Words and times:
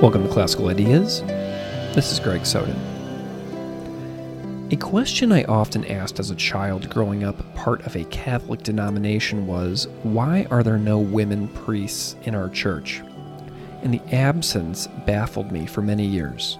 Welcome 0.00 0.24
to 0.24 0.28
Classical 0.28 0.68
Ideas. 0.68 1.22
This 1.94 2.12
is 2.12 2.20
Greg 2.20 2.44
Soden. 2.44 2.76
A 4.70 4.76
question 4.76 5.32
I 5.32 5.44
often 5.44 5.86
asked 5.86 6.20
as 6.20 6.30
a 6.30 6.34
child 6.34 6.90
growing 6.90 7.24
up 7.24 7.54
part 7.54 7.80
of 7.86 7.96
a 7.96 8.04
Catholic 8.04 8.62
denomination 8.62 9.46
was 9.46 9.88
why 10.02 10.46
are 10.50 10.62
there 10.62 10.76
no 10.76 10.98
women 10.98 11.48
priests 11.48 12.14
in 12.24 12.34
our 12.34 12.50
church? 12.50 13.00
And 13.82 13.94
the 13.94 14.02
absence 14.14 14.86
baffled 15.06 15.50
me 15.50 15.64
for 15.64 15.80
many 15.80 16.04
years. 16.04 16.58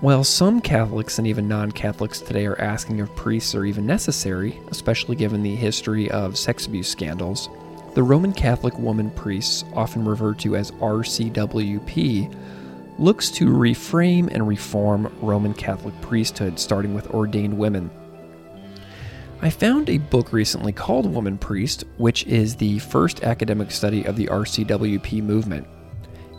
While 0.00 0.22
some 0.22 0.60
Catholics 0.60 1.16
and 1.16 1.26
even 1.26 1.48
non 1.48 1.72
Catholics 1.72 2.20
today 2.20 2.44
are 2.44 2.60
asking 2.60 2.98
if 2.98 3.16
priests 3.16 3.54
are 3.54 3.64
even 3.64 3.86
necessary, 3.86 4.60
especially 4.68 5.16
given 5.16 5.42
the 5.42 5.56
history 5.56 6.10
of 6.10 6.36
sex 6.36 6.66
abuse 6.66 6.88
scandals, 6.88 7.48
the 7.96 8.02
Roman 8.02 8.34
Catholic 8.34 8.78
woman 8.78 9.10
priests, 9.12 9.64
often 9.72 10.04
referred 10.04 10.38
to 10.40 10.54
as 10.54 10.70
RCWP, 10.72 12.30
looks 12.98 13.30
to 13.30 13.46
reframe 13.46 14.28
and 14.30 14.46
reform 14.46 15.10
Roman 15.22 15.54
Catholic 15.54 15.98
priesthood, 16.02 16.60
starting 16.60 16.92
with 16.92 17.08
ordained 17.12 17.56
women. 17.56 17.90
I 19.40 19.48
found 19.48 19.88
a 19.88 19.96
book 19.96 20.34
recently 20.34 20.72
called 20.72 21.06
Womanpriest, 21.06 21.84
which 21.96 22.26
is 22.26 22.56
the 22.56 22.80
first 22.80 23.22
academic 23.22 23.70
study 23.70 24.04
of 24.04 24.16
the 24.16 24.26
RCWP 24.26 25.22
movement. 25.22 25.66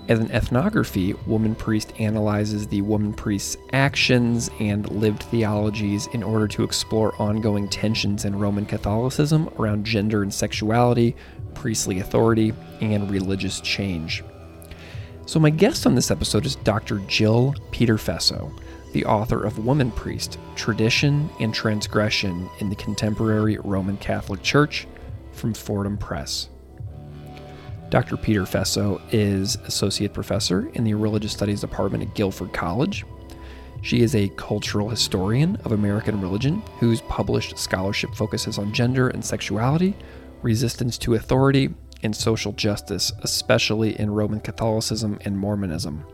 As 0.09 0.19
an 0.19 0.31
ethnography, 0.31 1.13
Womanpriest 1.27 1.99
analyzes 1.99 2.67
the 2.67 2.81
woman 2.83 3.13
priest's 3.13 3.57
actions 3.73 4.49
and 4.59 4.89
lived 4.89 5.23
theologies 5.23 6.07
in 6.13 6.21
order 6.23 6.47
to 6.49 6.63
explore 6.63 7.19
ongoing 7.19 7.67
tensions 7.67 8.23
in 8.23 8.37
Roman 8.37 8.65
Catholicism 8.65 9.49
around 9.59 9.85
gender 9.85 10.21
and 10.21 10.33
sexuality, 10.33 11.13
priestly 11.57 11.99
authority, 11.99 12.53
and 12.81 13.09
religious 13.09 13.59
change. 13.61 14.23
So, 15.25 15.39
my 15.39 15.49
guest 15.49 15.87
on 15.87 15.95
this 15.95 16.11
episode 16.11 16.45
is 16.45 16.55
Dr. 16.57 16.99
Jill 17.07 17.55
Peterfeso, 17.71 18.51
the 18.93 19.03
author 19.05 19.43
of 19.43 19.57
Womanpriest 19.57 20.37
Tradition 20.55 21.29
and 21.39 21.53
Transgression 21.53 22.47
in 22.59 22.69
the 22.69 22.75
Contemporary 22.75 23.57
Roman 23.57 23.97
Catholic 23.97 24.43
Church 24.43 24.87
from 25.33 25.53
Fordham 25.53 25.97
Press. 25.97 26.49
Dr. 27.89 28.17
Peterfeso 28.17 29.01
is 29.11 29.55
Associate 29.65 30.13
Professor 30.13 30.69
in 30.75 30.83
the 30.83 30.93
Religious 30.93 31.31
Studies 31.31 31.61
Department 31.61 32.03
at 32.03 32.13
Guilford 32.13 32.53
College. 32.53 33.03
She 33.81 34.01
is 34.01 34.15
a 34.15 34.29
cultural 34.29 34.89
historian 34.89 35.55
of 35.65 35.71
American 35.71 36.21
religion 36.21 36.61
whose 36.79 37.01
published 37.01 37.57
scholarship 37.57 38.13
focuses 38.13 38.57
on 38.57 38.73
gender 38.73 39.09
and 39.09 39.23
sexuality, 39.23 39.95
resistance 40.41 40.97
to 40.99 41.15
authority, 41.15 41.73
and 42.03 42.15
social 42.15 42.51
justice, 42.53 43.11
especially 43.23 43.99
in 43.99 44.11
Roman 44.11 44.39
Catholicism 44.39 45.19
and 45.25 45.37
Mormonism. 45.37 46.05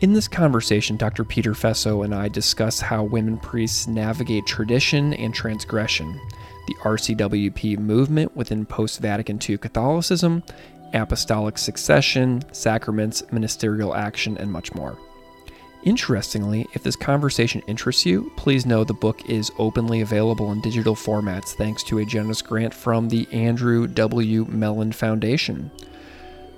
In 0.00 0.12
this 0.12 0.26
conversation, 0.26 0.96
Dr. 0.96 1.24
Peterfeso 1.24 2.04
and 2.04 2.14
I 2.14 2.28
discuss 2.28 2.80
how 2.80 3.04
women 3.04 3.38
priests 3.38 3.86
navigate 3.86 4.46
tradition 4.46 5.14
and 5.14 5.32
transgression 5.32 6.20
the 6.66 6.74
RCWP 6.82 7.78
movement 7.78 8.36
within 8.36 8.64
post 8.64 9.00
Vatican 9.00 9.38
II 9.48 9.58
Catholicism, 9.58 10.42
apostolic 10.94 11.58
succession, 11.58 12.42
sacraments, 12.52 13.22
ministerial 13.32 13.94
action, 13.94 14.38
and 14.38 14.50
much 14.50 14.72
more. 14.74 14.96
Interestingly, 15.84 16.68
if 16.74 16.82
this 16.82 16.94
conversation 16.94 17.62
interests 17.66 18.06
you, 18.06 18.30
please 18.36 18.64
know 18.64 18.84
the 18.84 18.94
book 18.94 19.28
is 19.28 19.50
openly 19.58 20.00
available 20.00 20.52
in 20.52 20.60
digital 20.60 20.94
formats 20.94 21.54
thanks 21.54 21.82
to 21.84 21.98
a 21.98 22.04
generous 22.04 22.40
grant 22.40 22.72
from 22.72 23.08
the 23.08 23.26
Andrew 23.32 23.88
W. 23.88 24.44
Mellon 24.48 24.92
Foundation. 24.92 25.70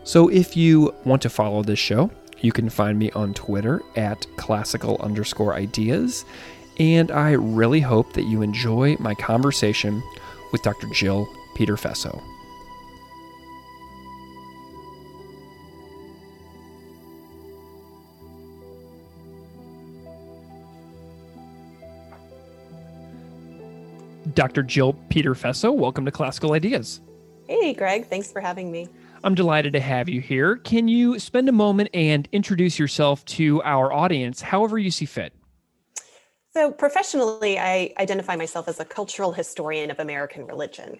So 0.04 0.28
if 0.28 0.56
you 0.56 0.94
want 1.04 1.22
to 1.22 1.30
follow 1.30 1.62
this 1.62 1.78
show, 1.78 2.10
you 2.40 2.52
can 2.52 2.68
find 2.68 2.98
me 2.98 3.10
on 3.12 3.32
Twitter 3.32 3.80
at 3.96 4.26
classical 4.36 4.98
underscore 5.00 5.54
ideas 5.54 6.26
and 6.78 7.10
I 7.10 7.32
really 7.32 7.80
hope 7.80 8.12
that 8.14 8.24
you 8.24 8.42
enjoy 8.42 8.96
my 8.98 9.14
conversation 9.14 10.02
with 10.52 10.62
Dr. 10.62 10.88
Jill 10.88 11.28
Peterfeso. 11.56 12.20
Dr. 24.34 24.62
Jill 24.62 24.94
Peterfeso, 25.08 25.74
welcome 25.74 26.04
to 26.04 26.10
Classical 26.10 26.52
Ideas. 26.52 27.00
Hey, 27.48 27.74
Greg. 27.74 28.06
Thanks 28.06 28.32
for 28.32 28.40
having 28.40 28.70
me. 28.70 28.88
I'm 29.22 29.34
delighted 29.34 29.72
to 29.74 29.80
have 29.80 30.08
you 30.08 30.20
here. 30.20 30.56
Can 30.56 30.88
you 30.88 31.18
spend 31.18 31.48
a 31.48 31.52
moment 31.52 31.90
and 31.94 32.28
introduce 32.32 32.78
yourself 32.78 33.24
to 33.26 33.62
our 33.62 33.92
audience 33.92 34.40
however 34.40 34.78
you 34.78 34.90
see 34.90 35.06
fit? 35.06 35.32
So, 36.52 36.70
professionally, 36.70 37.58
I 37.58 37.92
identify 37.98 38.36
myself 38.36 38.68
as 38.68 38.80
a 38.80 38.84
cultural 38.84 39.32
historian 39.32 39.90
of 39.90 39.98
American 39.98 40.46
religion. 40.46 40.98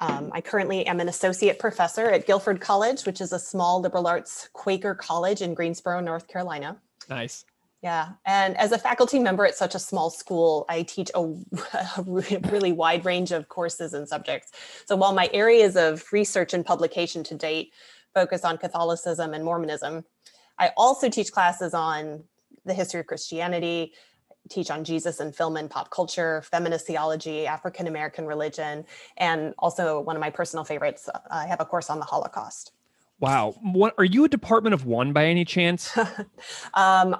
Um, 0.00 0.30
I 0.32 0.40
currently 0.40 0.86
am 0.86 1.00
an 1.00 1.08
associate 1.08 1.58
professor 1.58 2.10
at 2.10 2.26
Guilford 2.26 2.60
College, 2.60 3.04
which 3.04 3.20
is 3.20 3.32
a 3.32 3.38
small 3.38 3.80
liberal 3.80 4.06
arts 4.06 4.48
Quaker 4.52 4.94
college 4.94 5.42
in 5.42 5.54
Greensboro, 5.54 6.00
North 6.00 6.28
Carolina. 6.28 6.76
Nice. 7.08 7.44
Yeah. 7.82 8.10
And 8.26 8.56
as 8.56 8.72
a 8.72 8.78
faculty 8.78 9.20
member 9.20 9.46
at 9.46 9.54
such 9.54 9.74
a 9.74 9.78
small 9.78 10.10
school, 10.10 10.66
I 10.68 10.82
teach 10.82 11.10
a, 11.14 11.20
a, 11.96 12.02
really 12.50 12.72
wide 12.72 13.04
range 13.04 13.30
of 13.30 13.48
courses 13.48 13.94
and 13.94 14.08
subjects. 14.08 14.50
So 14.86 14.96
while 14.96 15.12
my 15.12 15.30
areas 15.32 15.76
of 15.76 16.04
research 16.12 16.54
and 16.54 16.66
publication 16.66 17.22
to 17.24 17.34
date 17.36 17.72
focus 18.14 18.44
on 18.44 18.58
Catholicism 18.58 19.32
and 19.32 19.44
Mormonism, 19.44 20.04
I 20.58 20.72
also 20.76 21.08
teach 21.08 21.30
classes 21.30 21.72
on 21.72 22.24
the 22.64 22.74
history 22.74 22.98
of 22.98 23.06
Christianity, 23.06 23.92
teach 24.50 24.70
on 24.70 24.82
Jesus 24.82 25.20
and 25.20 25.34
film 25.34 25.56
and 25.56 25.70
pop 25.70 25.90
culture, 25.90 26.42
feminist 26.42 26.86
theology, 26.86 27.46
African 27.46 27.86
American 27.86 28.26
religion, 28.26 28.84
and 29.16 29.54
also 29.58 30.00
one 30.00 30.16
of 30.16 30.20
my 30.20 30.30
personal 30.30 30.64
favorites, 30.64 31.08
I 31.30 31.46
have 31.46 31.60
a 31.60 31.64
course 31.64 31.90
on 31.90 32.00
the 32.00 32.04
Holocaust. 32.04 32.72
Wow. 33.20 33.56
What 33.62 33.94
are 33.98 34.04
you 34.04 34.24
a 34.24 34.28
department 34.28 34.74
of 34.74 34.84
one 34.84 35.12
by 35.12 35.26
any 35.26 35.44
chance? 35.44 35.96
um, 36.74 37.16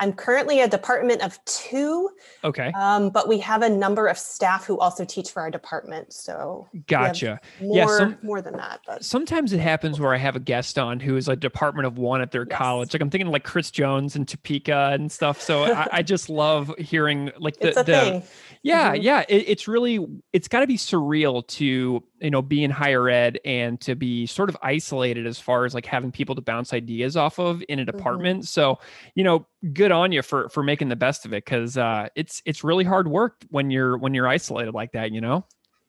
I'm 0.00 0.14
currently 0.14 0.60
a 0.60 0.68
department 0.68 1.20
of 1.22 1.38
two. 1.44 2.08
Okay. 2.42 2.72
Um, 2.74 3.10
but 3.10 3.28
we 3.28 3.38
have 3.40 3.62
a 3.62 3.68
number 3.68 4.06
of 4.06 4.16
staff 4.16 4.64
who 4.64 4.78
also 4.78 5.04
teach 5.04 5.30
for 5.30 5.42
our 5.42 5.50
department. 5.50 6.14
So 6.14 6.66
gotcha. 6.86 7.38
More, 7.60 7.76
yeah, 7.76 7.86
some, 7.86 8.18
more 8.22 8.40
than 8.40 8.56
that. 8.56 8.80
But 8.86 9.04
sometimes 9.04 9.52
it 9.52 9.60
happens 9.60 10.00
where 10.00 10.14
I 10.14 10.16
have 10.16 10.36
a 10.36 10.40
guest 10.40 10.78
on 10.78 11.00
who 11.00 11.16
is 11.16 11.28
a 11.28 11.36
department 11.36 11.86
of 11.86 11.98
one 11.98 12.22
at 12.22 12.30
their 12.30 12.46
yes. 12.48 12.56
college. 12.56 12.94
Like 12.94 13.02
I'm 13.02 13.10
thinking 13.10 13.30
like 13.30 13.44
Chris 13.44 13.70
Jones 13.70 14.16
and 14.16 14.26
Topeka 14.26 14.92
and 14.94 15.12
stuff. 15.12 15.40
So 15.42 15.64
I, 15.74 15.88
I, 15.92 16.02
just 16.02 16.30
love 16.30 16.74
hearing 16.78 17.30
like 17.38 17.58
the, 17.58 17.72
the 17.72 17.84
thing. 17.84 18.22
Yeah, 18.62 18.92
mm-hmm. 18.92 19.02
yeah. 19.02 19.24
It, 19.28 19.44
it's 19.48 19.66
really 19.66 20.06
it's 20.32 20.48
got 20.48 20.60
to 20.60 20.66
be 20.66 20.76
surreal 20.76 21.46
to 21.48 22.04
you 22.20 22.30
know 22.30 22.42
be 22.42 22.62
in 22.62 22.70
higher 22.70 23.08
ed 23.08 23.38
and 23.44 23.80
to 23.82 23.94
be 23.94 24.26
sort 24.26 24.50
of 24.50 24.56
isolated 24.62 25.26
as 25.26 25.38
far 25.38 25.64
as 25.64 25.74
like 25.74 25.86
having 25.86 26.12
people 26.12 26.34
to 26.34 26.42
bounce 26.42 26.74
ideas 26.74 27.16
off 27.16 27.38
of 27.38 27.62
in 27.68 27.78
a 27.78 27.82
mm-hmm. 27.84 27.96
department. 27.96 28.40
Mm-hmm. 28.40 28.46
So 28.46 28.78
you 29.14 29.24
know, 29.24 29.46
good 29.72 29.92
on 29.92 30.12
you 30.12 30.22
for 30.22 30.48
for 30.50 30.62
making 30.62 30.88
the 30.88 30.96
best 30.96 31.24
of 31.24 31.32
it 31.32 31.44
because 31.44 31.78
uh, 31.78 32.08
it's 32.14 32.42
it's 32.44 32.62
really 32.62 32.84
hard 32.84 33.08
work 33.08 33.44
when 33.48 33.70
you're 33.70 33.96
when 33.96 34.12
you're 34.12 34.28
isolated 34.28 34.74
like 34.74 34.92
that. 34.92 35.12
You 35.12 35.20
know. 35.20 35.46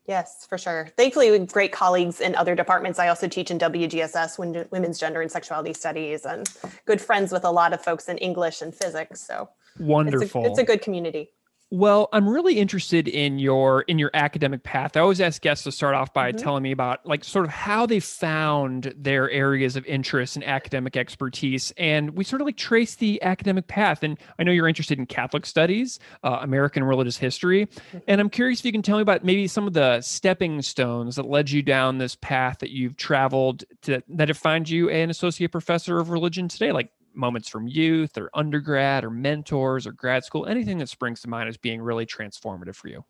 Yes, 0.08 0.48
for 0.50 0.58
sure. 0.58 0.90
Thankfully, 0.98 1.30
with 1.30 1.52
great 1.52 1.72
colleagues 1.72 2.22
in 2.22 2.36
other 2.36 2.56
departments, 2.56 2.98
I 2.98 3.08
also 3.08 3.28
teach 3.28 3.52
in 3.52 3.60
WGSS, 3.60 4.70
Women's 4.72 5.00
Gender 5.00 5.22
and 5.22 5.32
Sexuality 5.32 5.74
Studies, 5.74 6.26
and 6.26 6.50
good 6.86 7.00
friends 7.00 7.32
with 7.32 7.46
a 7.46 7.52
lot 7.52 7.72
of 7.72 7.84
folks 7.84 8.10
in 8.10 8.18
English 8.18 8.62
and 8.62 8.74
physics. 8.74 9.22
So 9.22 9.50
wonderful. 9.80 10.42
It's 10.42 10.48
a, 10.48 10.52
it's 10.52 10.60
a 10.60 10.64
good 10.64 10.82
community. 10.82 11.30
Well, 11.74 12.10
I'm 12.12 12.28
really 12.28 12.60
interested 12.60 13.08
in 13.08 13.40
your 13.40 13.84
in 13.84 13.98
your 13.98 14.12
academic 14.14 14.62
path. 14.64 14.98
I 14.98 15.00
always 15.00 15.22
ask 15.22 15.42
guests 15.42 15.64
to 15.64 15.72
start 15.72 15.96
off 15.96 16.14
by 16.14 16.32
mm-hmm. 16.32 16.38
telling 16.38 16.64
me 16.64 16.74
about 16.74 17.06
like 17.06 17.24
sort 17.24 17.46
of 17.46 17.52
how 17.52 17.86
they 17.86 18.02
found 18.02 18.94
their 18.98 19.30
areas 19.30 19.78
of 19.78 19.86
interest 19.86 20.36
and 20.36 20.44
academic 20.44 20.98
expertise, 20.98 21.72
and 21.78 22.10
we 22.10 22.26
sort 22.26 22.42
of 22.42 22.46
like 22.46 22.58
trace 22.58 22.96
the 22.96 23.24
academic 23.24 23.68
path. 23.68 24.04
And 24.04 24.20
I 24.38 24.44
know 24.44 24.52
you're 24.52 24.68
interested 24.68 25.00
in 25.00 25.06
Catholic 25.06 25.46
studies, 25.46 25.98
uh, 26.26 26.40
American 26.42 26.84
religious 26.84 27.16
history, 27.16 27.68
mm-hmm. 27.68 28.00
and 28.06 28.20
I'm 28.20 28.30
curious 28.30 28.60
if 28.60 28.66
you 28.66 28.74
can 28.74 28.82
tell 28.82 28.98
me 28.98 29.04
about 29.04 29.24
maybe 29.24 29.48
some 29.48 29.66
of 29.66 29.72
the 29.72 30.02
stepping 30.02 30.62
stones 30.62 31.16
that 31.16 31.26
led 31.26 31.50
you 31.50 31.62
down 31.62 32.00
this 32.00 32.18
path 32.18 32.60
that 32.60 32.72
you've 32.72 32.98
traveled 32.98 33.64
to 33.84 34.04
that 34.10 34.28
have 34.28 34.38
found 34.38 34.70
you 34.70 34.90
an 34.90 35.10
associate 35.10 35.54
professor 35.54 36.00
of 36.00 36.10
religion 36.10 36.50
today. 36.50 36.74
Like 36.74 36.92
moments 37.14 37.50
from 37.50 37.68
youth 37.68 38.18
or 38.18 38.30
undergrad 38.34 39.04
or 39.04 39.10
mentors 39.10 39.86
or 39.86 39.92
grad 39.92 40.24
school, 40.24 40.46
anything 40.46 40.78
that 40.80 40.90
springs 40.90 41.22
to 41.22 41.30
mind 41.30 41.50
as 41.50 41.58
being 41.58 41.82
really 41.82 42.06
transformative 42.06 42.76
for 42.76 42.88
you? 42.88 43.04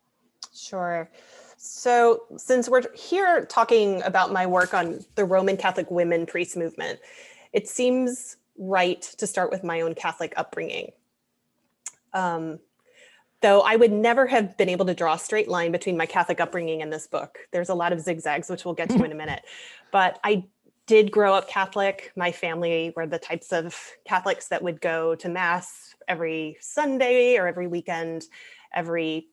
Sure. 0.54 1.10
So, 1.56 2.24
since 2.36 2.68
we're 2.68 2.82
here 2.94 3.46
talking 3.46 4.02
about 4.02 4.32
my 4.32 4.46
work 4.46 4.74
on 4.74 5.04
the 5.14 5.24
Roman 5.24 5.56
Catholic 5.56 5.90
women 5.90 6.26
priest 6.26 6.56
movement, 6.56 6.98
it 7.52 7.68
seems 7.68 8.36
right 8.58 9.00
to 9.00 9.26
start 9.26 9.50
with 9.50 9.62
my 9.64 9.80
own 9.80 9.94
Catholic 9.94 10.34
upbringing. 10.36 10.90
Um, 12.12 12.58
though 13.42 13.60
I 13.60 13.76
would 13.76 13.92
never 13.92 14.26
have 14.26 14.56
been 14.56 14.68
able 14.68 14.86
to 14.86 14.94
draw 14.94 15.14
a 15.14 15.18
straight 15.18 15.48
line 15.48 15.72
between 15.72 15.96
my 15.96 16.06
Catholic 16.06 16.40
upbringing 16.40 16.80
and 16.80 16.92
this 16.92 17.06
book. 17.06 17.38
There's 17.50 17.68
a 17.68 17.74
lot 17.74 17.92
of 17.92 18.00
zigzags, 18.00 18.48
which 18.48 18.64
we'll 18.64 18.74
get 18.74 18.88
to 18.90 19.04
in 19.04 19.12
a 19.12 19.16
minute. 19.16 19.42
But 19.90 20.18
I 20.24 20.44
did 20.86 21.10
grow 21.10 21.34
up 21.34 21.48
Catholic. 21.48 22.12
My 22.16 22.32
family 22.32 22.92
were 22.96 23.06
the 23.06 23.18
types 23.18 23.52
of 23.52 23.78
Catholics 24.06 24.48
that 24.48 24.62
would 24.62 24.80
go 24.80 25.14
to 25.16 25.28
Mass 25.28 25.94
every 26.08 26.56
Sunday 26.60 27.36
or 27.36 27.46
every 27.46 27.66
weekend, 27.66 28.24
every 28.74 29.28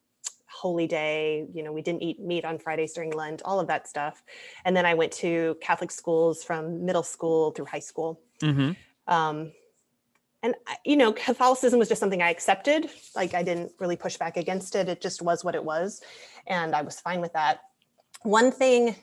holy 0.48 0.88
day. 0.88 1.48
You 1.54 1.64
know, 1.64 1.72
we 1.72 1.82
didn't 1.82 2.04
eat 2.04 2.20
meat 2.20 2.46
on 2.46 2.60
Fridays 2.60 2.94
during 2.94 3.12
Lent, 3.12 3.42
all 3.44 3.60
of 3.60 3.68
that 3.68 3.88
stuff. 3.88 4.24
And 4.66 4.76
then 4.76 4.86
I 4.86 4.94
went 4.94 5.12
to 5.14 5.58
Catholic 5.62 5.92
schools 5.92 6.44
from 6.44 6.86
middle 6.86 7.04
school 7.04 7.52
through 7.52 7.66
high 7.66 7.80
school. 7.80 8.20
Mm-hmm. 8.42 8.72
Um, 9.12 9.52
and 10.42 10.56
you 10.86 10.96
know, 10.96 11.12
Catholicism 11.12 11.80
was 11.80 11.90
just 11.90 12.00
something 12.00 12.22
I 12.22 12.30
accepted. 12.30 12.90
Like 13.16 13.34
I 13.34 13.44
didn't 13.44 13.74
really 13.80 13.98
push 13.98 14.18
back 14.18 14.38
against 14.38 14.76
it. 14.76 14.88
It 14.88 15.02
just 15.02 15.22
was 15.22 15.44
what 15.44 15.56
it 15.56 15.64
was, 15.64 16.02
and 16.48 16.74
I 16.74 16.82
was 16.82 17.00
fine 17.00 17.20
with 17.20 17.34
that. 17.34 17.60
One 18.24 18.52
thing 18.52 18.96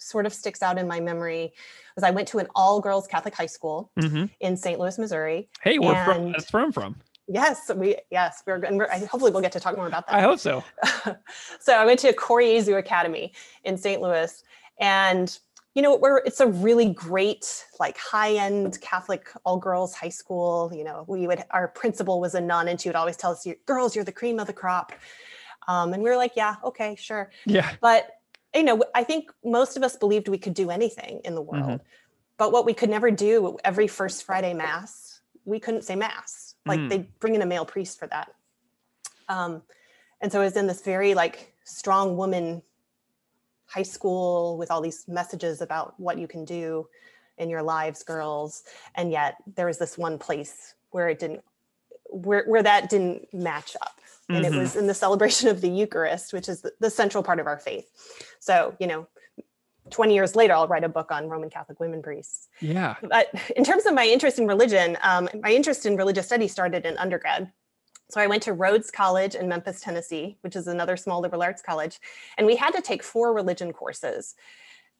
sort 0.00 0.26
of 0.26 0.32
sticks 0.32 0.62
out 0.62 0.78
in 0.78 0.88
my 0.88 0.98
memory 0.98 1.52
was 1.94 2.02
I 2.04 2.10
went 2.10 2.26
to 2.28 2.38
an 2.38 2.48
all-girls 2.54 3.06
Catholic 3.06 3.34
high 3.34 3.46
school 3.46 3.90
Mm-hmm. 3.98 4.24
in 4.40 4.56
St. 4.56 4.78
Louis, 4.80 4.98
Missouri. 4.98 5.48
Hey, 5.62 5.78
we're 5.78 6.04
from 6.04 6.32
that's 6.32 6.52
where 6.52 6.62
I'm 6.62 6.72
from. 6.72 6.96
Yes, 7.28 7.70
we 7.76 7.96
yes 8.10 8.42
we're, 8.46 8.56
and 8.64 8.76
we're 8.78 8.88
hopefully 9.06 9.30
we'll 9.30 9.42
get 9.42 9.52
to 9.52 9.60
talk 9.60 9.76
more 9.76 9.86
about 9.86 10.06
that. 10.08 10.16
I 10.16 10.20
hope 10.22 10.40
so. 10.40 10.64
so 11.60 11.74
I 11.74 11.84
went 11.84 12.00
to 12.00 12.12
Cor 12.12 12.40
Jesu 12.40 12.74
Academy 12.76 13.32
in 13.64 13.76
St. 13.76 14.00
Louis, 14.02 14.42
and 14.80 15.38
you 15.74 15.82
know, 15.82 15.94
we're 15.96 16.18
it's 16.18 16.40
a 16.40 16.48
really 16.48 16.92
great, 16.92 17.64
like 17.78 17.96
high-end 17.96 18.80
Catholic 18.80 19.30
all-girls 19.44 19.94
high 19.94 20.08
school. 20.08 20.72
You 20.74 20.82
know, 20.82 21.04
we 21.06 21.28
would 21.28 21.44
our 21.52 21.68
principal 21.68 22.20
was 22.20 22.34
a 22.34 22.40
nun, 22.40 22.66
and 22.66 22.80
she 22.80 22.88
would 22.88 22.96
always 22.96 23.16
tell 23.16 23.30
us, 23.30 23.46
"You 23.46 23.54
girls, 23.66 23.94
you're 23.94 24.04
the 24.04 24.10
cream 24.10 24.40
of 24.40 24.48
the 24.48 24.52
crop," 24.52 24.92
um, 25.68 25.92
and 25.92 26.02
we 26.02 26.10
were 26.10 26.16
like, 26.16 26.32
"Yeah, 26.34 26.56
okay, 26.64 26.96
sure." 26.96 27.30
Yeah. 27.46 27.70
But 27.80 28.10
you 28.54 28.62
know, 28.64 28.82
I 28.94 29.04
think 29.04 29.30
most 29.44 29.76
of 29.76 29.82
us 29.82 29.96
believed 29.96 30.28
we 30.28 30.38
could 30.38 30.54
do 30.54 30.70
anything 30.70 31.20
in 31.24 31.34
the 31.34 31.42
world, 31.42 31.80
but 32.36 32.52
what 32.52 32.64
we 32.66 32.74
could 32.74 32.90
never 32.90 33.10
do 33.10 33.58
every 33.64 33.86
first 33.86 34.24
Friday 34.24 34.54
mass, 34.54 35.20
we 35.44 35.60
couldn't 35.60 35.82
say 35.82 35.94
mass. 35.96 36.54
Like 36.66 36.80
Mm. 36.80 36.88
they'd 36.88 37.18
bring 37.20 37.34
in 37.34 37.42
a 37.42 37.46
male 37.46 37.64
priest 37.64 37.98
for 37.98 38.06
that. 38.08 38.34
Um, 39.28 39.62
and 40.20 40.30
so 40.30 40.40
I 40.40 40.44
was 40.44 40.56
in 40.56 40.66
this 40.66 40.82
very 40.82 41.14
like 41.14 41.54
strong 41.64 42.16
woman 42.16 42.62
high 43.66 43.84
school 43.84 44.58
with 44.58 44.70
all 44.70 44.80
these 44.80 45.06
messages 45.06 45.60
about 45.60 45.98
what 45.98 46.18
you 46.18 46.26
can 46.26 46.44
do 46.44 46.88
in 47.38 47.48
your 47.48 47.62
lives, 47.62 48.02
girls. 48.02 48.64
And 48.96 49.12
yet 49.12 49.36
there 49.54 49.66
was 49.66 49.78
this 49.78 49.96
one 49.96 50.18
place 50.18 50.74
where 50.90 51.08
it 51.08 51.20
didn't, 51.20 51.42
where, 52.10 52.44
where 52.46 52.62
that 52.64 52.90
didn't 52.90 53.32
match 53.32 53.76
up. 53.80 53.99
And 54.34 54.44
Mhm. 54.44 54.48
it 54.48 54.54
was 54.54 54.76
in 54.76 54.86
the 54.86 54.94
celebration 54.94 55.48
of 55.48 55.60
the 55.60 55.68
Eucharist, 55.68 56.32
which 56.32 56.48
is 56.48 56.62
the, 56.62 56.72
the 56.80 56.90
central 56.90 57.22
part 57.22 57.40
of 57.40 57.46
our 57.46 57.58
faith. 57.58 57.90
So, 58.38 58.74
you 58.78 58.86
know, 58.86 59.06
20 59.90 60.14
years 60.14 60.36
later, 60.36 60.52
I'll 60.54 60.68
write 60.68 60.84
a 60.84 60.88
book 60.88 61.10
on 61.10 61.28
Roman 61.28 61.50
Catholic 61.50 61.80
women 61.80 62.02
priests. 62.02 62.48
Yeah. 62.60 62.96
But 63.02 63.28
in 63.56 63.64
terms 63.64 63.86
of 63.86 63.94
my 63.94 64.06
interest 64.06 64.38
in 64.38 64.46
religion, 64.46 64.96
um, 65.02 65.28
my 65.42 65.50
interest 65.50 65.84
in 65.86 65.96
religious 65.96 66.26
studies 66.26 66.52
started 66.52 66.86
in 66.86 66.96
undergrad. 66.98 67.50
So 68.10 68.20
I 68.20 68.26
went 68.26 68.42
to 68.44 68.52
Rhodes 68.52 68.90
College 68.90 69.34
in 69.34 69.48
Memphis, 69.48 69.80
Tennessee, 69.80 70.36
which 70.42 70.54
is 70.56 70.66
another 70.66 70.96
small 70.96 71.20
liberal 71.20 71.42
arts 71.42 71.62
college, 71.62 71.98
and 72.36 72.46
we 72.46 72.56
had 72.56 72.72
to 72.74 72.82
take 72.82 73.02
four 73.02 73.32
religion 73.32 73.72
courses. 73.72 74.34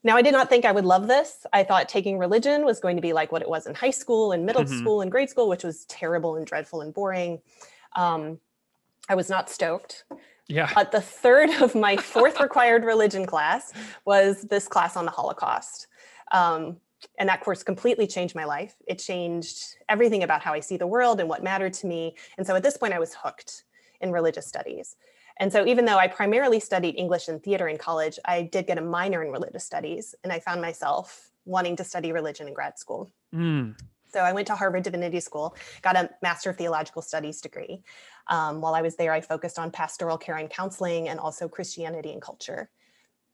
Now, 0.03 0.17
I 0.17 0.23
did 0.23 0.33
not 0.33 0.49
think 0.49 0.65
I 0.65 0.73
would 0.73 0.87
love 0.87 1.09
this. 1.09 1.45
I 1.53 1.63
thought 1.63 1.89
taking 1.89 2.19
religion 2.19 2.65
was 2.65 2.81
going 2.81 2.97
to 2.97 3.03
be 3.03 3.13
like 3.13 3.33
what 3.33 3.43
it 3.43 3.49
was 3.51 3.67
in 3.67 3.75
high 3.75 3.91
school 3.91 4.33
and 4.33 4.47
middle 4.47 4.65
Mhm. 4.65 4.79
school 4.79 5.01
and 5.03 5.11
grade 5.11 5.29
school, 5.29 5.49
which 5.49 5.63
was 5.63 5.85
terrible 5.87 6.37
and 6.37 6.47
dreadful 6.47 6.81
and 6.81 6.95
boring. 6.95 7.43
Um, 7.97 8.41
I 9.11 9.17
was 9.17 9.29
not 9.29 9.51
stoked. 9.51 10.05
Yeah. 10.47 10.71
But 10.75 10.93
the 10.93 11.01
third 11.01 11.51
of 11.61 11.75
my 11.75 11.97
fourth 11.97 12.41
required 12.47 12.85
religion 12.85 13.27
class 13.27 13.73
was 14.07 14.43
this 14.43 14.69
class 14.69 14.97
on 14.97 15.05
the 15.05 15.11
Holocaust. 15.11 15.89
Um, 16.33 16.77
and 17.19 17.29
that 17.29 17.41
course 17.41 17.63
completely 17.63 18.07
changed 18.07 18.35
my 18.35 18.45
life. 18.45 18.77
It 18.87 18.99
changed 18.99 19.77
everything 19.89 20.23
about 20.23 20.43
how 20.43 20.53
I 20.53 20.61
see 20.61 20.77
the 20.77 20.87
world 20.87 21.19
and 21.19 21.29
what 21.29 21.43
mattered 21.43 21.73
to 21.75 21.87
me. 21.87 22.15
And 22.39 22.47
so 22.47 22.55
at 22.55 22.63
this 22.63 22.77
point, 22.77 22.93
I 22.93 22.99
was 22.99 23.15
hooked 23.15 23.65
in 24.01 24.13
religious 24.13 24.47
studies. 24.47 24.97
And 25.39 25.51
so 25.51 25.67
even 25.67 25.87
though 25.87 25.97
I 25.97 26.07
primarily 26.07 26.61
studied 26.61 26.97
English 26.97 27.27
and 27.27 27.43
theater 27.43 27.67
in 27.67 27.79
college, 27.79 28.19
I 28.27 28.43
did 28.43 28.67
get 28.67 28.79
a 28.79 28.83
minor 28.83 29.25
in 29.25 29.33
religious 29.33 29.65
studies. 29.65 30.15
And 30.23 30.33
I 30.33 30.39
found 30.41 30.61
myself 30.61 31.31
wanting 31.47 31.75
to 31.77 31.85
study 31.85 32.13
religion 32.13 32.47
in 32.47 32.55
grad 32.55 32.79
school. 32.79 33.11
Mm. 33.35 33.77
So 34.13 34.21
I 34.21 34.33
went 34.33 34.47
to 34.49 34.55
Harvard 34.55 34.83
Divinity 34.83 35.21
School, 35.21 35.55
got 35.83 35.97
a 35.97 36.11
Master 36.23 36.51
of 36.51 36.57
Theological 36.57 37.03
Studies 37.03 37.41
degree. 37.41 37.83
Um, 38.29 38.61
while 38.61 38.75
I 38.75 38.83
was 38.83 38.97
there, 38.97 39.13
I 39.13 39.21
focused 39.21 39.59
on 39.59 39.71
pastoral 39.71 40.19
care 40.19 40.37
and 40.37 40.51
counseling 40.51 41.09
and 41.09 41.19
also 41.19 41.49
Christianity 41.49 42.13
and 42.13 42.23
culture. 42.23 42.71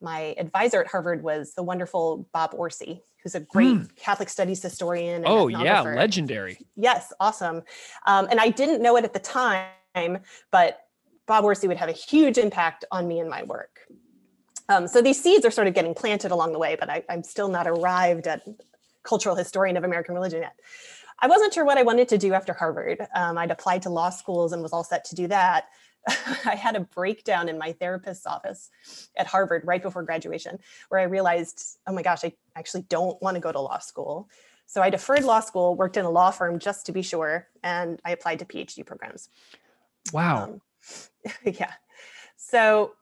My 0.00 0.34
advisor 0.38 0.80
at 0.80 0.88
Harvard 0.88 1.22
was 1.22 1.54
the 1.54 1.62
wonderful 1.62 2.28
Bob 2.32 2.52
Orsi, 2.54 3.02
who's 3.22 3.34
a 3.34 3.40
great 3.40 3.96
Catholic 3.96 4.28
studies 4.28 4.62
historian. 4.62 5.16
And 5.16 5.26
Oh 5.26 5.48
yeah, 5.48 5.80
legendary. 5.80 6.58
Yes, 6.76 7.12
awesome. 7.18 7.62
Um, 8.06 8.28
and 8.30 8.38
I 8.38 8.50
didn't 8.50 8.82
know 8.82 8.96
it 8.96 9.04
at 9.04 9.14
the 9.14 9.18
time, 9.18 10.18
but 10.50 10.80
Bob 11.26 11.44
Orsi 11.44 11.66
would 11.66 11.78
have 11.78 11.88
a 11.88 11.92
huge 11.92 12.38
impact 12.38 12.84
on 12.92 13.08
me 13.08 13.20
and 13.20 13.28
my 13.30 13.42
work. 13.42 13.80
Um, 14.68 14.86
so 14.86 15.00
these 15.00 15.22
seeds 15.22 15.44
are 15.44 15.50
sort 15.50 15.66
of 15.66 15.74
getting 15.74 15.94
planted 15.94 16.30
along 16.30 16.52
the 16.52 16.58
way, 16.58 16.76
but 16.78 16.90
I, 16.90 17.02
I'm 17.08 17.22
still 17.22 17.48
not 17.48 17.66
arrived 17.66 18.26
at 18.26 18.42
cultural 19.06 19.36
historian 19.36 19.76
of 19.76 19.84
American 19.84 20.14
religion 20.14 20.42
yet. 20.42 20.58
I 21.18 21.28
wasn't 21.28 21.54
sure 21.54 21.64
what 21.64 21.78
I 21.78 21.82
wanted 21.82 22.08
to 22.08 22.18
do 22.18 22.34
after 22.34 22.52
Harvard. 22.52 23.06
Um, 23.14 23.38
I'd 23.38 23.50
applied 23.50 23.82
to 23.82 23.90
law 23.90 24.10
schools 24.10 24.52
and 24.52 24.62
was 24.62 24.72
all 24.72 24.84
set 24.84 25.04
to 25.06 25.14
do 25.14 25.28
that. 25.28 25.66
I 26.44 26.54
had 26.54 26.76
a 26.76 26.80
breakdown 26.80 27.48
in 27.48 27.58
my 27.58 27.72
therapist's 27.72 28.26
office 28.26 28.70
at 29.16 29.26
Harvard 29.26 29.62
right 29.64 29.82
before 29.82 30.02
graduation, 30.02 30.58
where 30.88 31.00
I 31.00 31.04
realized, 31.04 31.78
oh 31.86 31.92
my 31.92 32.02
gosh, 32.02 32.24
I 32.24 32.32
actually 32.54 32.82
don't 32.82 33.20
want 33.22 33.36
to 33.36 33.40
go 33.40 33.50
to 33.50 33.60
law 33.60 33.78
school. 33.78 34.28
So 34.66 34.82
I 34.82 34.90
deferred 34.90 35.24
law 35.24 35.40
school, 35.40 35.76
worked 35.76 35.96
in 35.96 36.04
a 36.04 36.10
law 36.10 36.30
firm 36.32 36.58
just 36.58 36.86
to 36.86 36.92
be 36.92 37.02
sure, 37.02 37.48
and 37.62 38.00
I 38.04 38.10
applied 38.10 38.40
to 38.40 38.44
PhD 38.44 38.84
programs. 38.84 39.28
Wow. 40.12 40.44
Um, 40.44 40.60
yeah. 41.44 41.72
So 42.36 42.92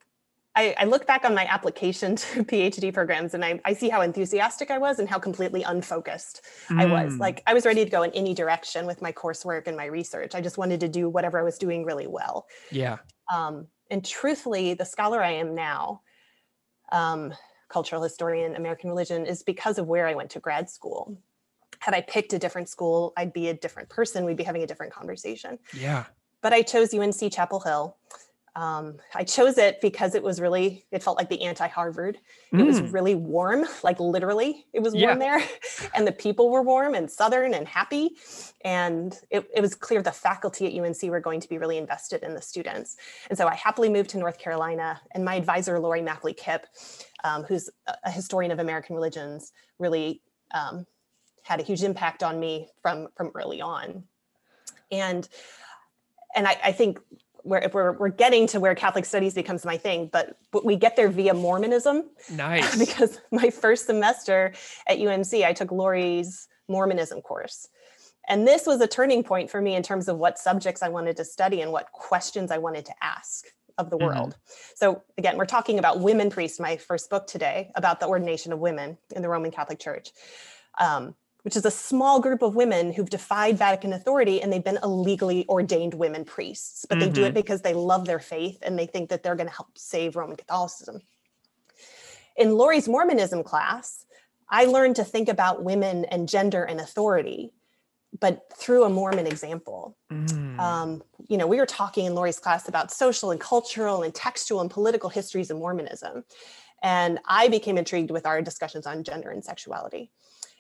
I, 0.57 0.75
I 0.79 0.85
look 0.85 1.07
back 1.07 1.25
on 1.25 1.35
my 1.35 1.47
application 1.47 2.17
to 2.17 2.45
PhD 2.45 2.93
programs 2.93 3.35
and 3.35 3.45
I, 3.45 3.61
I 3.65 3.73
see 3.73 3.89
how 3.89 4.01
enthusiastic 4.03 4.71
I 4.71 4.79
was 4.79 4.99
and 4.99 5.09
how 5.09 5.19
completely 5.19 5.63
unfocused 5.63 6.43
I 6.71 6.87
was. 6.87 7.15
Mm. 7.15 7.21
Like 7.21 7.43
I 7.47 7.55
was 7.55 7.67
ready 7.67 7.85
to 7.85 7.91
go 7.91 8.03
in 8.03 8.11
any 8.13 8.35
direction 8.35 8.87
with 8.87 9.03
my 9.03 9.13
coursework 9.13 9.67
and 9.67 9.77
my 9.77 9.87
research. 9.87 10.35
I 10.35 10.41
just 10.41 10.59
wanted 10.59 10.81
to 10.81 10.89
do 10.89 11.09
whatever 11.09 11.39
I 11.39 11.43
was 11.43 11.59
doing 11.59 11.85
really 11.85 12.07
well. 12.07 12.47
yeah. 12.71 12.99
Um, 13.35 13.69
and 13.91 14.05
truthfully, 14.05 14.75
the 14.75 14.85
scholar 14.85 15.23
I 15.23 15.33
am 15.33 15.55
now, 15.55 16.01
um, 16.91 17.35
cultural 17.69 18.03
historian, 18.03 18.57
American 18.57 18.89
religion, 18.91 19.27
is 19.27 19.43
because 19.43 19.79
of 19.79 19.87
where 19.87 20.07
I 20.07 20.15
went 20.15 20.31
to 20.31 20.41
grad 20.41 20.71
school. 20.71 21.19
Had 21.81 21.95
I 21.95 22.01
picked 22.01 22.33
a 22.33 22.39
different 22.39 22.69
school, 22.69 23.13
I'd 23.17 23.33
be 23.33 23.49
a 23.49 23.55
different 23.55 23.89
person. 23.89 24.25
We'd 24.25 24.37
be 24.37 24.45
having 24.45 24.63
a 24.63 24.67
different 24.67 24.93
conversation 24.93 25.59
Yeah. 25.75 26.05
but 26.41 26.53
I 26.53 26.63
chose 26.63 26.95
UNC 26.95 27.33
Chapel 27.33 27.61
Hill. 27.61 27.97
Um, 28.57 28.99
I 29.15 29.25
chose 29.25 29.59
it 29.59 29.81
because 29.81 30.15
it 30.15 30.23
was 30.23 30.41
really, 30.41 30.87
it 30.93 31.03
felt 31.03 31.19
like 31.19 31.29
the 31.29 31.43
anti 31.43 31.67
Harvard. 31.67 32.19
It 32.53 32.63
was 32.65 32.81
Mm. 32.81 32.93
really 32.93 33.15
warm, 33.17 33.67
like 33.83 33.99
literally, 33.99 34.67
it 34.73 34.81
was 34.81 34.95
Yeah. 34.95 35.07
warm 35.09 35.19
there. 35.19 35.43
and 35.95 36.07
the 36.07 36.13
people 36.13 36.51
were 36.51 36.63
warm 36.63 36.95
and 36.95 37.11
Southern 37.11 37.53
and 37.55 37.67
happy. 37.67 38.17
And 38.65 39.19
it, 39.31 39.49
it 39.53 39.61
was 39.61 39.75
clear 39.75 40.03
the 40.03 40.13
faculty 40.13 40.67
at 40.69 40.73
UNC 40.81 41.03
were 41.11 41.19
going 41.19 41.41
to 41.41 41.49
be 41.49 41.59
really 41.59 41.79
invested 41.79 42.23
in 42.23 42.33
the 42.35 42.41
students. 42.41 42.97
And 43.29 43.37
so 43.37 43.49
I 43.49 43.57
happily 43.57 43.89
moved 43.89 44.11
to 44.11 44.19
North 44.19 44.39
Carolina. 44.39 45.01
And 45.13 45.25
my 45.25 45.35
advisor, 45.35 45.81
Laurie 45.81 46.03
Maffly-Kipp, 46.03 46.67
um, 47.25 47.43
who's 47.43 47.69
a- 47.89 47.97
a 48.05 48.11
historian 48.13 48.53
of 48.53 48.61
American 48.61 48.95
religions, 48.95 49.53
really 49.81 50.23
um, 50.53 50.87
had 51.43 51.59
a 51.59 51.65
huge 51.65 51.83
impact 51.83 52.23
on 52.23 52.39
me 52.39 52.71
from, 52.83 53.09
from 53.17 53.33
early 53.35 53.61
on. 53.61 54.05
And 54.93 55.29
and 56.37 56.49
I, 56.49 56.57
I 56.65 56.73
think 56.73 56.99
we're, 57.45 57.69
we're, 57.73 57.93
we're 57.93 58.09
getting 58.09 58.47
to 58.49 58.61
where 58.61 58.75
Catholic 58.75 59.05
studies 59.05 59.35
becomes 59.35 59.65
my 59.65 59.77
thing, 59.77 60.09
but, 60.13 60.37
but 60.51 60.65
we 60.65 60.77
get 60.77 60.97
there 60.97 61.09
via 61.09 61.35
Mormonism 61.35 62.11
Nice. 62.31 62.77
because 62.87 63.21
my 63.31 63.51
first 63.51 63.87
semester 63.87 64.53
at 64.89 64.99
UNC, 64.99 65.33
I 65.35 65.53
took 65.53 65.71
Laurie's 65.71 66.49
Mormonism 66.69 67.21
course. 67.21 67.69
And 68.27 68.49
this 68.49 68.67
was 68.67 68.81
a 68.81 68.87
turning 68.87 69.23
point 69.23 69.51
for 69.51 69.61
me 69.61 69.75
in 69.75 69.83
terms 69.83 70.09
of 70.09 70.17
what 70.17 70.39
subjects 70.39 70.83
I 70.83 70.89
wanted 70.89 71.17
to 71.19 71.25
study 71.25 71.61
and 71.61 71.71
what 71.71 71.93
questions 71.93 72.51
I 72.51 72.57
wanted 72.59 72.87
to 72.87 72.95
ask 73.03 73.45
of 73.77 73.91
the 73.91 73.99
Mhm. 73.99 74.07
world. 74.07 74.37
So 74.77 75.03
again, 75.19 75.37
we're 75.37 75.45
talking 75.45 75.79
about 75.79 76.01
women 76.01 76.31
priests, 76.31 76.59
my 76.59 76.77
first 76.77 77.11
book 77.11 77.27
today, 77.27 77.71
about 77.75 78.01
the 78.01 78.07
ordination 78.07 78.53
of 78.53 78.61
women 78.61 78.97
in 79.15 79.21
the 79.21 79.29
Roman 79.29 79.51
Catholic 79.51 79.79
Church. 79.79 80.11
Um, 80.79 81.15
which 81.45 81.57
is 81.57 81.67
a 81.67 81.71
small 81.71 82.21
group 82.21 82.41
of 82.41 82.57
women 82.57 82.91
who've 82.91 83.11
defied 83.11 83.59
Vatican 83.59 83.93
authority 83.93 84.41
and 84.41 84.51
they've 84.51 84.65
been 84.65 84.79
illegally 84.83 85.47
ordained 85.47 85.93
women 85.93 86.25
priests, 86.25 86.87
but 86.89 86.99
they 86.99 87.11
do 87.11 87.25
it 87.25 87.35
because 87.35 87.61
they 87.61 87.75
love 87.75 88.07
their 88.07 88.19
faith 88.19 88.59
and 88.63 88.79
they 88.79 88.87
think 88.87 89.11
that 89.11 89.23
they're 89.23 89.35
going 89.35 89.49
to 89.49 89.55
help 89.55 89.69
save 89.77 90.17
Roman 90.17 90.37
Catholicism. 90.37 91.03
In 92.37 92.55
Laurie's 92.55 92.89
Mormonism 92.89 93.43
class, 93.43 94.07
I 94.49 94.65
learned 94.65 94.97
to 94.97 95.05
think 95.05 95.29
about 95.29 95.63
women 95.63 96.07
and 96.07 96.27
gender 96.31 96.65
and 96.65 96.81
authority, 96.81 97.53
but 98.19 98.51
through 98.57 98.85
a 98.85 98.89
Mormon 98.89 99.27
example. 99.27 99.99
Mm. 100.11 100.59
Um, 100.59 101.03
you 101.29 101.37
know, 101.37 101.47
we 101.47 101.59
were 101.59 101.67
talking 101.67 102.07
in 102.07 102.15
Laurie's 102.15 102.39
class 102.39 102.69
about 102.69 102.91
social 102.91 103.31
and 103.31 103.41
cultural 103.41 104.03
and 104.03 104.15
textual 104.15 104.63
and 104.63 104.71
political 104.71 105.11
histories 105.11 105.51
of 105.51 105.59
Mormonism. 105.59 106.25
And 106.83 107.19
I 107.27 107.49
became 107.49 107.77
intrigued 107.77 108.11
with 108.11 108.25
our 108.25 108.41
discussions 108.41 108.87
on 108.87 109.05
gender 109.05 109.31
and 109.31 109.45
sexuality. 109.45 110.11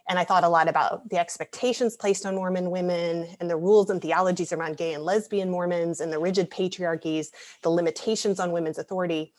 And 0.08 0.18
I 0.18 0.24
thought 0.24 0.44
a 0.44 0.48
lot 0.48 0.68
about 0.68 1.08
the 1.08 1.18
expectations 1.18 1.96
placed 1.96 2.26
on 2.26 2.34
Mormon 2.34 2.70
women 2.70 3.34
and 3.40 3.48
the 3.48 3.56
rules 3.56 3.88
and 3.88 4.02
theologies 4.02 4.52
around 4.52 4.76
gay 4.76 4.92
and 4.92 5.02
lesbian 5.02 5.50
Mormons 5.50 6.00
and 6.00 6.12
the 6.12 6.18
rigid 6.18 6.50
patriarchies, 6.50 7.28
the 7.62 7.70
limitations 7.70 8.38
on 8.38 8.52
women's 8.52 8.78
authority. 8.78 9.32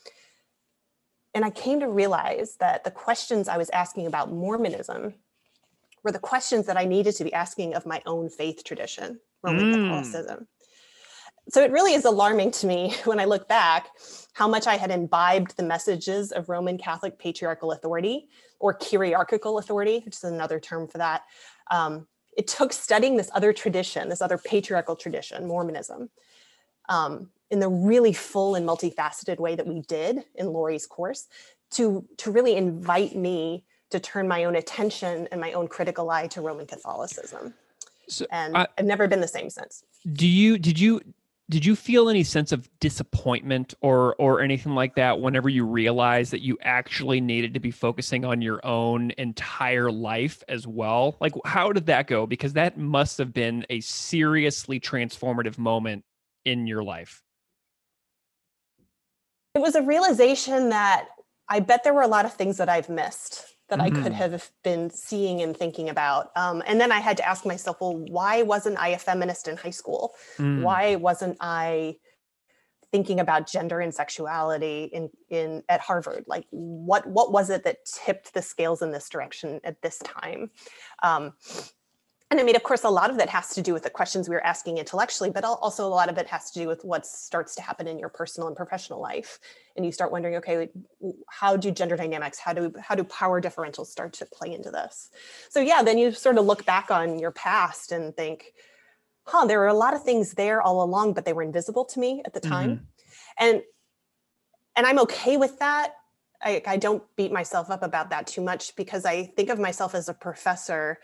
And 1.35 1.45
I 1.45 1.51
came 1.51 1.81
to 1.81 1.89
realize 1.89 2.55
that 2.59 2.83
the 2.83 2.91
questions 2.91 3.47
I 3.47 3.57
was 3.57 3.69
asking 3.71 4.07
about 4.07 4.31
Mormonism 4.31 5.13
were 6.03 6.11
the 6.11 6.19
questions 6.19 6.65
that 6.65 6.77
I 6.77 6.85
needed 6.85 7.15
to 7.17 7.23
be 7.23 7.33
asking 7.33 7.75
of 7.75 7.85
my 7.85 8.01
own 8.05 8.29
faith 8.29 8.63
tradition, 8.63 9.19
Roman 9.43 9.65
mm. 9.65 9.73
Catholicism. 9.73 10.47
So 11.49 11.63
it 11.63 11.71
really 11.71 11.93
is 11.93 12.05
alarming 12.05 12.51
to 12.51 12.67
me 12.67 12.95
when 13.05 13.19
I 13.19 13.25
look 13.25 13.47
back 13.47 13.89
how 14.33 14.47
much 14.47 14.67
I 14.67 14.75
had 14.75 14.91
imbibed 14.91 15.55
the 15.55 15.63
messages 15.63 16.31
of 16.31 16.49
Roman 16.49 16.77
Catholic 16.77 17.17
patriarchal 17.17 17.71
authority 17.71 18.27
or 18.59 18.77
kyriarchical 18.77 19.59
authority, 19.59 20.01
which 20.03 20.15
is 20.15 20.23
another 20.23 20.59
term 20.59 20.87
for 20.87 20.97
that. 20.97 21.23
Um, 21.71 22.07
it 22.35 22.47
took 22.47 22.73
studying 22.73 23.15
this 23.15 23.29
other 23.33 23.53
tradition, 23.53 24.09
this 24.09 24.21
other 24.21 24.37
patriarchal 24.37 24.95
tradition, 24.95 25.47
Mormonism, 25.47 26.09
um, 26.89 27.29
in 27.49 27.59
the 27.59 27.69
really 27.69 28.11
full 28.11 28.55
and 28.55 28.67
multifaceted 28.67 29.39
way 29.39 29.55
that 29.55 29.65
we 29.65 29.81
did 29.81 30.25
in 30.35 30.47
Laurie's 30.47 30.85
course, 30.85 31.27
to, 31.71 32.05
to 32.17 32.31
really 32.31 32.55
invite 32.55 33.15
me 33.15 33.63
to 33.91 33.99
turn 33.99 34.27
my 34.27 34.43
own 34.43 34.55
attention 34.55 35.27
and 35.31 35.39
my 35.39 35.53
own 35.53 35.67
critical 35.67 36.09
eye 36.09 36.27
to 36.27 36.41
Roman 36.41 36.65
Catholicism. 36.65 37.53
So 38.09 38.25
and 38.31 38.57
I, 38.57 38.67
I've 38.77 38.85
never 38.85 39.07
been 39.07 39.21
the 39.21 39.27
same 39.27 39.49
since. 39.49 39.83
Do 40.11 40.27
you, 40.27 40.57
did 40.57 40.79
you, 40.79 41.01
did 41.49 41.65
you 41.65 41.75
feel 41.75 42.09
any 42.09 42.23
sense 42.23 42.51
of 42.51 42.67
disappointment 42.79 43.73
or 43.81 44.15
or 44.15 44.41
anything 44.41 44.73
like 44.73 44.95
that 44.95 45.19
whenever 45.19 45.47
you 45.47 45.65
realized 45.65 46.31
that 46.31 46.41
you 46.41 46.57
actually 46.61 47.21
needed 47.21 47.53
to 47.53 47.59
be 47.59 47.71
focusing 47.71 48.25
on 48.25 48.41
your 48.41 48.65
own 48.65 49.11
entire 49.17 49.91
life 49.91 50.43
as 50.47 50.65
well? 50.65 51.17
Like 51.19 51.33
how 51.45 51.71
did 51.71 51.85
that 51.85 52.07
go? 52.07 52.25
Because 52.25 52.53
that 52.53 52.77
must 52.77 53.17
have 53.19 53.33
been 53.33 53.65
a 53.69 53.79
seriously 53.81 54.79
transformative 54.79 55.57
moment 55.57 56.03
in 56.45 56.65
your 56.65 56.83
life. 56.83 57.21
It 59.53 59.59
was 59.61 59.75
a 59.75 59.81
realization 59.81 60.69
that 60.69 61.07
i 61.49 61.59
bet 61.59 61.83
there 61.83 61.93
were 61.93 62.01
a 62.01 62.07
lot 62.07 62.25
of 62.25 62.33
things 62.33 62.57
that 62.57 62.69
i've 62.69 62.89
missed 62.89 63.54
that 63.69 63.79
mm-hmm. 63.79 63.97
I 63.97 64.01
could 64.01 64.11
mm-hmm. 64.11 64.31
have 64.33 64.51
been 64.63 64.89
seeing 64.89 65.41
and 65.41 65.55
thinking 65.55 65.89
about. 65.89 66.29
Um, 66.35 66.61
and 66.67 66.79
then 66.79 66.91
I 66.91 66.99
had 66.99 67.17
to 67.17 67.27
ask 67.27 67.45
myself, 67.45 67.77
well, 67.81 67.95
why 67.95 68.43
wasn't 68.43 68.77
I 68.77 68.89
a 68.89 68.99
feminist 68.99 69.47
in 69.47 69.57
high 69.57 69.71
school? 69.71 70.13
Mm. 70.37 70.61
Why 70.61 70.95
wasn't 70.95 71.37
I 71.39 71.95
thinking 72.91 73.19
about 73.19 73.47
gender 73.47 73.79
and 73.79 73.93
sexuality 73.93 74.85
in 74.85 75.09
in 75.29 75.63
at 75.67 75.81
Harvard? 75.81 76.25
Like, 76.27 76.45
what 76.51 77.07
what 77.07 77.31
was 77.31 77.49
it 77.49 77.63
that 77.63 77.77
tipped 77.85 78.33
the 78.33 78.41
scales 78.41 78.81
in 78.81 78.91
this 78.91 79.09
direction 79.09 79.59
at 79.63 79.81
this 79.81 79.97
time? 79.99 80.51
Um, 81.01 81.33
and 82.31 82.39
I 82.39 82.43
mean, 82.43 82.55
of 82.55 82.63
course, 82.63 82.83
a 82.83 82.89
lot 82.89 83.11
of 83.11 83.17
that 83.17 83.29
has 83.29 83.49
to 83.49 83.61
do 83.61 83.71
with 83.71 83.83
the 83.83 83.89
questions 83.89 84.27
we 84.27 84.33
were 84.33 84.45
asking 84.45 84.79
intellectually, 84.79 85.29
but 85.29 85.43
also 85.43 85.85
a 85.85 85.87
lot 85.87 86.09
of 86.09 86.17
it 86.17 86.25
has 86.27 86.49
to 86.51 86.59
do 86.59 86.67
with 86.67 86.83
what 86.83 87.05
starts 87.05 87.53
to 87.55 87.61
happen 87.61 87.87
in 87.87 87.99
your 87.99 88.09
personal 88.09 88.47
and 88.47 88.57
professional 88.57 88.99
life. 88.99 89.39
And 89.75 89.85
you 89.85 89.91
start 89.91 90.11
wondering, 90.11 90.35
okay, 90.37 90.69
how 91.29 91.55
do 91.55 91.69
gender 91.69 91.95
dynamics, 91.95 92.39
how 92.39 92.53
do 92.53 92.73
how 92.81 92.95
do 92.95 93.03
power 93.03 93.39
differentials 93.39 93.87
start 93.87 94.13
to 94.13 94.25
play 94.25 94.53
into 94.53 94.71
this? 94.71 95.11
So 95.49 95.59
yeah, 95.59 95.83
then 95.83 95.99
you 95.99 96.11
sort 96.11 96.39
of 96.39 96.45
look 96.45 96.65
back 96.65 96.89
on 96.89 97.19
your 97.19 97.31
past 97.31 97.91
and 97.91 98.15
think, 98.15 98.53
huh, 99.25 99.45
there 99.45 99.59
were 99.59 99.67
a 99.67 99.75
lot 99.75 99.93
of 99.93 100.01
things 100.03 100.33
there 100.33 100.63
all 100.63 100.83
along, 100.83 101.13
but 101.13 101.25
they 101.25 101.33
were 101.33 101.43
invisible 101.43 101.85
to 101.85 101.99
me 101.99 102.23
at 102.25 102.33
the 102.33 102.39
time. 102.39 102.71
Mm-hmm. 102.71 102.83
And 103.37 103.61
and 104.75 104.87
I'm 104.87 104.97
okay 104.99 105.37
with 105.37 105.59
that. 105.59 105.93
I, 106.41 106.61
I 106.65 106.77
don't 106.77 107.03
beat 107.15 107.31
myself 107.31 107.69
up 107.69 107.83
about 107.83 108.09
that 108.09 108.25
too 108.25 108.41
much 108.41 108.75
because 108.75 109.05
I 109.05 109.25
think 109.25 109.49
of 109.49 109.59
myself 109.59 109.93
as 109.93 110.09
a 110.09 110.13
professor 110.13 110.99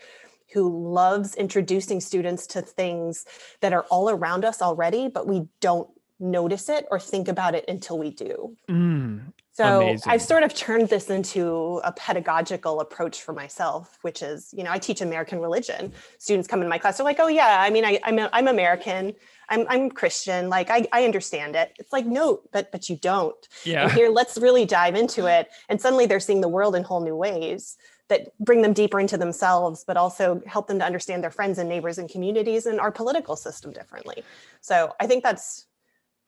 who 0.52 0.92
loves 0.92 1.34
introducing 1.34 2.00
students 2.00 2.46
to 2.48 2.62
things 2.62 3.24
that 3.60 3.72
are 3.72 3.84
all 3.90 4.10
around 4.10 4.44
us 4.44 4.62
already, 4.62 5.08
but 5.08 5.26
we 5.26 5.46
don't 5.60 5.88
notice 6.20 6.68
it 6.68 6.86
or 6.90 7.00
think 7.00 7.28
about 7.28 7.54
it 7.54 7.64
until 7.68 7.98
we 7.98 8.10
do. 8.10 8.56
Mm, 8.70 9.32
so 9.52 9.82
amazing. 9.82 10.10
I've 10.10 10.22
sort 10.22 10.44
of 10.44 10.54
turned 10.54 10.88
this 10.88 11.10
into 11.10 11.80
a 11.84 11.92
pedagogical 11.92 12.80
approach 12.80 13.22
for 13.22 13.32
myself, 13.32 13.98
which 14.02 14.22
is, 14.22 14.54
you 14.56 14.62
know, 14.62 14.70
I 14.70 14.78
teach 14.78 15.00
American 15.00 15.40
religion. 15.40 15.92
Students 16.18 16.48
come 16.48 16.62
in 16.62 16.68
my 16.68 16.78
class, 16.78 16.96
they're 16.96 17.04
like, 17.04 17.20
oh 17.20 17.28
yeah, 17.28 17.58
I 17.60 17.70
mean, 17.70 17.84
I, 17.84 17.98
I'm, 18.04 18.18
a, 18.18 18.30
I'm 18.32 18.48
American. 18.48 19.14
I'm, 19.48 19.66
I'm 19.68 19.90
Christian. 19.90 20.48
Like 20.48 20.70
I, 20.70 20.86
I 20.92 21.04
understand 21.04 21.56
it. 21.56 21.72
It's 21.78 21.92
like, 21.92 22.06
no, 22.06 22.40
but, 22.52 22.72
but 22.72 22.88
you 22.88 22.96
don't. 22.96 23.36
Yeah. 23.64 23.82
And 23.82 23.92
here, 23.92 24.08
let's 24.08 24.38
really 24.38 24.64
dive 24.64 24.94
into 24.94 25.26
it. 25.26 25.48
And 25.68 25.80
suddenly 25.80 26.06
they're 26.06 26.20
seeing 26.20 26.40
the 26.40 26.48
world 26.48 26.74
in 26.74 26.84
whole 26.84 27.02
new 27.02 27.16
ways 27.16 27.76
that 28.12 28.38
bring 28.38 28.60
them 28.60 28.74
deeper 28.74 29.00
into 29.00 29.16
themselves, 29.16 29.84
but 29.86 29.96
also 29.96 30.42
help 30.46 30.66
them 30.66 30.78
to 30.78 30.84
understand 30.84 31.24
their 31.24 31.30
friends 31.30 31.58
and 31.58 31.66
neighbors 31.66 31.96
and 31.96 32.10
communities 32.10 32.66
and 32.66 32.78
our 32.78 32.92
political 32.92 33.36
system 33.36 33.72
differently. 33.72 34.22
So 34.60 34.94
I 35.00 35.06
think 35.06 35.24
that's, 35.24 35.66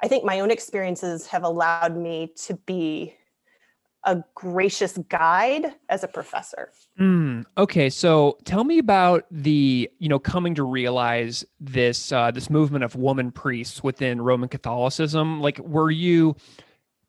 I 0.02 0.08
think 0.08 0.24
my 0.24 0.40
own 0.40 0.50
experiences 0.50 1.26
have 1.26 1.44
allowed 1.44 1.94
me 1.94 2.32
to 2.46 2.54
be 2.54 3.14
a 4.04 4.24
gracious 4.34 4.98
guide 5.10 5.74
as 5.90 6.04
a 6.04 6.08
professor. 6.08 6.72
Mm, 6.98 7.44
okay, 7.58 7.90
so 7.90 8.38
tell 8.44 8.64
me 8.64 8.78
about 8.78 9.26
the 9.30 9.90
you 9.98 10.08
know 10.08 10.18
coming 10.18 10.54
to 10.54 10.62
realize 10.62 11.44
this 11.60 12.12
uh, 12.12 12.30
this 12.30 12.50
movement 12.50 12.84
of 12.84 12.96
woman 12.96 13.30
priests 13.30 13.82
within 13.82 14.20
Roman 14.20 14.48
Catholicism. 14.48 15.40
Like, 15.40 15.58
were 15.58 15.90
you 15.90 16.36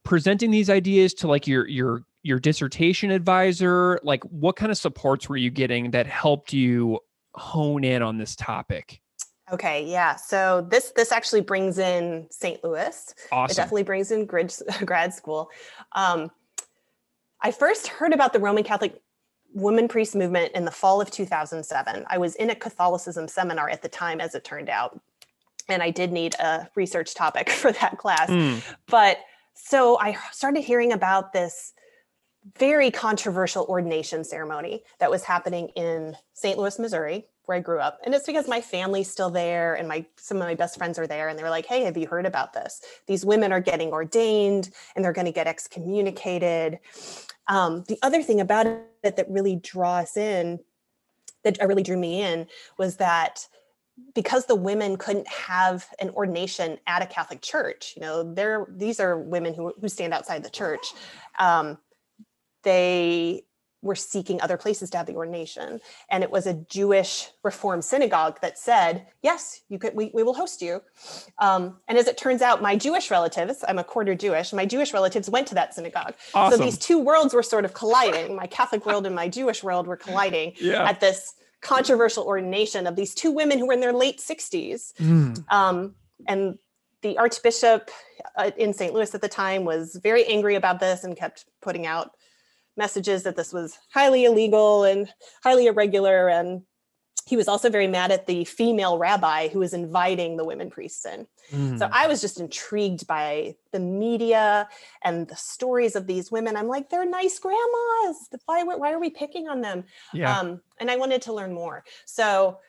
presenting 0.03 0.51
these 0.51 0.70
ideas 0.70 1.13
to 1.15 1.27
like 1.27 1.48
your 1.48 1.67
your 1.67 2.03
your 2.25 2.39
dissertation 2.39 3.12
advisor? 3.12 4.00
Like, 4.03 4.24
what 4.24 4.55
kind 4.55 4.72
of 4.72 4.77
supports 4.77 5.29
were 5.29 5.38
you 5.38 5.51
getting 5.51 5.91
that 5.91 6.08
helped 6.08 6.51
you 6.51 7.00
hone 7.36 7.84
in 7.84 8.01
on 8.01 8.17
this 8.17 8.36
topic? 8.36 9.00
Okay, 9.53 9.86
yeah. 9.86 10.15
So 10.15 10.65
this 10.70 10.91
this 10.96 11.12
actually 11.12 11.41
brings 11.41 11.77
in 11.77 12.25
St. 12.32 12.63
Louis. 12.63 13.13
Awesome. 13.32 13.53
It 13.53 13.55
definitely 13.55 13.84
brings 13.84 14.12
in 14.12 14.25
grad, 14.25 14.51
grad 14.86 15.13
school. 15.13 15.51
Um, 15.91 16.32
I 17.41 17.51
first 17.51 17.88
heard 17.88 18.12
about 18.12 18.34
the 18.34 18.39
Roman 18.39 18.63
Catholic 18.63 19.00
women 19.53 19.88
priest 19.88 20.15
movement 20.15 20.51
in 20.53 20.65
the 20.65 20.72
fall 20.72 21.00
of 21.00 21.12
2007. 21.12 22.05
I 22.10 22.17
was 22.17 22.36
in 22.36 22.50
a 22.50 22.55
Catholicism 22.55 23.27
seminar 23.27 23.70
at 23.70 23.84
the 23.84 23.88
time, 23.88 24.20
as 24.20 24.34
it 24.34 24.44
turned 24.44 24.67
out, 24.67 25.00
and 25.70 25.84
I 25.84 25.91
did 25.91 26.12
need 26.12 26.34
a 26.39 26.67
research 26.74 27.13
topic 27.13 27.50
for 27.62 27.72
that 27.72 28.00
class. 28.00 28.32
Mm. 28.32 28.63
But 28.88 29.20
so 29.53 30.00
I 30.00 30.17
started 30.32 30.62
hearing 30.62 30.91
about 30.91 31.34
this 31.34 31.74
very 32.58 32.92
controversial 32.92 33.66
ordination 33.66 34.24
ceremony 34.24 34.84
that 35.00 35.10
was 35.10 35.24
happening 35.24 35.70
in 35.70 36.16
St. 36.34 36.58
Louis, 36.58 36.78
Missouri, 36.78 37.25
where 37.46 37.58
I 37.58 37.62
grew 37.62 37.80
up. 37.80 38.00
And 38.06 38.14
it's 38.14 38.25
because 38.25 38.48
my 38.48 38.62
family's 38.62 39.10
still 39.10 39.30
there 39.30 39.75
and 39.75 39.88
my 39.88 40.06
some 40.18 40.38
of 40.38 40.44
my 40.44 40.56
best 40.56 40.78
friends 40.78 41.00
are 41.00 41.08
there 41.08 41.28
and 41.28 41.38
they 41.38 41.44
were 41.44 41.50
like, 41.50 41.66
"Hey, 41.66 41.84
have 41.84 41.98
you 41.98 42.08
heard 42.08 42.25
about 42.25 42.54
this? 42.54 42.82
These 43.08 43.25
women 43.25 43.52
are 43.52 43.60
getting 43.60 43.92
ordained 43.92 44.72
and 44.96 45.04
they're 45.04 45.14
going 45.14 45.25
to 45.25 45.32
get 45.32 45.48
excommunicated." 45.48 46.80
Um, 47.48 47.84
the 47.88 47.98
other 48.02 48.22
thing 48.22 48.42
about 48.42 48.68
it 48.68 49.16
that 49.16 49.30
really 49.30 49.56
draw 49.56 49.98
us 49.98 50.18
in, 50.18 50.60
that 51.44 51.58
really 51.62 51.84
drew 51.84 51.98
me 51.98 52.22
in, 52.22 52.48
was 52.78 52.98
that 52.98 53.48
because 54.14 54.46
the 54.46 54.56
women 54.56 54.98
couldn't 54.98 55.28
have 55.28 55.88
an 56.00 56.10
ordination 56.12 56.78
at 56.86 57.02
a 57.02 57.06
Catholic 57.06 57.42
church, 57.42 57.94
you 57.96 58.02
know, 58.02 58.34
they're 58.34 58.68
these 58.70 59.00
are 59.00 59.18
women 59.18 59.54
who 59.54 59.74
who 59.80 59.88
stand 59.88 60.14
outside 60.14 60.44
the 60.44 60.50
church. 60.50 60.94
Um, 61.40 61.78
they 62.66 63.46
were 63.86 63.96
seeking 63.96 64.42
other 64.42 64.58
places 64.58 64.90
to 64.90 64.98
have 64.98 65.06
the 65.06 65.14
ordination. 65.14 65.80
And 66.10 66.24
it 66.24 66.32
was 66.32 66.48
a 66.48 66.54
Jewish 66.54 67.30
Reform 67.44 67.82
synagogue 67.82 68.42
that 68.42 68.58
said, 68.58 69.06
yes, 69.22 69.62
you 69.70 69.78
could, 69.78 69.96
we, 69.96 70.10
we 70.14 70.24
will 70.24 70.34
host 70.34 70.62
you. 70.62 70.82
Um, 71.38 71.78
and 71.88 71.98
as 71.98 72.08
it 72.08 72.18
turns 72.18 72.42
out, 72.42 72.62
my 72.62 72.76
Jewish 72.76 73.12
relatives, 73.12 73.64
I'm 73.68 73.78
a 73.78 73.84
quarter 73.84 74.16
Jewish, 74.16 74.52
my 74.52 74.66
Jewish 74.66 74.92
relatives 74.92 75.30
went 75.30 75.48
to 75.50 75.56
that 75.56 75.76
synagogue. 75.76 76.16
Awesome. 76.34 76.58
So 76.58 76.66
these 76.66 76.80
two 76.80 77.00
worlds 77.00 77.34
were 77.34 77.44
sort 77.44 77.64
of 77.64 77.74
colliding. 77.74 78.36
My 78.36 78.48
Catholic 78.48 78.86
world 78.86 79.06
and 79.06 79.16
my 79.16 79.30
Jewish 79.30 79.64
world 79.64 79.86
were 79.88 79.98
colliding 79.98 80.54
yeah. 80.60 80.90
at 80.90 81.00
this 81.00 81.36
controversial 81.62 82.24
ordination 82.24 82.88
of 82.88 82.96
these 82.96 83.14
two 83.14 83.32
women 83.32 83.60
who 83.60 83.68
were 83.68 83.74
in 83.74 83.82
their 83.82 83.94
late 83.94 84.18
60s. 84.18 84.94
Mm. 84.94 85.52
Um, 85.52 85.96
and 86.28 86.58
the 87.02 87.18
Archbishop 87.20 87.92
uh, 88.36 88.50
in 88.58 88.74
St. 88.74 88.94
Louis 88.94 89.14
at 89.14 89.22
the 89.22 89.30
time 89.30 89.64
was 89.64 89.96
very 90.02 90.26
angry 90.26 90.56
about 90.56 90.80
this 90.80 91.04
and 91.04 91.16
kept 91.16 91.46
putting 91.62 91.86
out 91.86 92.12
messages 92.77 93.24
that 93.24 93.36
this 93.36 93.53
was 93.53 93.77
highly 93.94 94.25
illegal 94.25 94.84
and 94.84 95.13
highly 95.44 95.67
irregular. 95.67 96.29
And 96.29 96.63
he 97.25 97.38
was 97.38 97.48
also 97.48 97.70
very 97.70 97.88
mad 97.88 98.12
at 98.12 98.27
the 98.27 98.46
female 98.46 98.98
rabbi 98.98 99.48
who 99.48 99.60
was 99.60 99.74
inviting 99.74 100.38
the 100.38 100.46
women 100.46 100.70
priests 100.70 101.05
in. 101.05 101.25
Mm. 101.51 101.79
So 101.79 101.89
I 101.91 102.08
was 102.08 102.22
just 102.22 102.39
intrigued 102.39 103.08
by 103.08 103.55
the 103.72 103.79
media 103.79 104.70
and 105.03 105.27
the 105.27 105.36
stories 105.36 105.96
of 105.96 106.05
these 106.05 106.32
women. 106.32 106.55
I'm 106.55 106.67
like, 106.67 106.89
they're 106.89 107.10
nice 107.10 107.39
grandmas. 107.39 108.29
Why, 108.46 108.63
why 108.63 108.94
are 108.94 109.00
we 109.00 109.10
picking 109.10 109.48
on 109.48 109.62
them? 109.62 109.86
Yeah. 110.13 110.38
Um, 110.38 110.62
and 110.79 110.91
I 110.91 110.98
wanted 110.98 111.24
to 111.24 111.34
learn 111.34 111.53
more. 111.53 111.84
So 112.05 112.60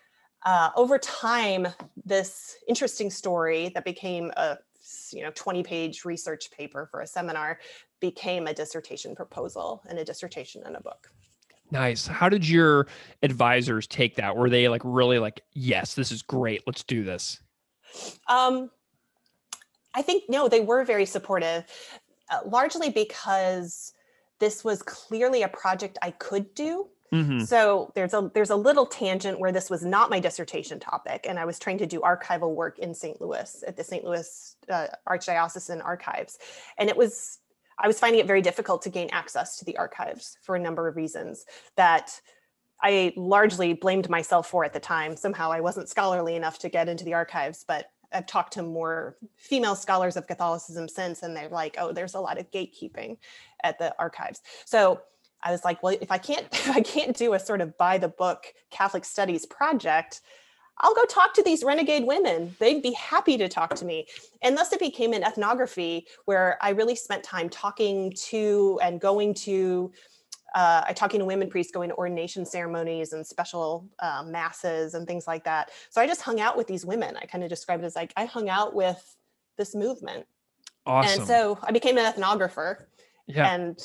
uh, 0.44 0.70
over 0.76 0.98
time, 0.98 1.68
this 2.04 2.56
interesting 2.68 3.10
story 3.10 3.70
that 3.74 3.84
became 3.84 4.30
a 4.36 4.58
you 5.12 5.22
know 5.22 5.30
20 5.34 5.62
page 5.62 6.04
research 6.04 6.50
paper 6.50 6.88
for 6.90 7.00
a 7.00 7.06
seminar 7.06 7.58
became 8.00 8.46
a 8.46 8.54
dissertation 8.54 9.14
proposal 9.14 9.82
and 9.88 9.98
a 9.98 10.04
dissertation 10.04 10.62
and 10.64 10.76
a 10.76 10.80
book. 10.80 11.10
Nice. 11.70 12.06
How 12.06 12.28
did 12.28 12.48
your 12.48 12.86
advisors 13.22 13.86
take 13.88 14.14
that? 14.16 14.36
Were 14.36 14.48
they 14.48 14.68
like 14.68 14.82
really 14.84 15.18
like 15.18 15.40
yes 15.52 15.94
this 15.94 16.12
is 16.12 16.22
great. 16.22 16.62
Let's 16.66 16.82
do 16.82 17.02
this 17.04 17.40
um 18.28 18.70
i 19.94 20.02
think 20.02 20.24
no 20.28 20.48
they 20.48 20.60
were 20.60 20.84
very 20.84 21.06
supportive 21.06 21.64
uh, 22.30 22.40
largely 22.46 22.90
because 22.90 23.92
this 24.38 24.64
was 24.64 24.82
clearly 24.82 25.42
a 25.42 25.48
project 25.48 25.98
i 26.02 26.10
could 26.10 26.52
do 26.54 26.88
Mm-hmm. 27.12 27.44
So 27.44 27.92
there's 27.94 28.14
a 28.14 28.30
there's 28.34 28.50
a 28.50 28.56
little 28.56 28.86
tangent 28.86 29.38
where 29.38 29.52
this 29.52 29.70
was 29.70 29.84
not 29.84 30.10
my 30.10 30.20
dissertation 30.20 30.80
topic, 30.80 31.26
and 31.28 31.38
I 31.38 31.44
was 31.44 31.58
trying 31.58 31.78
to 31.78 31.86
do 31.86 32.00
archival 32.00 32.54
work 32.54 32.78
in 32.78 32.94
St. 32.94 33.20
Louis 33.20 33.64
at 33.66 33.76
the 33.76 33.84
St. 33.84 34.04
Louis 34.04 34.56
uh, 34.68 34.88
Archdiocesan 35.08 35.84
Archives, 35.84 36.38
and 36.78 36.88
it 36.88 36.96
was 36.96 37.38
I 37.78 37.86
was 37.86 38.00
finding 38.00 38.20
it 38.20 38.26
very 38.26 38.42
difficult 38.42 38.82
to 38.82 38.90
gain 38.90 39.08
access 39.12 39.58
to 39.58 39.64
the 39.64 39.76
archives 39.76 40.38
for 40.42 40.56
a 40.56 40.60
number 40.60 40.88
of 40.88 40.96
reasons 40.96 41.44
that 41.76 42.20
I 42.82 43.12
largely 43.16 43.74
blamed 43.74 44.08
myself 44.08 44.48
for 44.48 44.64
at 44.64 44.72
the 44.72 44.80
time. 44.80 45.16
Somehow 45.16 45.50
I 45.50 45.60
wasn't 45.60 45.88
scholarly 45.88 46.36
enough 46.36 46.58
to 46.60 46.68
get 46.68 46.88
into 46.88 47.04
the 47.04 47.14
archives, 47.14 47.64
but 47.66 47.86
I've 48.12 48.26
talked 48.26 48.52
to 48.54 48.62
more 48.62 49.16
female 49.36 49.74
scholars 49.74 50.16
of 50.16 50.26
Catholicism 50.26 50.88
since, 50.88 51.22
and 51.22 51.36
they're 51.36 51.48
like, 51.48 51.76
oh, 51.78 51.92
there's 51.92 52.14
a 52.14 52.20
lot 52.20 52.38
of 52.38 52.50
gatekeeping 52.50 53.18
at 53.62 53.78
the 53.78 53.94
archives. 53.98 54.42
So 54.64 55.00
I 55.42 55.50
was 55.52 55.64
like, 55.64 55.82
well, 55.82 55.96
if 56.00 56.10
I 56.10 56.18
can't, 56.18 56.46
if 56.52 56.70
I 56.70 56.80
can't 56.80 57.16
do 57.16 57.34
a 57.34 57.38
sort 57.38 57.60
of 57.60 57.76
by 57.78 57.98
the 57.98 58.08
book 58.08 58.46
Catholic 58.70 59.04
studies 59.04 59.46
project, 59.46 60.20
I'll 60.78 60.94
go 60.94 61.04
talk 61.06 61.32
to 61.34 61.42
these 61.42 61.64
renegade 61.64 62.06
women. 62.06 62.54
They'd 62.58 62.82
be 62.82 62.92
happy 62.92 63.38
to 63.38 63.48
talk 63.48 63.74
to 63.76 63.84
me. 63.84 64.06
And 64.42 64.56
thus 64.56 64.72
it 64.72 64.80
became 64.80 65.12
an 65.14 65.22
ethnography 65.22 66.06
where 66.26 66.58
I 66.60 66.70
really 66.70 66.96
spent 66.96 67.24
time 67.24 67.48
talking 67.48 68.12
to 68.26 68.78
and 68.82 69.00
going 69.00 69.32
to, 69.34 69.90
uh, 70.54 70.82
I 70.86 70.92
talking 70.92 71.20
to 71.20 71.24
women 71.24 71.48
priests, 71.48 71.72
going 71.72 71.88
to 71.88 71.96
ordination 71.96 72.44
ceremonies 72.44 73.14
and 73.14 73.26
special 73.26 73.88
uh, 74.00 74.24
masses 74.26 74.92
and 74.92 75.06
things 75.06 75.26
like 75.26 75.44
that. 75.44 75.70
So 75.88 76.02
I 76.02 76.06
just 76.06 76.20
hung 76.20 76.40
out 76.40 76.58
with 76.58 76.66
these 76.66 76.84
women. 76.84 77.16
I 77.16 77.24
kind 77.24 77.42
of 77.42 77.48
described 77.48 77.82
it 77.82 77.86
as 77.86 77.96
like 77.96 78.12
I 78.16 78.26
hung 78.26 78.50
out 78.50 78.74
with 78.74 79.16
this 79.56 79.74
movement. 79.74 80.26
Awesome. 80.84 81.20
And 81.20 81.26
so 81.26 81.58
I 81.62 81.72
became 81.72 81.96
an 81.96 82.12
ethnographer. 82.12 82.84
Yeah. 83.26 83.52
And 83.52 83.78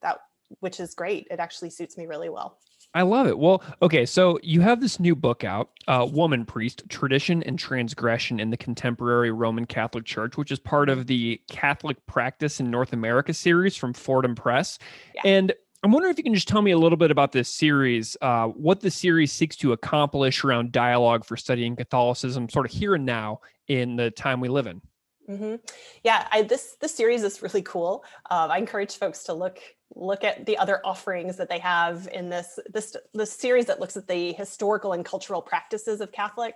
that 0.00 0.20
which 0.58 0.80
is 0.80 0.94
great. 0.94 1.28
It 1.30 1.38
actually 1.38 1.70
suits 1.70 1.96
me 1.96 2.06
really 2.06 2.28
well. 2.28 2.58
I 2.92 3.02
love 3.02 3.28
it. 3.28 3.38
Well, 3.38 3.62
okay, 3.82 4.04
so 4.04 4.40
you 4.42 4.62
have 4.62 4.80
this 4.80 4.98
new 4.98 5.14
book 5.14 5.44
out, 5.44 5.70
uh, 5.86 6.04
Womanpriest 6.06 6.88
Tradition 6.88 7.40
and 7.44 7.56
Transgression 7.56 8.40
in 8.40 8.50
the 8.50 8.56
Contemporary 8.56 9.30
Roman 9.30 9.64
Catholic 9.64 10.04
Church, 10.04 10.36
which 10.36 10.50
is 10.50 10.58
part 10.58 10.88
of 10.88 11.06
the 11.06 11.40
Catholic 11.48 12.04
Practice 12.06 12.58
in 12.58 12.68
North 12.68 12.92
America 12.92 13.32
series 13.32 13.76
from 13.76 13.92
Fordham 13.92 14.34
Press. 14.34 14.78
Yeah. 15.14 15.22
And 15.24 15.52
I'm 15.84 15.92
wondering 15.92 16.10
if 16.10 16.18
you 16.18 16.24
can 16.24 16.34
just 16.34 16.48
tell 16.48 16.62
me 16.62 16.72
a 16.72 16.78
little 16.78 16.98
bit 16.98 17.12
about 17.12 17.30
this 17.30 17.48
series, 17.48 18.16
uh, 18.20 18.48
what 18.48 18.80
the 18.80 18.90
series 18.90 19.30
seeks 19.32 19.54
to 19.56 19.72
accomplish 19.72 20.42
around 20.42 20.72
dialogue 20.72 21.24
for 21.24 21.36
studying 21.36 21.76
Catholicism, 21.76 22.48
sort 22.48 22.66
of 22.66 22.72
here 22.72 22.96
and 22.96 23.06
now 23.06 23.40
in 23.68 23.94
the 23.94 24.10
time 24.10 24.40
we 24.40 24.48
live 24.48 24.66
in. 24.66 24.82
Mm-hmm. 25.28 25.54
Yeah, 26.02 26.26
I, 26.32 26.42
this 26.42 26.76
this 26.80 26.92
series 26.92 27.22
is 27.22 27.40
really 27.40 27.62
cool. 27.62 28.04
Um, 28.30 28.50
I 28.50 28.58
encourage 28.58 28.96
folks 28.96 29.22
to 29.24 29.32
look 29.32 29.60
look 29.94 30.24
at 30.24 30.46
the 30.46 30.56
other 30.56 30.80
offerings 30.84 31.36
that 31.36 31.48
they 31.48 31.58
have 31.58 32.08
in 32.12 32.30
this 32.30 32.58
this 32.72 32.96
this 33.12 33.32
series 33.32 33.66
that 33.66 33.80
looks 33.80 33.96
at 33.96 34.06
the 34.06 34.32
historical 34.32 34.92
and 34.92 35.04
cultural 35.04 35.42
practices 35.42 36.00
of 36.00 36.12
Catholic 36.12 36.54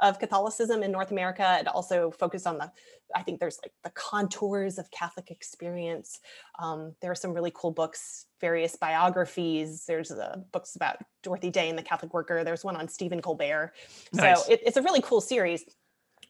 of 0.00 0.18
Catholicism 0.18 0.82
in 0.82 0.90
North 0.90 1.12
America. 1.12 1.42
and 1.42 1.68
also 1.68 2.10
focused 2.10 2.46
on 2.46 2.58
the 2.58 2.70
I 3.14 3.22
think 3.22 3.38
there's 3.38 3.58
like 3.62 3.72
the 3.84 3.90
contours 3.90 4.78
of 4.78 4.90
Catholic 4.90 5.30
experience. 5.30 6.20
Um, 6.58 6.94
there 7.00 7.10
are 7.10 7.16
some 7.16 7.32
really 7.32 7.52
cool 7.54 7.70
books, 7.70 8.26
various 8.40 8.76
biographies. 8.76 9.84
There's 9.86 10.10
uh, 10.10 10.38
books 10.52 10.74
about 10.74 10.96
Dorothy 11.22 11.50
Day 11.50 11.68
and 11.68 11.78
the 11.78 11.82
Catholic 11.82 12.12
Worker. 12.12 12.42
There's 12.44 12.64
one 12.64 12.76
on 12.76 12.88
Stephen 12.88 13.20
Colbert. 13.20 13.72
Nice. 14.12 14.44
So 14.44 14.52
it, 14.52 14.62
it's 14.64 14.76
a 14.76 14.82
really 14.82 15.02
cool 15.02 15.20
series. 15.20 15.64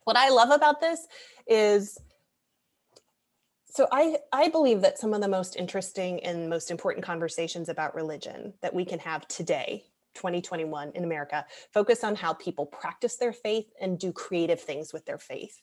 What 0.05 0.16
I 0.16 0.29
love 0.29 0.51
about 0.51 0.81
this 0.81 1.07
is 1.47 1.97
so 3.75 3.89
I, 3.91 4.19
I 4.33 4.51
believe 4.51 4.83
that 4.83 5.01
some 5.01 5.13
of 5.13 5.21
the 5.21 5.27
most 5.27 5.57
interesting 5.57 6.23
and 6.25 6.49
most 6.49 6.71
important 6.71 7.05
conversations 7.05 7.69
about 7.69 7.97
religion 7.97 8.55
that 8.63 8.73
we 8.73 8.85
can 8.85 9.01
have 9.01 9.27
today 9.27 9.85
2021 10.15 10.93
in 10.95 11.03
america 11.03 11.45
focus 11.73 12.05
on 12.05 12.15
how 12.15 12.33
people 12.35 12.67
practice 12.67 13.17
their 13.17 13.33
faith 13.33 13.67
and 13.81 13.99
do 13.99 14.13
creative 14.13 14.61
things 14.61 14.93
with 14.93 15.05
their 15.07 15.19
faith. 15.19 15.61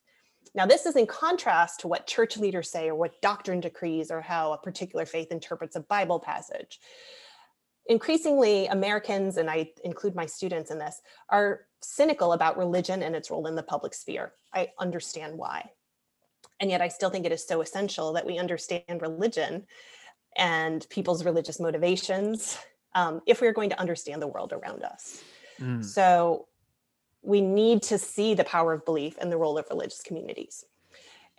Now 0.54 0.66
this 0.66 0.86
is 0.86 0.98
in 0.98 1.08
contrast 1.08 1.80
to 1.80 1.88
what 1.88 2.06
church 2.06 2.36
leaders 2.36 2.70
say 2.70 2.90
or 2.90 2.96
what 2.96 3.22
doctrine 3.22 3.62
decrees 3.62 4.12
or 4.12 4.20
how 4.20 4.52
a 4.52 4.58
particular 4.58 5.06
faith 5.06 5.32
interprets 5.32 5.78
a 5.78 5.80
bible 5.80 6.20
passage. 6.20 6.82
Increasingly 7.88 8.68
americans 8.68 9.38
and 9.38 9.50
i 9.50 9.72
include 9.86 10.16
my 10.16 10.26
students 10.26 10.70
in 10.70 10.80
this 10.80 11.02
are 11.30 11.62
cynical 11.82 12.34
about 12.34 12.58
religion 12.58 13.04
and 13.04 13.16
its 13.16 13.32
role 13.32 13.48
in 13.48 13.56
the 13.56 13.64
public 13.64 13.94
sphere. 13.94 14.34
I 14.54 14.72
understand 14.80 15.38
why 15.38 15.72
and 16.62 16.70
yet 16.70 16.82
I 16.82 16.88
still 16.88 17.10
think 17.10 17.26
it 17.26 17.32
is 17.32 17.46
so 17.46 17.62
essential 17.62 18.14
that 18.14 18.26
we 18.26 18.38
understand 18.38 19.02
religion 19.02 19.66
and 20.38 20.88
people's 20.90 21.26
religious 21.26 21.60
motivations 21.60 22.58
um, 22.94 23.22
if 23.26 23.42
we're 23.42 23.52
going 23.52 23.72
to 23.72 23.80
understand 23.80 24.22
the 24.22 24.28
world 24.28 24.54
around 24.54 24.84
us. 24.84 25.24
Mm. 25.60 25.84
So 25.84 26.48
we 27.24 27.42
need 27.42 27.82
to 27.84 27.98
see 27.98 28.34
the 28.36 28.44
power 28.44 28.74
of 28.74 28.86
belief 28.86 29.16
and 29.20 29.32
the 29.32 29.38
role 29.38 29.58
of 29.58 29.66
religious 29.70 30.02
communities. 30.02 30.64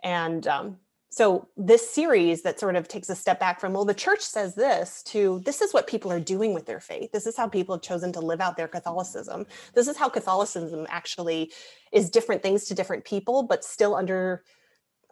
And 0.02 0.46
um, 0.48 0.78
so 1.08 1.48
this 1.56 1.88
series 1.88 2.42
that 2.42 2.58
sort 2.58 2.74
of 2.74 2.88
takes 2.88 3.08
a 3.08 3.14
step 3.14 3.38
back 3.38 3.60
from, 3.60 3.74
well, 3.74 3.84
the 3.84 3.94
church 3.94 4.20
says 4.20 4.54
this 4.54 5.02
to 5.04 5.40
this 5.44 5.60
is 5.60 5.72
what 5.72 5.86
people 5.86 6.10
are 6.10 6.20
doing 6.20 6.52
with 6.52 6.66
their 6.66 6.80
faith. 6.80 7.12
This 7.12 7.26
is 7.26 7.36
how 7.36 7.48
people 7.48 7.76
have 7.76 7.82
chosen 7.82 8.12
to 8.14 8.20
live 8.20 8.40
out 8.40 8.56
their 8.56 8.68
Catholicism. 8.68 9.46
This 9.74 9.88
is 9.88 9.96
how 9.96 10.08
Catholicism 10.08 10.86
actually 10.88 11.52
is 11.92 12.10
different 12.10 12.42
things 12.42 12.64
to 12.64 12.74
different 12.74 13.04
people, 13.04 13.44
but 13.44 13.64
still 13.64 13.94
under 13.94 14.42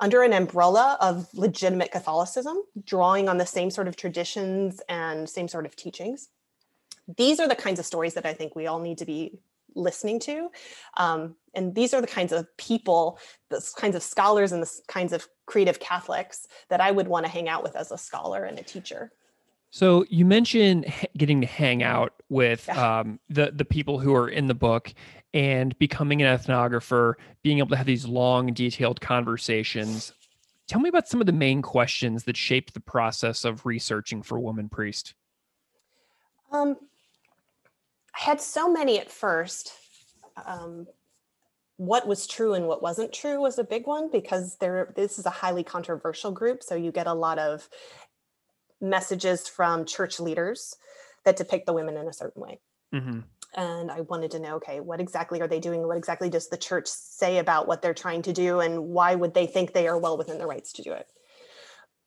under 0.00 0.22
an 0.22 0.32
umbrella 0.32 0.96
of 1.00 1.28
legitimate 1.34 1.92
Catholicism, 1.92 2.62
drawing 2.84 3.28
on 3.28 3.36
the 3.36 3.46
same 3.46 3.70
sort 3.70 3.86
of 3.86 3.96
traditions 3.96 4.80
and 4.88 5.28
same 5.28 5.46
sort 5.46 5.66
of 5.66 5.76
teachings. 5.76 6.28
These 7.16 7.38
are 7.38 7.48
the 7.48 7.54
kinds 7.54 7.78
of 7.78 7.86
stories 7.86 8.14
that 8.14 8.26
I 8.26 8.32
think 8.32 8.56
we 8.56 8.66
all 8.66 8.80
need 8.80 8.98
to 8.98 9.04
be 9.04 9.38
listening 9.74 10.18
to. 10.20 10.50
Um, 10.96 11.36
and 11.54 11.74
these 11.74 11.94
are 11.94 12.00
the 12.00 12.06
kinds 12.06 12.32
of 12.32 12.46
people, 12.56 13.18
the 13.50 13.64
kinds 13.76 13.94
of 13.94 14.02
scholars 14.02 14.52
and 14.52 14.62
the 14.62 14.80
kinds 14.88 15.12
of 15.12 15.28
creative 15.46 15.78
Catholics 15.78 16.46
that 16.68 16.80
I 16.80 16.90
would 16.90 17.08
want 17.08 17.26
to 17.26 17.32
hang 17.32 17.48
out 17.48 17.62
with 17.62 17.76
as 17.76 17.92
a 17.92 17.98
scholar 17.98 18.44
and 18.44 18.58
a 18.58 18.62
teacher. 18.62 19.12
So 19.70 20.04
you 20.09 20.24
mentioned 20.24 20.92
getting 21.16 21.40
to 21.40 21.46
hang 21.46 21.83
out 21.83 22.14
with 22.28 22.64
yeah. 22.66 23.00
um, 23.00 23.20
the 23.28 23.52
the 23.52 23.64
people 23.64 23.98
who 23.98 24.14
are 24.14 24.28
in 24.28 24.46
the 24.46 24.54
book, 24.54 24.92
and 25.33 25.78
becoming 25.78 26.22
an 26.22 26.38
ethnographer, 26.38 27.14
being 27.42 27.59
able 27.59 27.68
to 27.68 27.76
have 27.76 27.87
these 27.87 28.06
long, 28.06 28.52
detailed 28.52 29.00
conversations. 29.00 30.12
Tell 30.66 30.80
me 30.80 30.88
about 30.88 31.09
some 31.09 31.20
of 31.20 31.26
the 31.26 31.33
main 31.33 31.62
questions 31.62 32.24
that 32.24 32.37
shaped 32.37 32.74
the 32.74 32.80
process 32.80 33.44
of 33.44 33.66
researching 33.66 34.22
for 34.22 34.38
Womanpriest. 34.38 35.14
Um, 36.52 36.76
I 38.14 38.20
had 38.20 38.40
so 38.40 38.70
many 38.70 38.98
at 38.98 39.11
first. 39.11 39.72
Um, 40.46 40.87
what 41.80 42.06
was 42.06 42.26
true 42.26 42.52
and 42.52 42.66
what 42.66 42.83
wasn't 42.83 43.11
true 43.11 43.40
was 43.40 43.59
a 43.59 43.64
big 43.64 43.87
one 43.87 44.11
because 44.11 44.56
there 44.56 44.92
this 44.96 45.18
is 45.18 45.24
a 45.24 45.30
highly 45.30 45.64
controversial 45.64 46.30
group 46.30 46.62
so 46.62 46.74
you 46.74 46.92
get 46.92 47.06
a 47.06 47.14
lot 47.14 47.38
of 47.38 47.70
messages 48.80 49.48
from 49.48 49.84
church 49.84 50.20
leaders 50.20 50.76
that 51.24 51.36
depict 51.36 51.66
the 51.66 51.72
women 51.72 51.96
in 51.96 52.08
a 52.08 52.12
certain 52.12 52.42
way 52.42 52.60
mm-hmm 52.94 53.20
and 53.54 53.90
I 53.90 54.02
wanted 54.02 54.30
to 54.32 54.38
know, 54.38 54.56
okay, 54.56 54.80
what 54.80 55.00
exactly 55.00 55.40
are 55.40 55.48
they 55.48 55.58
doing? 55.58 55.86
What 55.86 55.96
exactly 55.96 56.30
does 56.30 56.48
the 56.48 56.56
church 56.56 56.86
say 56.86 57.38
about 57.38 57.66
what 57.66 57.82
they're 57.82 57.94
trying 57.94 58.22
to 58.22 58.32
do? 58.32 58.60
And 58.60 58.90
why 58.90 59.14
would 59.14 59.34
they 59.34 59.46
think 59.46 59.72
they 59.72 59.88
are 59.88 59.98
well 59.98 60.16
within 60.16 60.38
their 60.38 60.46
rights 60.46 60.72
to 60.74 60.82
do 60.82 60.92
it? 60.92 61.06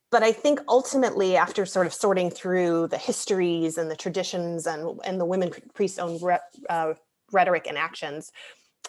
But 0.09 0.23
I 0.23 0.31
think 0.31 0.61
ultimately, 0.69 1.35
after 1.35 1.65
sort 1.65 1.87
of 1.87 1.93
sorting 1.93 2.29
through 2.29 2.87
the 2.87 2.97
histories 2.97 3.77
and 3.77 3.89
the 3.89 3.95
traditions 3.95 4.67
and, 4.67 4.99
and 5.03 5.19
the 5.19 5.25
women 5.25 5.51
priests' 5.73 5.99
own 5.99 6.21
re, 6.21 6.37
uh, 6.69 6.93
rhetoric 7.31 7.65
and 7.67 7.77
actions, 7.77 8.31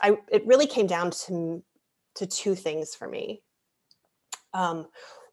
I, 0.00 0.18
it 0.30 0.46
really 0.46 0.66
came 0.66 0.86
down 0.86 1.10
to, 1.26 1.62
to 2.16 2.26
two 2.26 2.54
things 2.54 2.94
for 2.94 3.08
me. 3.08 3.42
Um, 4.52 4.86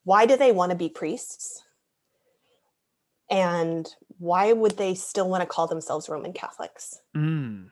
why 0.05 0.25
do 0.25 0.37
they 0.37 0.51
want 0.51 0.71
to 0.71 0.77
be 0.77 0.89
priests? 0.89 1.61
And 3.31 3.87
why 4.19 4.53
would 4.53 4.77
they 4.77 4.93
still 4.93 5.29
want 5.29 5.41
to 5.41 5.47
call 5.47 5.65
themselves 5.65 6.09
Roman 6.09 6.33
Catholics? 6.33 6.99
Mm. 7.15 7.69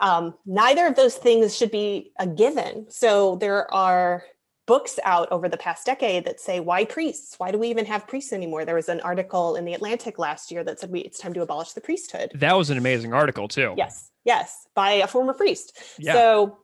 Um, 0.00 0.34
neither 0.46 0.86
of 0.86 0.96
those 0.96 1.14
things 1.14 1.54
should 1.56 1.70
be 1.70 2.12
a 2.18 2.26
given. 2.26 2.86
So 2.88 3.36
there 3.36 3.72
are 3.72 4.24
books 4.66 4.98
out 5.04 5.30
over 5.32 5.48
the 5.48 5.56
past 5.56 5.84
decade 5.84 6.24
that 6.24 6.38
say 6.38 6.60
why 6.60 6.84
priests 6.84 7.34
why 7.38 7.50
do 7.50 7.58
we 7.58 7.68
even 7.68 7.84
have 7.84 8.06
priests 8.06 8.32
anymore 8.32 8.64
there 8.64 8.76
was 8.76 8.88
an 8.88 9.00
article 9.00 9.56
in 9.56 9.64
the 9.64 9.74
atlantic 9.74 10.16
last 10.16 10.52
year 10.52 10.62
that 10.62 10.78
said 10.78 10.92
we 10.92 11.00
it's 11.00 11.18
time 11.18 11.32
to 11.32 11.42
abolish 11.42 11.72
the 11.72 11.80
priesthood 11.80 12.30
that 12.36 12.56
was 12.56 12.70
an 12.70 12.78
amazing 12.78 13.12
article 13.12 13.48
too 13.48 13.74
yes 13.76 14.12
yes 14.24 14.68
by 14.76 14.92
a 14.92 15.08
former 15.08 15.34
priest 15.34 15.76
yeah. 15.98 16.12
so 16.12 16.58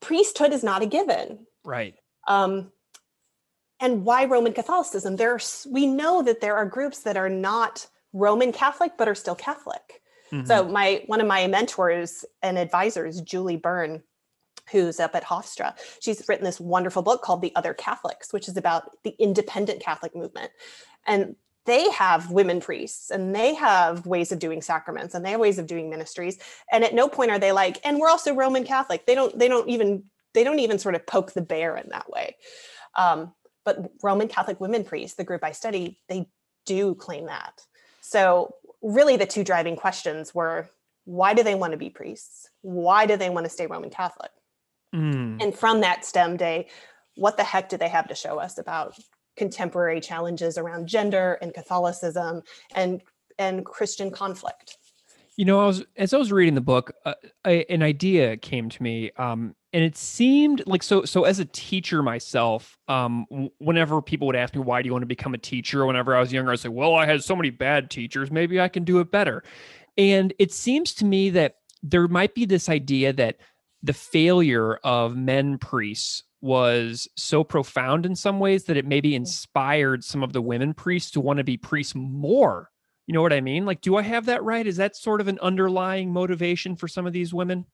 priesthood 0.00 0.52
is 0.52 0.62
not 0.62 0.82
a 0.82 0.86
given 0.86 1.46
right 1.64 1.94
Um, 2.28 2.72
and 3.80 4.04
why 4.04 4.26
Roman 4.26 4.52
Catholicism? 4.52 5.16
There 5.16 5.32
are, 5.32 5.40
we 5.68 5.86
know 5.86 6.22
that 6.22 6.40
there 6.40 6.56
are 6.56 6.66
groups 6.66 7.00
that 7.00 7.16
are 7.16 7.28
not 7.28 7.86
Roman 8.12 8.52
Catholic 8.52 8.92
but 8.98 9.08
are 9.08 9.14
still 9.14 9.34
Catholic. 9.34 10.02
Mm-hmm. 10.32 10.46
So 10.46 10.68
my 10.68 11.02
one 11.06 11.20
of 11.20 11.26
my 11.26 11.46
mentors 11.46 12.24
and 12.42 12.58
advisors, 12.58 13.20
Julie 13.20 13.56
Byrne, 13.56 14.02
who's 14.70 15.00
up 15.00 15.14
at 15.14 15.24
Hofstra, 15.24 15.74
she's 16.00 16.22
written 16.28 16.44
this 16.44 16.60
wonderful 16.60 17.02
book 17.02 17.22
called 17.22 17.42
The 17.42 17.54
Other 17.56 17.74
Catholics, 17.74 18.32
which 18.32 18.48
is 18.48 18.56
about 18.56 18.90
the 19.02 19.14
independent 19.18 19.80
Catholic 19.82 20.14
movement. 20.14 20.52
And 21.06 21.34
they 21.66 21.90
have 21.90 22.30
women 22.30 22.60
priests 22.60 23.10
and 23.10 23.34
they 23.34 23.54
have 23.54 24.06
ways 24.06 24.32
of 24.32 24.38
doing 24.38 24.62
sacraments 24.62 25.14
and 25.14 25.24
they 25.24 25.32
have 25.32 25.40
ways 25.40 25.58
of 25.58 25.66
doing 25.66 25.90
ministries. 25.90 26.38
And 26.72 26.84
at 26.84 26.94
no 26.94 27.08
point 27.08 27.30
are 27.30 27.38
they 27.38 27.52
like, 27.52 27.78
and 27.84 27.98
we're 27.98 28.08
also 28.08 28.34
Roman 28.34 28.64
Catholic. 28.64 29.06
They 29.06 29.14
don't, 29.14 29.38
they 29.38 29.48
don't 29.48 29.68
even, 29.68 30.04
they 30.32 30.44
don't 30.44 30.58
even 30.58 30.78
sort 30.78 30.94
of 30.94 31.06
poke 31.06 31.32
the 31.32 31.42
bear 31.42 31.76
in 31.76 31.88
that 31.90 32.08
way. 32.08 32.36
Um, 32.96 33.32
but 33.64 33.90
Roman 34.02 34.28
Catholic 34.28 34.60
women 34.60 34.84
priests, 34.84 35.16
the 35.16 35.24
group 35.24 35.44
I 35.44 35.52
study, 35.52 35.98
they 36.08 36.28
do 36.66 36.94
claim 36.94 37.26
that. 37.26 37.62
So 38.00 38.54
really 38.82 39.16
the 39.16 39.26
two 39.26 39.44
driving 39.44 39.76
questions 39.76 40.34
were 40.34 40.68
why 41.04 41.34
do 41.34 41.42
they 41.42 41.54
want 41.54 41.72
to 41.72 41.76
be 41.76 41.90
priests? 41.90 42.48
Why 42.62 43.06
do 43.06 43.16
they 43.16 43.30
want 43.30 43.44
to 43.44 43.50
stay 43.50 43.66
Roman 43.66 43.90
Catholic? 43.90 44.30
Mm. 44.94 45.42
And 45.42 45.54
from 45.54 45.80
that 45.80 46.04
stemmed 46.04 46.42
a 46.42 46.68
what 47.16 47.36
the 47.36 47.44
heck 47.44 47.68
do 47.68 47.76
they 47.76 47.88
have 47.88 48.08
to 48.08 48.14
show 48.14 48.38
us 48.38 48.58
about 48.58 48.98
contemporary 49.36 50.00
challenges 50.00 50.58
around 50.58 50.86
gender 50.86 51.38
and 51.40 51.54
Catholicism 51.54 52.42
and 52.74 53.02
and 53.38 53.64
Christian 53.64 54.10
conflict? 54.10 54.76
You 55.40 55.46
know, 55.46 55.58
I 55.58 55.64
was 55.64 55.82
as 55.96 56.12
I 56.12 56.18
was 56.18 56.30
reading 56.30 56.54
the 56.54 56.60
book, 56.60 56.92
uh, 57.06 57.14
I, 57.46 57.64
an 57.70 57.82
idea 57.82 58.36
came 58.36 58.68
to 58.68 58.82
me, 58.82 59.10
um, 59.16 59.54
and 59.72 59.82
it 59.82 59.96
seemed 59.96 60.62
like 60.66 60.82
so. 60.82 61.06
So, 61.06 61.24
as 61.24 61.38
a 61.38 61.46
teacher 61.46 62.02
myself, 62.02 62.76
um, 62.88 63.24
whenever 63.56 64.02
people 64.02 64.26
would 64.26 64.36
ask 64.36 64.54
me 64.54 64.60
why 64.60 64.82
do 64.82 64.88
you 64.88 64.92
want 64.92 65.00
to 65.00 65.06
become 65.06 65.32
a 65.32 65.38
teacher, 65.38 65.80
or 65.80 65.86
whenever 65.86 66.14
I 66.14 66.20
was 66.20 66.30
younger, 66.30 66.50
I 66.50 66.52
would 66.52 66.60
say, 66.60 66.68
"Well, 66.68 66.94
I 66.94 67.06
had 67.06 67.24
so 67.24 67.34
many 67.34 67.48
bad 67.48 67.88
teachers. 67.88 68.30
Maybe 68.30 68.60
I 68.60 68.68
can 68.68 68.84
do 68.84 69.00
it 69.00 69.10
better." 69.10 69.42
And 69.96 70.34
it 70.38 70.52
seems 70.52 70.92
to 70.96 71.06
me 71.06 71.30
that 71.30 71.54
there 71.82 72.06
might 72.06 72.34
be 72.34 72.44
this 72.44 72.68
idea 72.68 73.10
that 73.14 73.38
the 73.82 73.94
failure 73.94 74.74
of 74.84 75.16
men 75.16 75.56
priests 75.56 76.22
was 76.42 77.08
so 77.16 77.44
profound 77.44 78.04
in 78.04 78.14
some 78.14 78.40
ways 78.40 78.64
that 78.64 78.76
it 78.76 78.86
maybe 78.86 79.12
mm. 79.12 79.16
inspired 79.16 80.04
some 80.04 80.22
of 80.22 80.34
the 80.34 80.42
women 80.42 80.74
priests 80.74 81.10
to 81.12 81.20
want 81.22 81.38
to 81.38 81.44
be 81.44 81.56
priests 81.56 81.94
more 81.94 82.69
you 83.10 83.14
know 83.14 83.22
what 83.22 83.32
I 83.32 83.40
mean? 83.40 83.66
Like, 83.66 83.80
do 83.80 83.96
I 83.96 84.02
have 84.02 84.26
that 84.26 84.40
right? 84.44 84.64
Is 84.64 84.76
that 84.76 84.94
sort 84.94 85.20
of 85.20 85.26
an 85.26 85.36
underlying 85.42 86.12
motivation 86.12 86.76
for 86.76 86.86
some 86.86 87.08
of 87.08 87.12
these 87.12 87.34
women? 87.34 87.66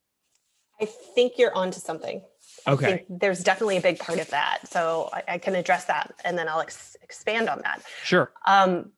I 0.81 0.85
think 0.85 1.33
you're 1.37 1.53
onto 1.53 1.79
something. 1.79 2.23
Okay. 2.67 3.05
there's 3.07 3.43
definitely 3.43 3.77
a 3.77 3.81
big 3.81 3.99
part 3.99 4.17
of 4.17 4.27
that. 4.31 4.67
So 4.67 5.11
I, 5.13 5.23
I 5.27 5.37
can 5.37 5.53
address 5.53 5.85
that 5.85 6.11
and 6.25 6.39
then 6.39 6.49
I'll 6.49 6.61
ex- 6.61 6.97
expand 7.03 7.49
on 7.49 7.59
that. 7.59 7.83
Sure. 8.03 8.31
Um, 8.47 8.93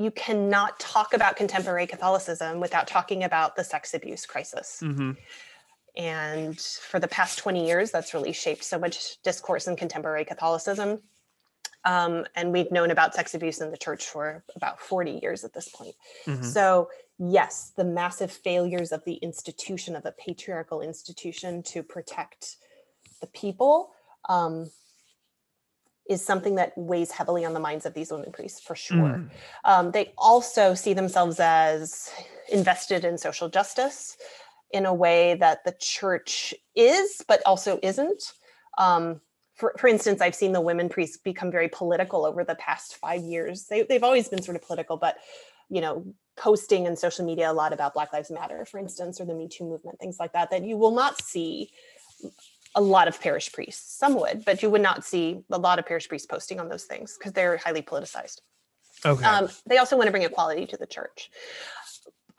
you 0.00 0.10
cannot 0.10 0.80
talk 0.80 1.14
about 1.14 1.36
contemporary 1.36 1.86
Catholicism 1.86 2.58
without 2.58 2.88
talking 2.88 3.22
about 3.22 3.54
the 3.54 3.62
sex 3.62 3.94
abuse 3.94 4.26
crisis. 4.26 4.80
Mm-hmm. 4.82 5.12
And 5.96 6.58
for 6.58 6.98
the 6.98 7.06
past 7.06 7.38
20 7.38 7.64
years, 7.64 7.92
that's 7.92 8.14
really 8.14 8.32
shaped 8.32 8.64
so 8.64 8.80
much 8.80 9.22
discourse 9.22 9.68
in 9.68 9.76
contemporary 9.76 10.24
Catholicism. 10.24 10.98
Um, 11.84 12.26
and 12.34 12.52
we've 12.52 12.70
known 12.70 12.90
about 12.90 13.14
sex 13.14 13.34
abuse 13.34 13.60
in 13.60 13.70
the 13.70 13.76
church 13.76 14.04
for 14.04 14.44
about 14.56 14.80
40 14.80 15.20
years 15.22 15.44
at 15.44 15.52
this 15.54 15.68
point. 15.68 15.94
Mm-hmm. 16.26 16.42
So, 16.42 16.90
yes, 17.18 17.72
the 17.76 17.84
massive 17.84 18.30
failures 18.30 18.92
of 18.92 19.04
the 19.04 19.14
institution, 19.14 19.96
of 19.96 20.04
a 20.04 20.12
patriarchal 20.12 20.80
institution 20.80 21.62
to 21.64 21.82
protect 21.82 22.56
the 23.20 23.26
people, 23.28 23.90
um, 24.28 24.70
is 26.08 26.24
something 26.24 26.54
that 26.56 26.76
weighs 26.76 27.10
heavily 27.10 27.44
on 27.44 27.52
the 27.52 27.60
minds 27.60 27.86
of 27.86 27.94
these 27.94 28.10
women 28.10 28.32
priests 28.32 28.60
for 28.60 28.74
sure. 28.74 28.96
Mm. 28.96 29.30
Um, 29.64 29.90
they 29.90 30.12
also 30.16 30.74
see 30.74 30.94
themselves 30.94 31.38
as 31.38 32.10
invested 32.50 33.04
in 33.04 33.18
social 33.18 33.48
justice 33.48 34.16
in 34.70 34.86
a 34.86 34.94
way 34.94 35.34
that 35.34 35.64
the 35.64 35.74
church 35.78 36.54
is, 36.74 37.22
but 37.28 37.42
also 37.46 37.78
isn't. 37.82 38.32
Um, 38.78 39.20
for, 39.58 39.74
for 39.76 39.88
instance, 39.88 40.20
I've 40.20 40.34
seen 40.34 40.52
the 40.52 40.60
women 40.60 40.88
priests 40.88 41.16
become 41.16 41.50
very 41.50 41.68
political 41.68 42.24
over 42.24 42.44
the 42.44 42.54
past 42.54 42.96
five 42.96 43.22
years. 43.22 43.66
They, 43.66 43.82
they've 43.82 44.04
always 44.04 44.28
been 44.28 44.40
sort 44.40 44.56
of 44.56 44.62
political, 44.62 44.96
but 44.96 45.18
you 45.68 45.80
know, 45.80 46.06
posting 46.36 46.86
in 46.86 46.96
social 46.96 47.26
media 47.26 47.50
a 47.50 47.52
lot 47.52 47.72
about 47.72 47.92
Black 47.92 48.12
Lives 48.12 48.30
Matter, 48.30 48.64
for 48.64 48.78
instance, 48.78 49.20
or 49.20 49.26
the 49.26 49.34
Me 49.34 49.48
Too 49.48 49.64
movement, 49.64 49.98
things 49.98 50.18
like 50.18 50.32
that, 50.32 50.50
that 50.50 50.64
you 50.64 50.76
will 50.76 50.92
not 50.92 51.20
see 51.20 51.70
a 52.74 52.80
lot 52.80 53.08
of 53.08 53.20
parish 53.20 53.52
priests. 53.52 53.98
Some 53.98 54.14
would, 54.20 54.44
but 54.44 54.62
you 54.62 54.70
would 54.70 54.80
not 54.80 55.04
see 55.04 55.40
a 55.50 55.58
lot 55.58 55.78
of 55.78 55.86
parish 55.86 56.08
priests 56.08 56.26
posting 56.26 56.60
on 56.60 56.68
those 56.68 56.84
things 56.84 57.16
because 57.18 57.32
they're 57.32 57.58
highly 57.58 57.82
politicized. 57.82 58.40
Okay. 59.04 59.24
Um, 59.24 59.48
they 59.66 59.78
also 59.78 59.96
want 59.96 60.06
to 60.06 60.10
bring 60.10 60.22
equality 60.22 60.66
to 60.66 60.76
the 60.76 60.86
church. 60.86 61.30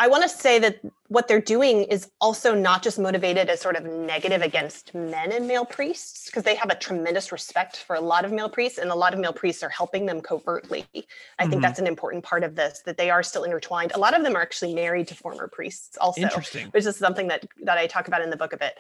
I 0.02 0.08
want 0.08 0.24
to 0.24 0.30
say 0.30 0.60
that 0.60 0.80
what 1.10 1.28
they're 1.28 1.42
doing 1.42 1.84
is 1.84 2.10
also 2.22 2.56
not 2.56 2.82
just 2.82 2.98
motivated 2.98 3.50
as 3.50 3.60
sort 3.60 3.76
of 3.76 3.84
negative 3.84 4.42
against 4.42 4.96
men 4.96 5.34
and 5.34 5.46
male 5.46 5.66
priests, 5.66 6.28
because 6.28 6.44
they 6.44 6.56
have 6.56 6.70
a 6.70 6.76
tremendous 6.76 7.34
respect 7.34 7.76
for 7.76 7.98
a 7.98 8.00
lot 8.00 8.24
of 8.24 8.32
male 8.32 8.48
priests, 8.50 8.78
and 8.78 8.92
a 8.92 8.96
lot 8.96 9.14
of 9.14 9.20
male 9.20 9.34
priests 9.34 9.62
are 9.62 9.70
helping 9.70 10.06
them 10.06 10.22
covertly. 10.22 10.86
I 10.94 11.00
mm-hmm. 11.02 11.50
think 11.50 11.62
that's 11.62 11.80
an 11.80 11.88
important 11.88 12.24
part 12.24 12.46
of 12.46 12.56
this, 12.56 12.82
that 12.86 12.96
they 12.96 13.10
are 13.10 13.22
still 13.22 13.44
intertwined. 13.44 13.92
A 13.94 14.00
lot 14.00 14.18
of 14.18 14.24
them 14.24 14.38
are 14.38 14.42
actually 14.42 14.74
married 14.74 15.10
to 15.10 15.16
former 15.16 15.50
priests, 15.50 15.98
also, 15.98 16.28
which 16.72 16.86
is 16.86 16.96
something 16.96 17.28
that 17.28 17.46
that 17.64 17.78
I 17.78 17.86
talk 17.88 18.08
about 18.08 18.22
in 18.22 18.30
the 18.30 18.38
book 18.38 18.54
a 18.54 18.58
bit. 18.58 18.80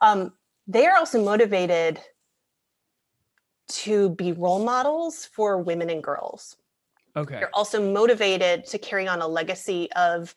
Um, 0.00 0.32
they 0.68 0.86
are 0.86 0.96
also 0.96 1.22
motivated 1.22 1.98
to 3.66 4.10
be 4.10 4.30
role 4.30 4.64
models 4.64 5.26
for 5.26 5.58
women 5.58 5.90
and 5.90 6.02
girls 6.02 6.56
Okay. 7.16 7.38
You're 7.38 7.50
also 7.54 7.92
motivated 7.92 8.66
to 8.66 8.78
carry 8.78 9.06
on 9.06 9.22
a 9.22 9.28
legacy 9.28 9.90
of 9.92 10.34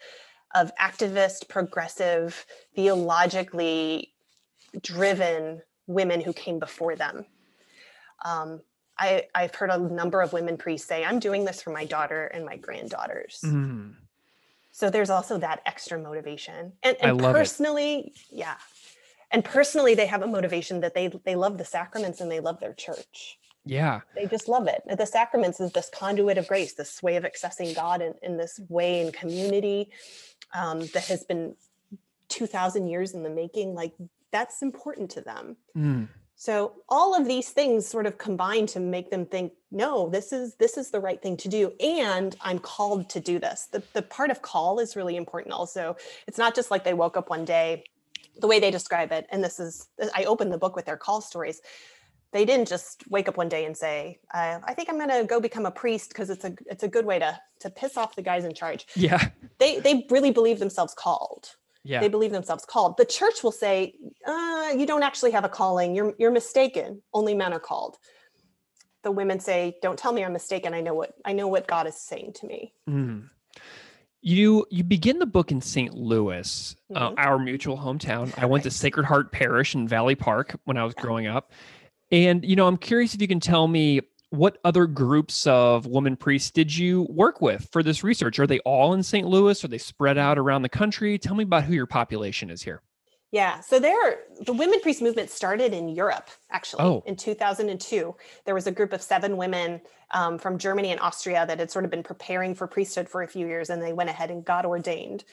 of 0.56 0.72
activist, 0.80 1.50
progressive, 1.50 2.46
theologically 2.76 4.14
driven 4.82 5.62
women 5.88 6.22
who 6.22 6.34
came 6.34 6.58
before 6.58 6.96
them. 6.96 7.26
Um, 8.24 8.62
I, 8.98 9.24
I've 9.36 9.54
heard 9.54 9.70
a 9.70 9.78
number 9.78 10.22
of 10.22 10.34
women 10.34 10.58
priests 10.58 10.88
say, 10.88 11.06
I'm 11.06 11.20
doing 11.20 11.46
this 11.46 11.62
for 11.62 11.72
my 11.72 11.86
daughter 11.86 12.26
and 12.28 12.46
my 12.46 12.58
granddaughters. 12.58 13.40
Mm. 13.44 13.96
So 14.72 14.90
there's 14.90 15.10
also 15.10 15.38
that 15.40 15.62
extra 15.66 16.00
motivation. 16.00 16.74
And, 16.84 16.98
and 17.02 17.20
personally, 17.20 18.14
it. 18.16 18.20
yeah. 18.32 18.56
And 19.32 19.44
personally, 19.44 19.96
they 19.96 20.06
have 20.06 20.22
a 20.22 20.28
motivation 20.28 20.80
that 20.82 20.94
they 20.94 21.10
they 21.26 21.36
love 21.36 21.58
the 21.58 21.66
sacraments 21.66 22.22
and 22.22 22.32
they 22.32 22.40
love 22.40 22.60
their 22.60 22.74
church. 22.74 23.38
Yeah. 23.70 24.02
They 24.16 24.26
just 24.26 24.48
love 24.48 24.68
it. 24.68 24.84
The 24.98 25.06
sacraments 25.06 25.60
is 25.60 25.72
this 25.72 25.90
conduit 25.94 26.38
of 26.38 26.48
grace, 26.48 26.74
this 26.74 27.02
way 27.04 27.16
of 27.16 27.24
accessing 27.24 27.76
God 27.76 28.02
in, 28.02 28.14
in 28.24 28.38
this 28.38 28.60
way 28.70 29.06
in 29.06 29.12
community 29.12 29.90
um, 30.54 30.80
that 30.94 31.06
has 31.06 31.24
been 31.24 31.56
2000 32.30 32.88
years 32.88 33.14
in 33.14 33.24
the 33.24 33.30
making. 33.30 33.74
Like 33.74 33.94
that's 34.32 34.62
important 34.62 35.12
to 35.12 35.22
them. 35.22 35.58
Mm. 35.76 36.08
So 36.40 36.74
all 36.88 37.20
of 37.20 37.28
these 37.28 37.50
things 37.50 37.88
sort 37.88 38.06
of 38.06 38.20
combine 38.20 38.68
to 38.68 38.80
make 38.80 39.10
them 39.10 39.26
think, 39.26 39.54
no, 39.72 40.08
this 40.08 40.32
is 40.32 40.54
this 40.56 40.78
is 40.78 40.92
the 40.92 41.00
right 41.00 41.20
thing 41.20 41.36
to 41.38 41.50
do. 41.50 41.74
And 41.80 42.36
I'm 42.42 42.60
called 42.60 43.10
to 43.10 43.20
do 43.20 43.40
this. 43.40 43.68
The, 43.72 43.82
the 43.94 44.04
part 44.04 44.30
of 44.30 44.44
call 44.44 44.80
is 44.80 44.96
really 44.96 45.16
important 45.16 45.54
also. 45.54 45.98
It's 46.28 46.38
not 46.38 46.54
just 46.54 46.70
like 46.70 46.84
they 46.84 46.94
woke 46.94 47.18
up 47.18 47.32
one 47.32 47.44
day, 47.44 47.86
the 48.40 48.46
way 48.46 48.60
they 48.60 48.70
describe 48.70 49.12
it, 49.12 49.26
and 49.32 49.44
this 49.44 49.60
is 49.60 49.88
I 50.16 50.26
open 50.26 50.50
the 50.50 50.60
book 50.60 50.76
with 50.76 50.86
their 50.86 50.96
call 50.96 51.22
stories 51.22 51.60
they 52.38 52.46
didn't 52.46 52.68
just 52.68 53.04
wake 53.10 53.28
up 53.28 53.36
one 53.36 53.50
day 53.50 53.66
and 53.66 53.76
say, 53.76 54.20
uh, 54.32 54.60
"I 54.64 54.76
think 54.76 54.90
I'm 54.90 54.98
going 54.98 55.10
to 55.10 55.26
go 55.26 55.40
become 55.40 55.66
a 55.66 55.72
priest 55.72 56.10
because 56.10 56.30
it's 56.30 56.46
a 56.46 56.54
it's 56.68 56.84
a 56.84 56.88
good 56.88 57.04
way 57.04 57.18
to 57.18 57.40
to 57.62 57.70
piss 57.72 57.98
off 57.98 58.16
the 58.16 58.22
guys 58.22 58.46
in 58.46 58.54
charge." 58.54 58.86
Yeah, 58.96 59.30
they 59.58 59.80
they 59.80 60.06
really 60.12 60.30
believe 60.30 60.60
themselves 60.60 60.94
called. 60.94 61.50
Yeah, 61.84 62.00
they 62.00 62.10
believe 62.10 62.32
themselves 62.32 62.64
called. 62.64 62.98
The 62.98 63.06
church 63.06 63.44
will 63.44 63.52
say, 63.52 63.96
uh, 64.28 64.70
"You 64.78 64.86
don't 64.86 65.02
actually 65.02 65.32
have 65.32 65.46
a 65.46 65.50
calling. 65.50 65.96
You're 65.96 66.14
you're 66.20 66.32
mistaken. 66.32 67.02
Only 67.12 67.34
men 67.34 67.54
are 67.54 67.60
called." 67.60 67.98
The 69.02 69.10
women 69.12 69.40
say, 69.40 69.78
"Don't 69.82 69.98
tell 69.98 70.14
me 70.14 70.24
I'm 70.24 70.34
mistaken. 70.34 70.76
I 70.76 70.82
know 70.82 70.94
what 70.94 71.14
I 71.26 71.34
know 71.34 71.48
what 71.48 71.66
God 71.66 71.88
is 71.88 71.96
saying 71.96 72.34
to 72.34 72.46
me." 72.46 72.74
Mm. 72.88 73.30
You 74.22 74.68
you 74.70 74.84
begin 74.84 75.18
the 75.18 75.26
book 75.26 75.52
in 75.52 75.62
St. 75.62 75.94
Louis, 75.96 76.76
uh, 76.94 77.00
mm-hmm. 77.00 77.18
uh, 77.18 77.22
our 77.24 77.40
mutual 77.40 77.78
hometown. 77.78 78.32
I 78.38 78.46
went 78.46 78.64
to 78.66 78.72
Sacred 78.72 79.06
Heart 79.08 79.32
Parish 79.32 79.74
in 79.74 79.88
Valley 79.88 80.16
Park 80.16 80.60
when 80.66 80.78
I 80.78 80.84
was 80.84 80.94
growing 80.94 81.26
up. 81.26 81.52
And, 82.12 82.46
you 82.46 82.56
know, 82.56 82.68
I'm 82.68 82.78
curious 82.78 83.14
if 83.14 83.22
you 83.22 83.28
can 83.28 83.40
tell 83.40 83.68
me 83.68 84.02
what 84.30 84.58
other 84.64 84.88
groups 84.88 85.48
of 85.48 85.86
women 85.86 86.16
priests 86.16 86.52
did 86.52 86.76
you 86.76 87.08
work 87.10 87.42
with 87.42 87.68
for 87.72 87.82
this 87.82 88.04
research? 88.04 88.40
Are 88.40 88.48
they 88.48 88.60
all 88.60 88.94
in 88.94 89.04
St. 89.04 89.26
Louis? 89.28 89.64
Are 89.64 89.68
they 89.68 89.78
spread 89.78 90.18
out 90.18 90.38
around 90.38 90.62
the 90.62 90.70
country? 90.70 91.18
Tell 91.18 91.36
me 91.36 91.44
about 91.44 91.64
who 91.64 91.74
your 91.74 91.86
population 91.86 92.50
is 92.50 92.62
here. 92.62 92.82
Yeah, 93.32 93.60
so 93.60 93.78
there, 93.78 94.20
the 94.46 94.54
women 94.54 94.80
priest 94.80 95.02
movement 95.02 95.30
started 95.30 95.74
in 95.74 95.90
Europe 95.90 96.30
actually 96.50 96.84
oh. 96.84 97.04
in 97.06 97.18
2002. 97.18 98.16
There 98.46 98.56
was 98.56 98.68
a 98.68 98.72
group 98.72 98.94
of 98.94 99.02
seven 99.02 99.36
women 99.36 99.82
um, 100.12 100.38
from 100.38 100.58
Germany 100.58 100.92
and 100.92 101.02
Austria 101.02 101.46
that 101.46 101.60
had 101.60 101.70
sort 101.70 101.84
of 101.84 101.92
been 101.92 102.04
preparing 102.04 102.56
for 102.56 102.68
priesthood 102.68 103.10
for 103.10 103.24
a 103.24 103.28
few 103.28 103.46
years, 103.46 103.70
and 103.70 103.82
they 103.82 103.92
went 103.92 104.10
ahead 104.10 104.32
and 104.32 104.46
got 104.46 104.66
ordained 104.66 105.26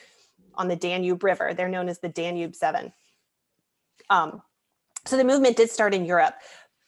on 0.55 0.67
the 0.67 0.75
Danube 0.75 1.23
River. 1.23 1.53
They're 1.53 1.69
known 1.69 1.87
as 1.87 1.99
the 1.99 2.09
Danube 2.09 2.53
Seven. 2.53 2.91
Um, 4.09 4.41
so 5.05 5.15
the 5.15 5.23
movement 5.23 5.55
did 5.55 5.69
start 5.69 5.93
in 5.93 6.03
Europe, 6.03 6.35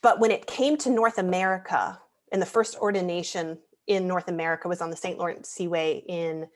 but 0.08 0.22
when 0.22 0.32
it 0.32 0.48
came 0.48 0.78
to 0.78 0.90
North 0.90 1.18
America, 1.18 2.00
and 2.32 2.42
the 2.42 2.46
first 2.46 2.78
ordination 2.78 3.58
in 3.88 4.08
North 4.08 4.30
America 4.30 4.70
was 4.70 4.80
on 4.80 4.90
the 4.90 4.96
St. 4.96 5.18
Lawrence 5.18 5.50
Seaway 5.50 6.02
in 6.08 6.48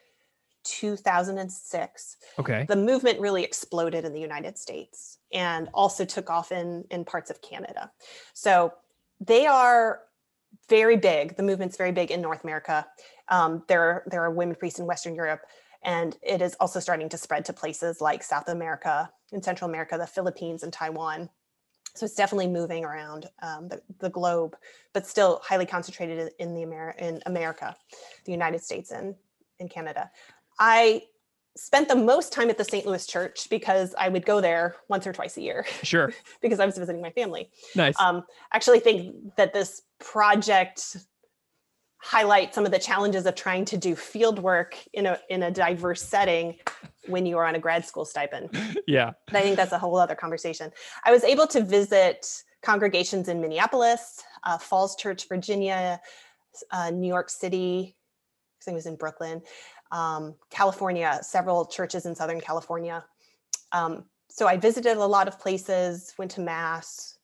2006. 0.63 2.17
Okay. 2.39 2.65
The 2.69 2.77
movement 2.77 3.19
really 3.19 3.43
exploded 3.43 4.05
in 4.05 4.13
the 4.13 4.21
United 4.21 4.57
States 4.57 5.17
and 5.33 5.67
also 5.73 6.05
took 6.05 6.29
off 6.29 6.53
in, 6.53 6.85
in 6.91 7.03
parts 7.03 7.29
of 7.29 7.41
Canada. 7.41 7.91
So 8.33 8.71
they 9.19 9.47
are 9.47 9.99
very 10.69 10.95
big. 10.95 11.35
The 11.35 11.43
movement's 11.43 11.75
very 11.75 11.91
big 11.91 12.09
in 12.09 12.21
North 12.21 12.45
America. 12.45 12.87
Um, 13.27 13.63
there, 13.67 14.03
there 14.07 14.23
are 14.23 14.31
women 14.31 14.55
priests 14.55 14.79
in 14.79 14.85
Western 14.85 15.13
Europe, 15.13 15.41
and 15.83 16.17
it 16.21 16.41
is 16.41 16.55
also 16.61 16.79
starting 16.79 17.09
to 17.09 17.17
spread 17.17 17.43
to 17.43 17.51
places 17.51 17.99
like 17.99 18.23
South 18.23 18.47
America, 18.47 19.11
in 19.33 19.43
Central 19.43 19.69
America, 19.69 19.97
the 19.97 20.07
Philippines, 20.07 20.63
and 20.63 20.71
Taiwan. 20.71 21.29
So 21.93 22.05
it's 22.05 22.15
definitely 22.15 22.47
moving 22.47 22.85
around 22.85 23.29
um, 23.41 23.67
the, 23.67 23.81
the 23.99 24.09
globe, 24.09 24.55
but 24.93 25.05
still 25.05 25.41
highly 25.43 25.65
concentrated 25.65 26.31
in, 26.39 26.53
the 26.53 26.61
Amer- 26.61 26.95
in 26.97 27.21
America, 27.25 27.75
the 28.25 28.31
United 28.31 28.61
States, 28.63 28.91
and 28.91 29.15
in 29.59 29.67
Canada. 29.67 30.09
I 30.59 31.03
spent 31.57 31.89
the 31.89 31.95
most 31.95 32.31
time 32.31 32.49
at 32.49 32.57
the 32.57 32.63
St. 32.63 32.85
Louis 32.85 33.05
church 33.05 33.49
because 33.49 33.93
I 33.97 34.09
would 34.09 34.25
go 34.25 34.39
there 34.39 34.75
once 34.87 35.05
or 35.05 35.13
twice 35.13 35.35
a 35.37 35.41
year. 35.41 35.65
Sure. 35.83 36.13
because 36.41 36.59
I 36.59 36.65
was 36.65 36.77
visiting 36.77 37.01
my 37.01 37.11
family. 37.11 37.49
Nice. 37.75 37.99
Um, 37.99 38.23
actually 38.53 38.79
think 38.79 39.35
that 39.35 39.53
this 39.53 39.81
project 39.99 40.97
highlights 42.01 42.55
some 42.55 42.65
of 42.65 42.71
the 42.71 42.79
challenges 42.79 43.25
of 43.25 43.35
trying 43.35 43.63
to 43.65 43.77
do 43.77 43.95
field 43.95 44.39
work 44.39 44.77
in 44.93 45.05
a 45.05 45.19
in 45.29 45.43
a 45.43 45.51
diverse 45.51 46.01
setting 46.01 46.57
when 47.07 47.25
you 47.25 47.37
are 47.37 47.45
on 47.45 47.55
a 47.55 47.59
grad 47.59 47.85
school 47.85 48.05
stipend. 48.05 48.49
yeah. 48.87 49.11
But 49.27 49.37
I 49.37 49.41
think 49.41 49.55
that's 49.55 49.71
a 49.71 49.79
whole 49.79 49.95
other 49.97 50.15
conversation. 50.15 50.71
I 51.05 51.11
was 51.11 51.23
able 51.23 51.47
to 51.47 51.61
visit 51.61 52.43
congregations 52.61 53.27
in 53.27 53.39
Minneapolis, 53.41 54.23
uh, 54.43 54.57
Falls 54.57 54.95
Church, 54.95 55.27
Virginia, 55.27 55.99
uh, 56.71 56.89
New 56.89 57.07
York 57.07 57.29
City. 57.29 57.95
I 58.59 58.63
think 58.63 58.73
it 58.73 58.75
was 58.75 58.85
in 58.85 58.95
Brooklyn, 58.95 59.41
um, 59.91 60.35
California, 60.49 61.19
several 61.21 61.65
churches 61.65 62.05
in 62.05 62.15
Southern 62.15 62.41
California. 62.41 63.03
Um, 63.71 64.05
so 64.29 64.47
I 64.47 64.57
visited 64.57 64.97
a 64.97 65.05
lot 65.05 65.27
of 65.27 65.39
places, 65.39 66.13
went 66.17 66.31
to 66.31 66.41
mass. 66.41 67.17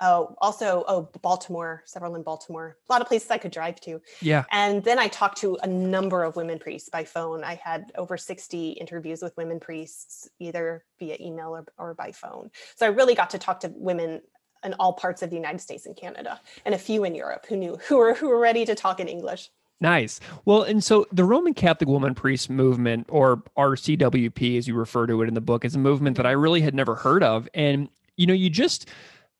Oh, 0.00 0.34
also, 0.38 0.84
oh, 0.88 1.08
Baltimore, 1.22 1.82
several 1.86 2.16
in 2.16 2.22
Baltimore, 2.22 2.76
a 2.88 2.92
lot 2.92 3.00
of 3.00 3.08
places 3.08 3.30
I 3.30 3.38
could 3.38 3.50
drive 3.50 3.80
to. 3.82 4.00
Yeah. 4.20 4.44
And 4.52 4.84
then 4.84 4.98
I 4.98 5.08
talked 5.08 5.38
to 5.38 5.56
a 5.62 5.66
number 5.66 6.22
of 6.22 6.36
women 6.36 6.58
priests 6.58 6.88
by 6.90 7.04
phone. 7.04 7.42
I 7.42 7.54
had 7.54 7.92
over 7.96 8.18
60 8.18 8.72
interviews 8.72 9.22
with 9.22 9.36
women 9.36 9.58
priests, 9.58 10.28
either 10.38 10.84
via 10.98 11.16
email 11.20 11.48
or, 11.48 11.64
or 11.78 11.94
by 11.94 12.12
phone. 12.12 12.50
So 12.74 12.84
I 12.84 12.90
really 12.90 13.14
got 13.14 13.30
to 13.30 13.38
talk 13.38 13.60
to 13.60 13.72
women 13.74 14.20
in 14.64 14.74
all 14.74 14.92
parts 14.92 15.22
of 15.22 15.30
the 15.30 15.36
United 15.36 15.60
States 15.60 15.86
and 15.86 15.96
Canada, 15.96 16.40
and 16.64 16.74
a 16.74 16.78
few 16.78 17.04
in 17.04 17.14
Europe 17.14 17.46
who 17.48 17.56
knew 17.56 17.78
who 17.88 17.96
were 17.96 18.14
who 18.14 18.28
were 18.28 18.38
ready 18.38 18.64
to 18.64 18.74
talk 18.74 19.00
in 19.00 19.08
English. 19.08 19.50
Nice. 19.80 20.20
Well, 20.46 20.62
and 20.62 20.82
so 20.82 21.06
the 21.12 21.24
Roman 21.24 21.52
Catholic 21.52 21.88
Woman 21.88 22.14
Priest 22.14 22.48
movement, 22.48 23.06
or 23.10 23.42
RCWP 23.58 24.56
as 24.56 24.66
you 24.66 24.74
refer 24.74 25.06
to 25.06 25.20
it 25.22 25.28
in 25.28 25.34
the 25.34 25.40
book, 25.40 25.64
is 25.64 25.74
a 25.74 25.78
movement 25.78 26.16
that 26.16 26.26
I 26.26 26.30
really 26.30 26.62
had 26.62 26.74
never 26.74 26.94
heard 26.94 27.22
of. 27.22 27.48
And 27.54 27.88
you 28.16 28.26
know, 28.26 28.34
you 28.34 28.48
just 28.48 28.88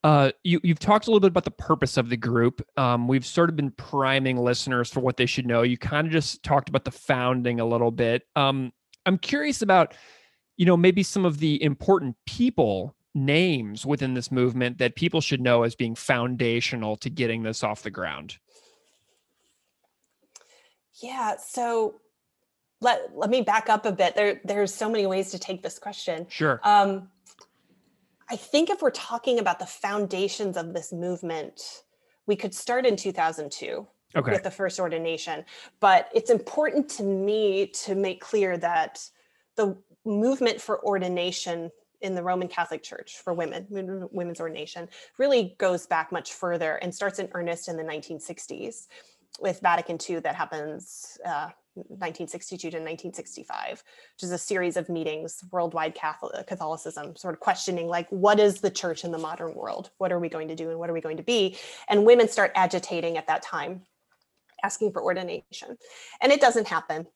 uh, 0.07 0.31
you, 0.45 0.61
you've 0.63 0.79
talked 0.79 1.09
a 1.09 1.11
little 1.11 1.19
bit 1.19 1.33
about 1.33 1.43
the 1.43 1.51
purpose 1.51 1.97
of 1.97 2.09
the 2.09 2.17
group. 2.17 2.65
Um, 2.77 3.09
we've 3.09 3.27
sort 3.27 3.51
of 3.51 3.57
been 3.57 3.73
priming 3.73 4.37
listeners 4.37 4.89
for 4.89 5.01
what 5.01 5.17
they 5.17 5.27
should 5.27 5.47
know. 5.47 5.63
You 5.63 5.77
kind 5.77 6.07
of 6.07 6.13
just 6.13 6.45
talked 6.45 6.69
about 6.69 6.85
the 6.85 6.93
founding 6.93 7.59
a 7.59 7.65
little 7.65 7.91
bit. 7.91 8.23
Um, 8.37 8.73
I'm 9.05 9.19
curious 9.19 9.63
about, 9.63 9.95
you 10.57 10.65
know, 10.65 10.77
maybe 10.77 11.03
some 11.03 11.25
of 11.25 11.41
the 11.41 11.61
important 11.61 12.15
people 12.25 12.95
names 13.17 13.85
within 13.85 14.15
this 14.15 14.31
movement 14.31 14.79
that 14.79 14.95
people 14.95 15.21
should 15.21 15.41
know 15.41 15.65
as 15.65 15.75
being 15.75 15.97
foundational 15.97 16.95
to 16.99 17.11
getting 17.11 17.43
this 17.43 17.65
off 17.65 17.83
the 17.83 17.91
ground. 17.91 18.37
Yeah. 21.03 21.35
So 21.45 21.97
let 22.81 23.11
let 23.13 23.29
me 23.29 23.43
back 23.43 23.69
up 23.69 23.85
a 23.85 23.91
bit. 23.91 24.15
There 24.15 24.41
there's 24.45 24.73
so 24.73 24.89
many 24.89 25.07
ways 25.07 25.33
to 25.33 25.41
take 25.41 25.65
this 25.65 25.81
question. 25.81 26.29
Sure. 26.29 26.61
Um, 26.63 27.09
I 28.29 28.37
think 28.37 28.71
if 28.71 28.83
we're 28.83 28.91
talking 28.91 29.39
about 29.39 29.59
the 29.59 29.67
foundations 29.67 30.57
of 30.57 30.73
this 30.73 30.93
movement, 30.93 31.85
we 32.27 32.37
could 32.37 32.55
start 32.55 32.85
in 32.85 32.97
2002 32.97 33.87
okay. 34.17 34.33
with 34.33 34.43
the 34.43 34.51
first 34.51 34.81
ordination. 34.81 35.45
But 35.81 36.11
it's 36.15 36.31
important 36.31 36.89
to 36.91 37.03
me 37.03 37.69
to 37.85 37.95
make 37.95 38.21
clear 38.21 38.59
that 38.59 39.09
the 39.57 39.77
movement 40.05 40.61
for 40.61 40.85
ordination 40.85 41.71
in 42.01 42.15
the 42.15 42.23
Roman 42.23 42.49
Catholic 42.49 42.83
Church 42.83 43.19
for 43.19 43.33
women, 43.33 43.67
women's 43.71 44.41
ordination, 44.41 44.89
really 45.19 45.55
goes 45.59 45.87
back 45.87 46.13
much 46.13 46.33
further 46.33 46.77
and 46.77 46.95
starts 46.95 47.19
in 47.19 47.29
earnest 47.33 47.69
in 47.69 47.77
the 47.77 47.83
1960s 47.83 48.87
with 49.41 49.61
Vatican 49.61 49.99
II 50.09 50.21
that 50.21 50.35
happens 50.35 51.19
uh, 51.25 51.49
1962 51.77 52.71
to 52.71 52.77
1965, 52.77 53.83
which 54.15 54.23
is 54.23 54.33
a 54.33 54.39
series 54.39 54.77
of 54.77 54.89
meetings, 54.89 55.45
worldwide 55.53 55.95
Catholic, 55.95 56.33
uh, 56.35 56.43
Catholicism, 56.43 57.17
sort 57.17 57.35
of 57.35 57.41
questioning 57.41 57.87
like, 57.87 58.09
what 58.11 58.41
is 58.41 58.61
the 58.61 58.71
church 58.71 59.05
in 59.05 59.13
the 59.13 59.19
modern 59.19 59.55
world? 59.55 59.91
What 59.99 60.13
are 60.13 60.19
we 60.19 60.29
going 60.29 60.49
to 60.49 60.55
do 60.55 60.71
and 60.71 60.79
what 60.79 60.91
are 60.91 60.93
we 60.93 61.01
going 61.01 61.19
to 61.19 61.23
be? 61.23 61.57
And 61.89 62.05
women 62.05 62.29
start 62.29 62.53
agitating 62.55 63.17
at 63.17 63.27
that 63.29 63.43
time, 63.43 63.83
asking 64.65 64.93
for 64.93 65.03
ordination. 65.03 65.77
And 66.21 66.33
it 66.33 66.41
doesn't 66.41 66.69
happen. 66.69 67.07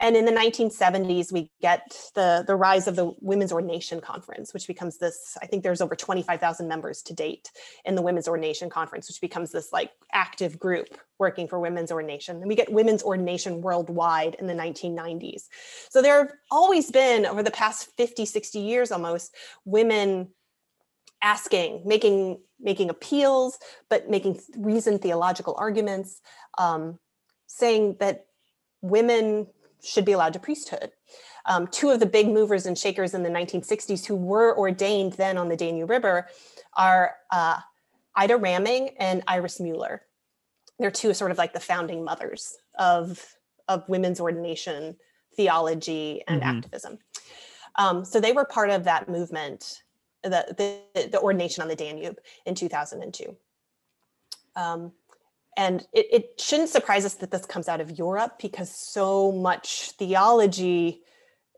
And 0.00 0.16
in 0.16 0.24
the 0.24 0.32
1970s, 0.32 1.30
we 1.30 1.50
get 1.60 2.10
the, 2.14 2.42
the 2.46 2.56
rise 2.56 2.88
of 2.88 2.96
the 2.96 3.12
Women's 3.20 3.52
Ordination 3.52 4.00
Conference, 4.00 4.54
which 4.54 4.66
becomes 4.66 4.96
this, 4.96 5.36
I 5.42 5.46
think 5.46 5.62
there's 5.62 5.82
over 5.82 5.94
25,000 5.94 6.66
members 6.66 7.02
to 7.02 7.14
date 7.14 7.50
in 7.84 7.96
the 7.96 8.02
Women's 8.02 8.26
Ordination 8.26 8.70
Conference, 8.70 9.08
which 9.08 9.20
becomes 9.20 9.52
this 9.52 9.74
like 9.74 9.90
active 10.12 10.58
group 10.58 10.88
working 11.18 11.46
for 11.46 11.60
women's 11.60 11.92
ordination. 11.92 12.36
And 12.36 12.48
we 12.48 12.56
get 12.56 12.72
women's 12.72 13.02
ordination 13.02 13.60
worldwide 13.60 14.36
in 14.36 14.46
the 14.46 14.54
1990s. 14.54 15.42
So 15.90 16.00
there 16.00 16.16
have 16.16 16.32
always 16.50 16.90
been, 16.90 17.26
over 17.26 17.42
the 17.42 17.50
past 17.50 17.90
50, 17.98 18.24
60 18.24 18.58
years 18.58 18.90
almost, 18.90 19.34
women 19.66 20.28
asking, 21.22 21.82
making, 21.84 22.40
making 22.58 22.88
appeals, 22.88 23.58
but 23.90 24.08
making 24.08 24.40
reasoned 24.56 25.02
theological 25.02 25.54
arguments, 25.58 26.22
um, 26.56 26.98
saying 27.46 27.96
that 28.00 28.24
women 28.80 29.46
should 29.82 30.04
be 30.04 30.12
allowed 30.12 30.32
to 30.32 30.38
priesthood. 30.38 30.92
Um, 31.46 31.66
two 31.66 31.90
of 31.90 32.00
the 32.00 32.06
big 32.06 32.28
movers 32.28 32.66
and 32.66 32.76
shakers 32.76 33.14
in 33.14 33.22
the 33.22 33.30
1960s 33.30 34.06
who 34.06 34.14
were 34.14 34.56
ordained 34.56 35.14
then 35.14 35.38
on 35.38 35.48
the 35.48 35.56
Danube 35.56 35.90
River 35.90 36.28
are 36.76 37.16
uh, 37.30 37.58
Ida 38.14 38.34
Raming 38.34 38.92
and 38.98 39.22
Iris 39.26 39.60
Mueller. 39.60 40.02
They're 40.78 40.90
two 40.90 41.14
sort 41.14 41.30
of 41.30 41.38
like 41.38 41.52
the 41.52 41.60
founding 41.60 42.04
mothers 42.04 42.56
of, 42.78 43.36
of 43.68 43.88
women's 43.88 44.20
ordination 44.20 44.96
theology 45.36 46.22
and 46.26 46.40
mm-hmm. 46.40 46.56
activism. 46.56 46.98
Um, 47.76 48.04
so 48.04 48.20
they 48.20 48.32
were 48.32 48.44
part 48.44 48.70
of 48.70 48.84
that 48.84 49.08
movement, 49.08 49.82
the, 50.22 50.54
the, 50.94 51.08
the 51.08 51.20
ordination 51.20 51.62
on 51.62 51.68
the 51.68 51.76
Danube 51.76 52.18
in 52.46 52.54
2002. 52.54 53.36
Um, 54.56 54.92
and 55.56 55.86
it, 55.92 56.06
it 56.12 56.40
shouldn't 56.40 56.68
surprise 56.68 57.04
us 57.04 57.14
that 57.14 57.30
this 57.30 57.44
comes 57.44 57.68
out 57.68 57.80
of 57.80 57.98
Europe 57.98 58.38
because 58.40 58.70
so 58.70 59.32
much 59.32 59.92
theology 59.92 61.02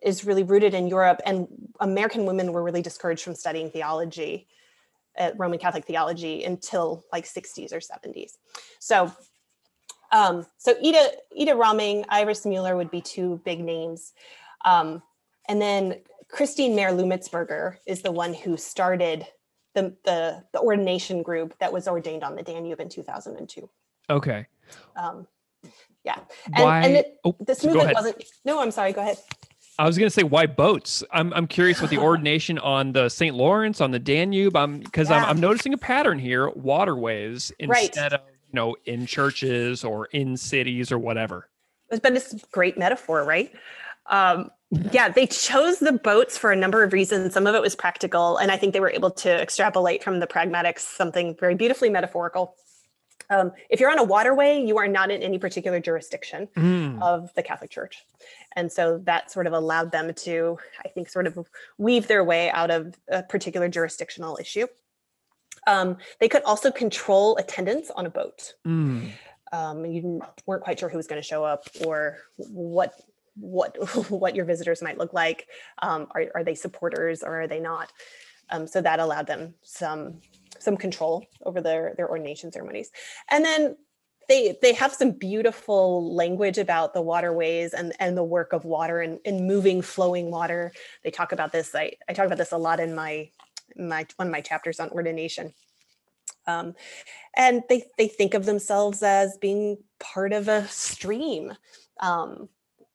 is 0.03 0.25
really 0.25 0.43
rooted 0.43 0.75
in 0.75 0.89
Europe, 0.89 1.21
and 1.25 1.47
American 1.81 2.25
women 2.27 2.53
were 2.53 2.63
really 2.63 2.83
discouraged 2.83 3.23
from 3.23 3.35
studying 3.35 3.71
theology, 3.71 4.49
uh, 5.17 5.31
Roman 5.37 5.59
Catholic 5.59 5.85
theology, 5.85 6.43
until 6.43 7.05
like 7.13 7.25
60s 7.25 7.73
or 7.73 7.79
70s. 7.79 8.33
So, 8.81 9.13
um, 10.11 10.45
so 10.59 10.75
Ida 10.85 11.11
Ida 11.41 11.53
Raming, 11.53 12.05
Iris 12.09 12.45
Mueller 12.45 12.77
would 12.77 12.91
be 12.91 13.01
two 13.01 13.41
big 13.45 13.61
names, 13.61 14.13
um, 14.65 15.03
and 15.49 15.61
then 15.61 16.01
Christine 16.29 16.75
Mayr-Lumetzberger 16.75 17.77
is 17.87 18.03
the 18.03 18.13
one 18.13 18.35
who 18.35 18.57
started 18.57 19.27
the, 19.75 19.95
the 20.05 20.45
the 20.53 20.61
ordination 20.61 21.23
group 21.23 21.57
that 21.61 21.73
was 21.73 21.87
ordained 21.87 22.25
on 22.25 22.35
the 22.35 22.43
Danube 22.43 22.81
in 22.81 22.89
2002. 22.89 23.69
Okay. 24.13 24.47
Um, 24.97 25.27
yeah. 26.05 26.19
And, 26.47 26.65
why? 26.65 26.81
and 26.83 26.97
it, 26.97 27.19
oh, 27.25 27.37
this 27.41 27.65
movement 27.65 27.95
wasn't. 27.95 28.25
No, 28.45 28.61
I'm 28.61 28.71
sorry. 28.71 28.93
Go 28.93 29.01
ahead. 29.01 29.19
I 29.79 29.87
was 29.87 29.97
going 29.97 30.07
to 30.07 30.15
say 30.15 30.23
why 30.23 30.47
boats. 30.47 31.03
I'm 31.13 31.33
I'm 31.33 31.47
curious 31.47 31.81
with 31.81 31.91
the 31.91 31.99
ordination 32.11 32.59
on 32.59 32.93
the 32.93 33.09
St. 33.09 33.35
Lawrence 33.35 33.81
on 33.81 33.91
the 33.91 33.99
Danube. 33.99 34.57
I'm 34.57 34.81
because 34.81 35.11
yeah. 35.11 35.25
I'm, 35.25 35.31
I'm 35.31 35.41
noticing 35.41 35.73
a 35.73 35.79
pattern 35.79 36.19
here. 36.19 36.51
Waterways 36.51 37.53
instead 37.59 38.13
right. 38.13 38.13
of 38.13 38.21
you 38.49 38.55
know 38.55 38.77
in 38.85 39.07
churches 39.07 39.85
or 39.85 40.07
in 40.07 40.37
cities 40.37 40.93
or 40.93 40.99
whatever. 40.99 41.49
It's 41.91 42.01
been 42.01 42.15
this 42.15 42.35
great 42.53 42.79
metaphor, 42.79 43.25
right? 43.25 43.53
Um, 44.07 44.51
yeah, 44.91 45.11
they 45.11 45.27
chose 45.27 45.79
the 45.79 45.93
boats 45.93 46.39
for 46.39 46.51
a 46.51 46.57
number 46.57 46.83
of 46.83 46.93
reasons. 46.93 47.35
Some 47.35 47.47
of 47.47 47.55
it 47.55 47.61
was 47.61 47.77
practical, 47.77 48.39
and 48.39 48.51
I 48.51 48.57
think 48.57 48.73
they 48.73 48.81
were 48.81 48.91
able 48.91 49.11
to 49.11 49.31
extrapolate 49.31 50.03
from 50.03 50.19
the 50.19 50.27
pragmatics 50.27 50.81
something 50.81 51.37
very 51.39 51.55
beautifully 51.55 51.91
metaphorical. 51.91 52.57
Um, 53.33 53.53
if 53.71 53.81
you're 53.81 53.91
on 53.91 53.99
a 53.99 54.05
waterway, 54.05 54.63
you 54.63 54.77
are 54.77 54.87
not 54.87 55.11
in 55.11 55.23
any 55.23 55.39
particular 55.39 55.81
jurisdiction 55.81 56.49
mm. 56.55 57.01
of 57.01 57.33
the 57.35 57.43
Catholic 57.43 57.71
Church. 57.71 58.05
And 58.57 58.71
so 58.71 58.99
that 59.05 59.31
sort 59.31 59.47
of 59.47 59.55
allowed 59.55 59.91
them 59.91 60.13
to, 60.13 60.59
I 60.85 60.89
think, 60.89 61.09
sort 61.09 61.27
of 61.27 61.39
weave 61.79 62.09
their 62.09 62.23
way 62.23 62.51
out 62.51 62.71
of 62.71 62.95
a 63.09 63.23
particular 63.23 63.69
jurisdictional 63.69 64.37
issue. 64.39 64.67
Um, 65.67 65.97
they 66.21 66.29
could 66.29 66.43
also 66.43 66.71
control 66.71 67.37
attendance 67.37 67.91
on 67.91 68.05
a 68.05 68.11
boat. 68.11 68.53
Mm. 68.67 69.13
Um, 69.51 69.87
you 69.87 70.21
weren't 70.45 70.63
quite 70.63 70.79
sure 70.79 70.91
who 70.91 70.99
was 70.99 71.07
going 71.07 71.21
to 71.21 71.27
show 71.27 71.43
up 71.43 71.65
or 71.87 72.19
what 72.37 73.01
what 73.35 73.77
what 74.11 74.35
your 74.37 74.45
visitors 74.45 74.83
might 74.83 74.99
look 74.99 75.15
like. 75.15 75.47
Um, 75.81 76.09
are, 76.15 76.27
are 76.35 76.45
they 76.45 76.55
supporters 76.55 77.23
or 77.23 77.43
are 77.43 77.47
they 77.47 77.61
not? 77.61 77.93
Um, 78.51 78.67
so 78.67 78.83
that 78.83 79.01
allowed 79.01 79.27
them 79.27 79.55
some 79.63 80.21
some 80.63 80.77
control 80.77 81.27
over 81.45 81.61
their 81.61 81.95
their 81.97 82.09
ordination 82.09 82.53
ceremonies. 82.53 82.91
And 83.31 83.45
then 83.45 83.77
they 84.29 84.57
they 84.63 84.73
have 84.73 84.93
some 84.93 85.13
beautiful 85.13 86.15
language 86.15 86.59
about 86.59 86.95
the 86.95 87.03
waterways 87.03 87.75
and 87.75 87.93
and 87.99 88.17
the 88.17 88.25
work 88.25 88.53
of 88.53 88.65
water 88.65 89.01
and, 89.01 89.19
and 89.25 89.47
moving 89.47 89.83
flowing 89.83 90.31
water. 90.31 90.73
They 91.05 91.11
talk 91.11 91.33
about 91.33 91.53
this. 91.53 91.75
I, 91.75 91.93
I 92.09 92.13
talk 92.13 92.27
about 92.27 92.39
this 92.39 92.53
a 92.53 92.59
lot 92.59 92.81
in 92.81 92.95
my 92.95 93.31
my 93.77 94.07
one 94.17 94.29
of 94.29 94.33
my 94.33 94.41
chapters 94.41 94.81
on 94.81 94.91
ordination. 94.91 95.53
Um, 96.47 96.75
and 97.37 97.63
they 97.69 97.85
they 97.99 98.09
think 98.09 98.35
of 98.35 98.45
themselves 98.45 99.03
as 99.03 99.37
being 99.39 99.79
part 99.99 100.33
of 100.33 100.49
a 100.49 100.67
stream. 100.69 101.53
Um, 102.01 102.49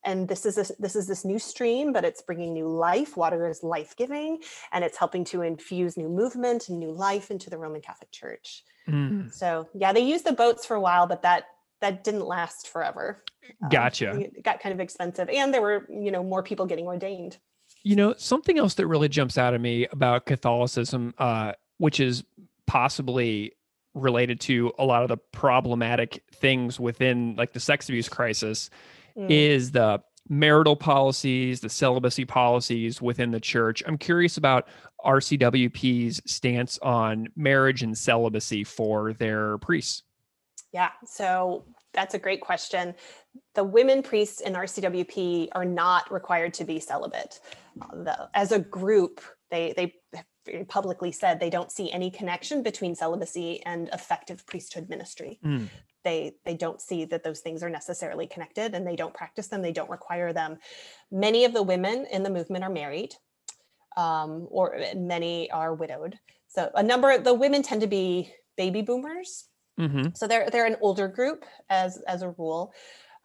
and 0.07 0.25
this 0.29 0.45
is 0.45 0.57
a, 0.57 0.65
this 0.79 0.95
is 0.95 1.05
this 1.05 1.25
new 1.25 1.37
stream, 1.37 1.91
but 1.91 2.05
it's 2.05 2.21
bringing 2.21 2.53
new 2.53 2.69
life. 2.69 3.17
Water 3.17 3.47
is 3.47 3.61
life 3.61 3.93
giving, 3.97 4.39
and 4.71 4.85
it's 4.85 4.97
helping 4.97 5.25
to 5.25 5.41
infuse 5.41 5.97
new 5.97 6.07
movement 6.07 6.69
and 6.69 6.79
new 6.79 6.91
life 6.91 7.29
into 7.29 7.49
the 7.49 7.57
Roman 7.57 7.81
Catholic 7.81 8.09
Church. 8.09 8.63
Mm. 8.87 9.31
So 9.33 9.67
yeah, 9.75 9.91
they 9.91 9.99
used 9.99 10.25
the 10.25 10.31
boats 10.31 10.65
for 10.65 10.75
a 10.75 10.81
while, 10.81 11.07
but 11.07 11.23
that 11.23 11.43
that 11.81 12.05
didn't 12.05 12.25
last 12.25 12.69
forever. 12.69 13.21
Um, 13.61 13.69
gotcha. 13.69 14.11
Um, 14.11 14.21
it 14.21 14.43
got 14.43 14.61
kind 14.61 14.71
of 14.71 14.79
expensive, 14.79 15.29
and 15.29 15.53
there 15.53 15.61
were 15.61 15.85
you 15.89 16.11
know 16.11 16.23
more 16.23 16.41
people 16.41 16.65
getting 16.65 16.87
ordained. 16.87 17.37
You 17.83 17.97
know, 17.97 18.15
something 18.17 18.57
else 18.57 18.75
that 18.75 18.87
really 18.87 19.09
jumps 19.09 19.37
out 19.37 19.53
at 19.53 19.59
me 19.59 19.87
about 19.87 20.25
Catholicism, 20.25 21.15
uh, 21.17 21.51
which 21.79 21.99
is 21.99 22.23
possibly 22.65 23.51
related 23.93 24.39
to 24.39 24.71
a 24.79 24.85
lot 24.85 25.03
of 25.03 25.09
the 25.09 25.17
problematic 25.17 26.23
things 26.31 26.79
within 26.79 27.35
like 27.35 27.51
the 27.51 27.59
sex 27.59 27.89
abuse 27.89 28.07
crisis, 28.07 28.69
mm. 29.17 29.29
is 29.29 29.71
the 29.71 30.01
marital 30.29 30.75
policies, 30.75 31.61
the 31.61 31.69
celibacy 31.69 32.25
policies 32.25 33.01
within 33.01 33.31
the 33.31 33.39
church. 33.39 33.83
I'm 33.85 33.97
curious 33.97 34.37
about 34.37 34.67
RCWP's 35.05 36.21
stance 36.25 36.77
on 36.79 37.27
marriage 37.35 37.83
and 37.83 37.97
celibacy 37.97 38.63
for 38.63 39.13
their 39.13 39.57
priests. 39.59 40.03
Yeah, 40.73 40.91
so 41.05 41.63
that's 41.93 42.13
a 42.13 42.19
great 42.19 42.41
question. 42.41 42.93
The 43.55 43.63
women 43.63 44.03
priests 44.03 44.41
in 44.41 44.53
RCWP 44.53 45.49
are 45.53 45.65
not 45.65 46.11
required 46.11 46.53
to 46.55 46.65
be 46.65 46.79
celibate. 46.79 47.39
As 48.33 48.51
a 48.51 48.59
group, 48.59 49.21
they 49.49 49.73
they 49.77 50.63
publicly 50.67 51.11
said 51.11 51.39
they 51.39 51.49
don't 51.49 51.71
see 51.71 51.91
any 51.91 52.09
connection 52.09 52.63
between 52.63 52.95
celibacy 52.95 53.61
and 53.65 53.89
effective 53.89 54.45
priesthood 54.45 54.89
ministry. 54.89 55.39
Mm 55.43 55.69
they 56.07 56.35
they 56.45 56.55
don't 56.55 56.81
see 56.81 57.03
that 57.03 57.23
those 57.23 57.41
things 57.41 57.61
are 57.61 57.69
necessarily 57.69 58.27
connected 58.27 58.73
and 58.73 58.87
they 58.87 58.95
don't 58.95 59.13
practice 59.13 59.47
them 59.47 59.61
they 59.61 59.73
don't 59.73 59.89
require 59.89 60.31
them. 60.31 60.57
Many 61.11 61.43
of 61.43 61.53
the 61.53 61.63
women 61.63 62.07
in 62.11 62.23
the 62.23 62.29
movement 62.29 62.63
are 62.63 62.69
married 62.69 63.13
um, 63.97 64.47
or 64.49 64.79
many 64.95 65.51
are 65.51 65.73
widowed. 65.73 66.17
So 66.47 66.71
a 66.75 66.83
number 66.83 67.11
of 67.11 67.25
the 67.25 67.33
women 67.33 67.61
tend 67.61 67.81
to 67.81 67.87
be 67.87 68.33
baby 68.55 68.81
boomers. 68.81 69.49
Mm-hmm. 69.77 70.07
so 70.15 70.25
they're 70.25 70.49
they're 70.49 70.65
an 70.65 70.77
older 70.81 71.07
group 71.07 71.45
as 71.69 72.01
as 72.07 72.23
a 72.23 72.29
rule. 72.29 72.73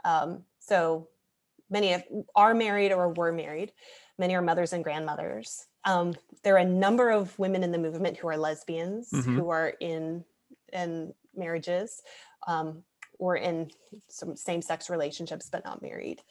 Um, 0.05 0.43
so 0.59 1.09
many 1.71 1.95
of, 1.95 2.03
are 2.35 2.53
married 2.53 2.93
or 2.93 3.09
were 3.09 3.33
married. 3.33 3.73
Many 4.19 4.35
are 4.35 4.43
mothers 4.43 4.75
and 4.75 4.85
grandmothers. 4.85 5.67
Um, 5.85 6.15
there 6.43 6.55
are 6.57 6.59
a 6.59 6.65
number 6.65 7.11
of 7.11 7.39
women 7.39 7.63
in 7.63 7.73
the 7.73 7.79
movement 7.79 8.19
who 8.19 8.29
are 8.29 8.37
lesbians 8.37 9.11
mm-hmm. 9.11 9.39
who 9.39 9.49
are 9.49 9.73
in 9.81 10.25
in 10.73 11.15
marriages 11.35 12.03
um, 12.47 12.83
or 13.19 13.37
in 13.37 13.71
some 14.09 14.37
same-sex 14.37 14.91
relationships 14.91 15.49
but 15.51 15.65
not 15.65 15.83
married. 15.83 16.23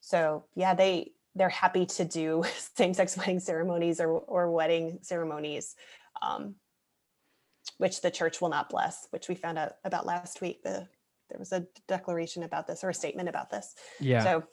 So 0.00 0.44
yeah 0.54 0.74
they 0.74 1.12
they're 1.34 1.48
happy 1.48 1.86
to 1.86 2.04
do 2.04 2.44
same-sex 2.76 3.16
wedding 3.16 3.40
ceremonies 3.40 4.00
or, 4.00 4.10
or 4.10 4.50
wedding 4.50 4.98
ceremonies 5.02 5.74
um, 6.20 6.56
which 7.78 8.02
the 8.02 8.10
church 8.10 8.40
will 8.40 8.50
not 8.50 8.68
bless 8.68 9.06
which 9.10 9.28
we 9.28 9.34
found 9.34 9.58
out 9.58 9.72
about 9.84 10.06
last 10.06 10.40
week. 10.40 10.62
The 10.62 10.88
there 11.32 11.38
was 11.38 11.52
a 11.52 11.66
declaration 11.88 12.42
about 12.42 12.66
this 12.66 12.84
or 12.84 12.90
a 12.90 12.94
statement 12.94 13.28
about 13.28 13.50
this. 13.50 13.74
Yeah. 14.00 14.22
So 14.22 14.44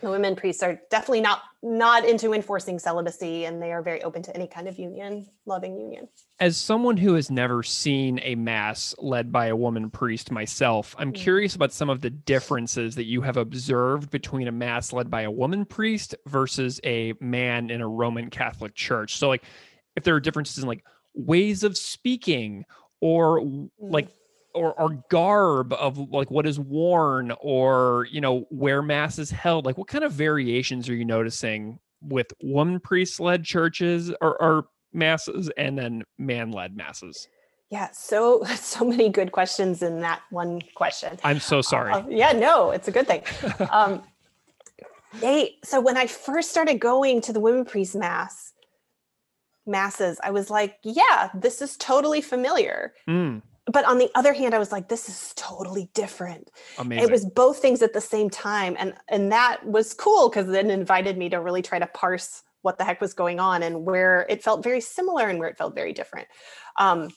the 0.00 0.10
women 0.10 0.36
priests 0.36 0.62
are 0.62 0.80
definitely 0.90 1.20
not 1.20 1.42
not 1.62 2.06
into 2.06 2.32
enforcing 2.32 2.78
celibacy 2.78 3.44
and 3.44 3.62
they 3.62 3.70
are 3.70 3.82
very 3.82 4.02
open 4.02 4.22
to 4.22 4.34
any 4.34 4.46
kind 4.46 4.66
of 4.66 4.78
union 4.78 5.26
loving 5.44 5.78
union. 5.78 6.08
As 6.38 6.56
someone 6.56 6.96
who 6.96 7.14
has 7.14 7.30
never 7.30 7.62
seen 7.62 8.18
a 8.22 8.34
mass 8.34 8.94
led 8.98 9.30
by 9.30 9.46
a 9.46 9.56
woman 9.56 9.90
priest 9.90 10.30
myself 10.30 10.94
i'm 10.98 11.12
mm. 11.12 11.16
curious 11.16 11.54
about 11.54 11.72
some 11.72 11.90
of 11.90 12.00
the 12.00 12.10
differences 12.10 12.94
that 12.94 13.04
you 13.04 13.20
have 13.20 13.36
observed 13.36 14.10
between 14.10 14.48
a 14.48 14.52
mass 14.52 14.92
led 14.92 15.10
by 15.10 15.22
a 15.22 15.30
woman 15.30 15.64
priest 15.64 16.14
versus 16.26 16.80
a 16.84 17.12
man 17.20 17.70
in 17.70 17.80
a 17.80 17.88
roman 17.88 18.30
catholic 18.30 18.74
church. 18.74 19.16
So 19.16 19.28
like 19.28 19.44
if 19.96 20.04
there 20.04 20.14
are 20.14 20.20
differences 20.20 20.62
in 20.62 20.68
like 20.68 20.84
ways 21.14 21.64
of 21.64 21.76
speaking 21.76 22.64
or 23.00 23.42
like 23.78 24.08
or, 24.54 24.78
or 24.80 25.02
garb 25.08 25.72
of 25.74 25.98
like 26.10 26.30
what 26.30 26.46
is 26.46 26.58
worn 26.58 27.32
or 27.40 28.06
you 28.10 28.20
know 28.20 28.46
where 28.50 28.82
mass 28.82 29.18
is 29.18 29.30
held 29.30 29.64
like 29.64 29.78
what 29.78 29.88
kind 29.88 30.04
of 30.04 30.12
variations 30.12 30.88
are 30.88 30.94
you 30.94 31.04
noticing 31.04 31.78
with 32.02 32.32
woman 32.42 32.80
priest 32.80 33.20
led 33.20 33.44
churches 33.44 34.10
or, 34.20 34.40
or 34.40 34.66
masses 34.92 35.50
and 35.56 35.78
then 35.78 36.02
man 36.18 36.50
led 36.50 36.76
masses? 36.76 37.28
Yeah 37.70 37.90
so 37.92 38.42
so 38.56 38.84
many 38.84 39.08
good 39.08 39.32
questions 39.32 39.82
in 39.82 40.00
that 40.00 40.22
one 40.30 40.62
question. 40.74 41.18
I'm 41.22 41.40
so 41.40 41.62
sorry. 41.62 41.92
uh, 41.92 42.02
yeah 42.08 42.32
no 42.32 42.70
it's 42.70 42.88
a 42.88 42.92
good 42.92 43.06
thing. 43.06 43.22
Um 43.70 44.02
they 45.20 45.56
so 45.64 45.80
when 45.80 45.96
i 45.96 46.06
first 46.06 46.50
started 46.50 46.78
going 46.78 47.20
to 47.20 47.32
the 47.32 47.40
women 47.40 47.64
priest 47.64 47.96
mass 47.96 48.52
masses 49.66 50.20
i 50.22 50.30
was 50.30 50.50
like 50.50 50.76
yeah 50.84 51.30
this 51.34 51.60
is 51.60 51.76
totally 51.76 52.20
familiar. 52.20 52.92
Mm 53.08 53.42
but 53.66 53.84
on 53.84 53.98
the 53.98 54.10
other 54.14 54.32
hand, 54.32 54.54
I 54.54 54.58
was 54.58 54.72
like, 54.72 54.88
this 54.88 55.08
is 55.08 55.32
totally 55.36 55.90
different. 55.94 56.50
Amazing. 56.78 57.04
It 57.04 57.10
was 57.10 57.24
both 57.24 57.58
things 57.58 57.82
at 57.82 57.92
the 57.92 58.00
same 58.00 58.30
time. 58.30 58.76
And 58.78 58.94
and 59.08 59.32
that 59.32 59.64
was 59.66 59.94
cool 59.94 60.28
because 60.28 60.46
then 60.46 60.70
invited 60.70 61.18
me 61.18 61.28
to 61.30 61.40
really 61.40 61.62
try 61.62 61.78
to 61.78 61.86
parse 61.86 62.42
what 62.62 62.78
the 62.78 62.84
heck 62.84 63.00
was 63.00 63.14
going 63.14 63.40
on 63.40 63.62
and 63.62 63.84
where 63.84 64.26
it 64.28 64.42
felt 64.42 64.62
very 64.62 64.80
similar 64.80 65.28
and 65.28 65.38
where 65.38 65.48
it 65.48 65.56
felt 65.56 65.74
very 65.74 65.92
different. 65.92 66.28
Um, 66.76 67.08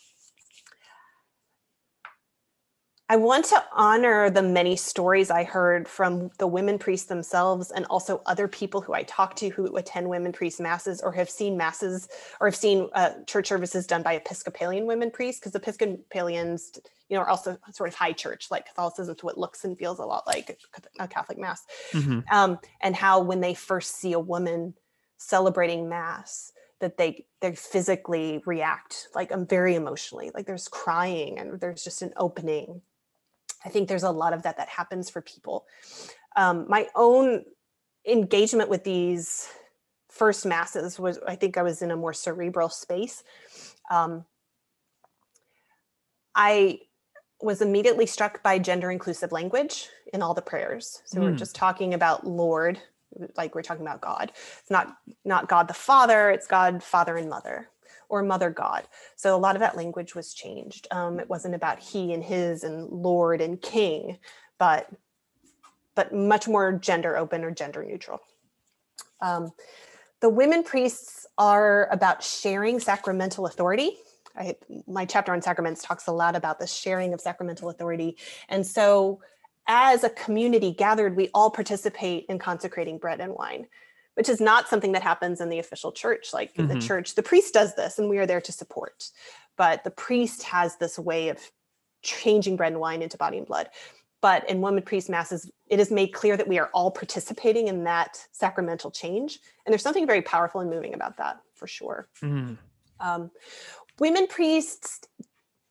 I 3.13 3.15
want 3.15 3.45
to 3.45 3.63
honor 3.71 4.31
the 4.31 4.41
many 4.41 4.75
stories 4.75 5.29
I 5.29 5.43
heard 5.43 5.87
from 5.87 6.31
the 6.39 6.47
women 6.47 6.79
priests 6.79 7.05
themselves 7.05 7.69
and 7.69 7.85
also 7.85 8.23
other 8.25 8.47
people 8.47 8.81
who 8.81 8.95
I 8.95 9.03
talk 9.03 9.35
to 9.35 9.49
who 9.49 9.77
attend 9.77 10.09
women 10.09 10.31
priest 10.31 10.59
masses 10.59 10.99
or 10.99 11.11
have 11.11 11.29
seen 11.29 11.55
masses 11.55 12.09
or 12.41 12.47
have 12.47 12.55
seen 12.55 12.89
uh, 12.93 13.11
church 13.27 13.49
services 13.49 13.85
done 13.85 14.01
by 14.01 14.13
Episcopalian 14.13 14.87
women 14.87 15.11
priests 15.11 15.39
because 15.39 15.53
Episcopalians, 15.53 16.71
you 17.07 17.15
know, 17.15 17.21
are 17.21 17.29
also 17.29 17.55
sort 17.71 17.87
of 17.87 17.93
high 17.93 18.13
church, 18.13 18.47
like 18.49 18.65
Catholicism 18.65 19.15
to 19.15 19.25
what 19.27 19.37
looks 19.37 19.63
and 19.63 19.77
feels 19.77 19.99
a 19.99 20.05
lot 20.05 20.25
like 20.25 20.57
a 20.99 21.07
Catholic 21.07 21.37
mass. 21.37 21.67
Mm-hmm. 21.91 22.21
Um, 22.31 22.57
and 22.81 22.95
how 22.95 23.21
when 23.21 23.41
they 23.41 23.53
first 23.53 23.95
see 23.95 24.13
a 24.13 24.19
woman 24.19 24.73
celebrating 25.17 25.87
mass, 25.87 26.51
that 26.79 26.97
they 26.97 27.27
they 27.41 27.53
physically 27.53 28.41
react 28.47 29.07
like 29.13 29.31
I'm 29.31 29.41
um, 29.41 29.45
very 29.45 29.75
emotionally, 29.75 30.31
like 30.33 30.47
there's 30.47 30.67
crying 30.67 31.37
and 31.37 31.59
there's 31.59 31.83
just 31.83 32.01
an 32.01 32.11
opening 32.17 32.81
I 33.65 33.69
think 33.69 33.87
there's 33.87 34.03
a 34.03 34.11
lot 34.11 34.33
of 34.33 34.43
that 34.43 34.57
that 34.57 34.69
happens 34.69 35.09
for 35.09 35.21
people. 35.21 35.65
Um, 36.35 36.65
my 36.67 36.87
own 36.95 37.45
engagement 38.05 38.69
with 38.69 38.83
these 38.83 39.47
first 40.09 40.45
masses 40.45 40.99
was, 40.99 41.19
I 41.27 41.35
think 41.35 41.57
I 41.57 41.63
was 41.63 41.81
in 41.81 41.91
a 41.91 41.95
more 41.95 42.13
cerebral 42.13 42.69
space. 42.69 43.23
Um, 43.89 44.25
I 46.35 46.79
was 47.41 47.61
immediately 47.61 48.05
struck 48.05 48.41
by 48.41 48.57
gender 48.59 48.89
inclusive 48.91 49.31
language 49.31 49.89
in 50.13 50.21
all 50.21 50.33
the 50.33 50.41
prayers. 50.41 51.01
So 51.05 51.19
mm. 51.19 51.23
we're 51.23 51.31
hmm. 51.31 51.37
just 51.37 51.55
talking 51.55 51.93
about 51.93 52.25
Lord, 52.25 52.79
like 53.35 53.53
we're 53.53 53.63
talking 53.63 53.85
about 53.85 54.01
God. 54.01 54.31
It's 54.59 54.71
not 54.71 54.97
not 55.25 55.49
God 55.49 55.67
the 55.67 55.73
Father, 55.73 56.31
it's 56.31 56.47
God 56.47 56.81
Father 56.81 57.17
and 57.17 57.29
Mother 57.29 57.69
or 58.13 58.21
mother 58.21 58.51
god. 58.51 58.87
So 59.15 59.35
a 59.35 59.37
lot 59.37 59.55
of 59.55 59.59
that 59.61 59.75
language 59.75 60.13
was 60.13 60.35
changed. 60.35 60.87
Um, 60.91 61.19
it 61.19 61.27
wasn't 61.27 61.55
about 61.55 61.79
he 61.79 62.13
and 62.13 62.23
his 62.23 62.63
and 62.63 62.87
lord 62.87 63.41
and 63.41 63.59
king, 63.59 64.19
but 64.59 64.87
but 65.95 66.13
much 66.13 66.47
more 66.47 66.73
gender 66.73 67.17
open 67.17 67.43
or 67.43 67.49
gender 67.49 67.83
neutral. 67.83 68.19
Um, 69.19 69.51
the 70.21 70.29
women 70.29 70.63
priests 70.63 71.25
are 71.39 71.87
about 71.91 72.23
sharing 72.23 72.79
sacramental 72.79 73.47
authority. 73.47 73.97
I, 74.35 74.57
my 74.87 75.05
chapter 75.05 75.33
on 75.33 75.41
sacraments 75.41 75.83
talks 75.83 76.05
a 76.05 76.11
lot 76.11 76.35
about 76.35 76.59
the 76.59 76.67
sharing 76.67 77.13
of 77.15 77.21
sacramental 77.21 77.69
authority. 77.69 78.17
And 78.47 78.65
so, 78.65 79.21
as 79.65 80.03
a 80.03 80.09
community 80.09 80.71
gathered, 80.71 81.15
we 81.15 81.29
all 81.33 81.49
participate 81.49 82.25
in 82.29 82.37
consecrating 82.37 82.99
bread 82.99 83.21
and 83.21 83.33
wine 83.33 83.65
which 84.15 84.29
is 84.29 84.39
not 84.39 84.67
something 84.67 84.91
that 84.91 85.03
happens 85.03 85.41
in 85.41 85.49
the 85.49 85.59
official 85.59 85.91
church. 85.91 86.33
Like 86.33 86.53
Mhm. 86.53 86.67
the 86.67 86.79
church, 86.79 87.15
the 87.15 87.23
priest 87.23 87.53
does 87.53 87.75
this, 87.75 87.99
and 87.99 88.09
we 88.09 88.17
are 88.17 88.25
there 88.25 88.41
to 88.41 88.51
support. 88.51 89.09
But 89.55 89.83
the 89.83 89.91
priest 89.91 90.43
has 90.43 90.77
this 90.77 90.97
way 90.97 91.29
of 91.29 91.51
changing 92.01 92.55
bread 92.57 92.73
and 92.73 92.81
wine 92.81 93.01
into 93.01 93.17
body 93.17 93.37
and 93.37 93.47
blood. 93.47 93.69
But 94.21 94.49
in 94.49 94.61
women 94.61 94.83
priest 94.83 95.09
masses, 95.09 95.51
it 95.67 95.79
is 95.79 95.91
made 95.91 96.13
clear 96.13 96.37
that 96.37 96.47
we 96.47 96.57
are 96.57 96.69
all 96.73 96.91
participating 96.91 97.67
in 97.67 97.83
that 97.83 98.25
sacramental 98.31 98.89
change. 98.89 99.39
And 99.65 99.73
there's 99.73 99.81
something 99.81 100.07
very 100.07 100.21
powerful 100.21 100.61
and 100.61 100.69
moving 100.69 100.93
about 100.93 101.17
that 101.17 101.41
for 101.55 101.67
sure. 101.67 102.07
Mm. 102.21 102.57
Um, 102.99 103.31
women 103.99 104.27
priests 104.27 105.01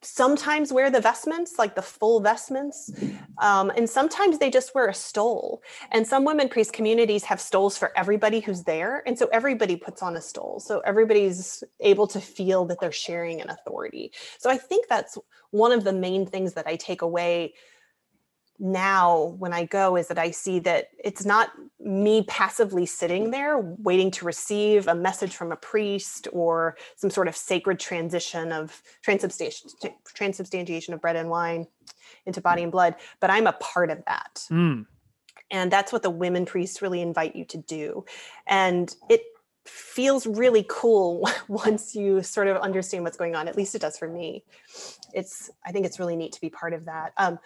sometimes 0.03 0.73
wear 0.73 0.91
the 0.91 1.01
vestments, 1.01 1.55
like 1.59 1.75
the 1.75 1.83
full 1.83 2.21
vestments, 2.21 2.91
um, 3.39 3.71
and 3.77 3.89
sometimes 3.89 4.39
they 4.39 4.51
just 4.51 4.75
wear 4.75 4.89
a 4.89 4.95
stole. 4.95 5.63
And 5.93 6.07
some 6.07 6.25
women 6.25 6.49
priest 6.49 6.73
communities 6.73 7.25
have 7.25 7.41
stoles 7.41 7.79
for 7.79 7.97
everybody 7.97 8.41
who's 8.41 8.65
there, 8.65 9.03
and 9.07 9.19
so 9.19 9.29
everybody 9.33 9.77
puts 9.77 10.03
on 10.03 10.17
a 10.17 10.21
stole, 10.21 10.61
so 10.61 10.81
everybody's 10.81 11.63
able 11.81 12.07
to 12.09 12.21
feel 12.21 12.65
that 12.67 12.81
they're 12.81 12.93
sharing 12.93 13.41
an 13.41 13.51
authority. 13.51 14.13
So 14.39 14.51
I 14.51 14.59
think 14.59 14.89
that's 14.89 15.17
one 15.51 15.73
of 15.73 15.85
the 15.85 15.93
main 15.93 16.27
things 16.27 16.55
that 16.55 16.67
I 16.67 16.77
take 16.77 17.03
away 17.03 17.55
now 18.59 19.35
when 19.39 19.53
I 19.53 19.65
go 19.65 19.97
is 19.97 20.09
that 20.09 20.19
I 20.19 20.31
see 20.31 20.59
that 20.61 20.89
it's 21.03 21.25
not 21.25 21.51
me 21.81 22.25
passively 22.29 22.87
sitting 22.87 23.31
there 23.31 23.59
waiting 23.59 24.11
to 24.13 24.25
receive 24.25 24.87
a 24.87 24.95
message 24.95 25.35
from 25.35 25.53
a 25.53 25.57
priest 25.57 26.29
or 26.33 26.77
some 26.97 27.11
sort 27.11 27.29
of 27.29 27.37
sacred 27.37 27.81
transition 27.81 28.53
of 28.53 28.83
transubstantiation, 29.03 29.71
transubstantiation 30.07 30.95
of 30.95 31.01
bread 31.01 31.17
and 31.17 31.29
wine 31.29 31.67
into 32.27 32.41
body 32.41 32.63
and 32.63 32.73
blood, 32.73 32.95
but 33.21 33.31
I'm 33.31 33.47
a 33.47 33.53
part 33.55 33.91
of 33.91 34.05
that. 34.07 34.47
Mm. 34.51 34.87
And 35.51 35.71
that's 35.71 35.93
what 35.93 36.03
the 36.03 36.11
women 36.11 36.47
priests 36.47 36.81
really 36.81 37.03
invite 37.03 37.37
you 37.37 37.45
to 37.47 37.59
do. 37.59 38.05
And 38.47 38.95
it 39.11 39.23
feels 39.65 40.27
really 40.27 40.65
cool 40.69 41.29
once 41.49 41.95
you 41.95 42.23
sort 42.23 42.49
of 42.49 42.57
understand 42.59 43.05
what's 43.05 43.17
going 43.17 43.35
on. 43.35 43.49
At 43.49 43.57
least 43.57 43.75
it 43.75 43.81
does 43.81 43.99
for 43.99 44.09
me. 44.09 44.45
It's, 45.13 45.51
I 45.67 45.73
think 45.73 45.87
it's 45.87 45.99
really 45.99 46.17
neat 46.17 46.33
to 46.33 46.41
be 46.41 46.51
part 46.51 46.73
of 46.73 46.85
that. 46.87 47.13
Um, 47.17 47.39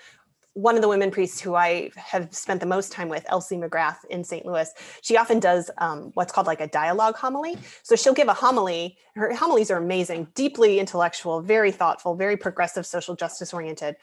one 0.56 0.74
of 0.74 0.80
the 0.80 0.88
women 0.88 1.10
priests 1.10 1.38
who 1.38 1.54
I 1.54 1.90
have 1.96 2.34
spent 2.34 2.60
the 2.60 2.66
most 2.66 2.90
time 2.90 3.10
with, 3.10 3.26
Elsie 3.28 3.58
McGrath 3.58 3.98
in 4.08 4.24
St. 4.24 4.46
Louis, 4.46 4.72
she 5.02 5.18
often 5.18 5.38
does 5.38 5.70
um, 5.76 6.12
what's 6.14 6.32
called 6.32 6.46
like 6.46 6.62
a 6.62 6.66
dialogue 6.66 7.14
homily. 7.14 7.58
So 7.82 7.94
she'll 7.94 8.14
give 8.14 8.28
a 8.28 8.32
homily. 8.32 8.96
Her 9.16 9.34
homilies 9.34 9.70
are 9.70 9.76
amazing, 9.76 10.28
deeply 10.34 10.78
intellectual, 10.78 11.42
very 11.42 11.70
thoughtful, 11.70 12.14
very 12.14 12.38
progressive, 12.38 12.86
social 12.86 13.14
justice 13.14 13.52
oriented. 13.52 13.96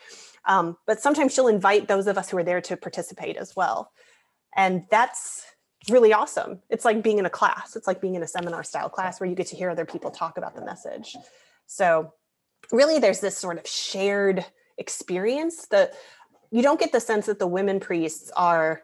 Um, 0.45 0.77
but 0.85 0.99
sometimes 0.99 1.33
she'll 1.33 1.47
invite 1.47 1.87
those 1.87 2.05
of 2.05 2.19
us 2.19 2.29
who 2.29 2.37
are 2.37 2.43
there 2.43 2.61
to 2.61 2.77
participate 2.77 3.35
as 3.35 3.55
well. 3.55 3.91
And 4.55 4.85
that's 4.91 5.47
really 5.89 6.13
awesome. 6.13 6.61
It's 6.69 6.85
like 6.85 7.01
being 7.01 7.17
in 7.17 7.25
a 7.25 7.31
class, 7.31 7.75
it's 7.75 7.87
like 7.87 7.99
being 7.99 8.13
in 8.13 8.21
a 8.21 8.27
seminar 8.27 8.63
style 8.63 8.89
class 8.89 9.19
where 9.19 9.27
you 9.27 9.35
get 9.35 9.47
to 9.47 9.55
hear 9.55 9.71
other 9.71 9.85
people 9.85 10.11
talk 10.11 10.37
about 10.37 10.55
the 10.55 10.63
message. 10.63 11.15
So, 11.65 12.13
really, 12.71 12.99
there's 12.99 13.21
this 13.21 13.35
sort 13.35 13.57
of 13.57 13.65
shared 13.65 14.45
experience 14.77 15.67
that 15.67 15.93
you 16.53 16.61
don't 16.61 16.79
get 16.79 16.91
the 16.91 16.99
sense 16.99 17.25
that 17.25 17.39
the 17.39 17.47
women 17.47 17.79
priests 17.79 18.31
are 18.37 18.83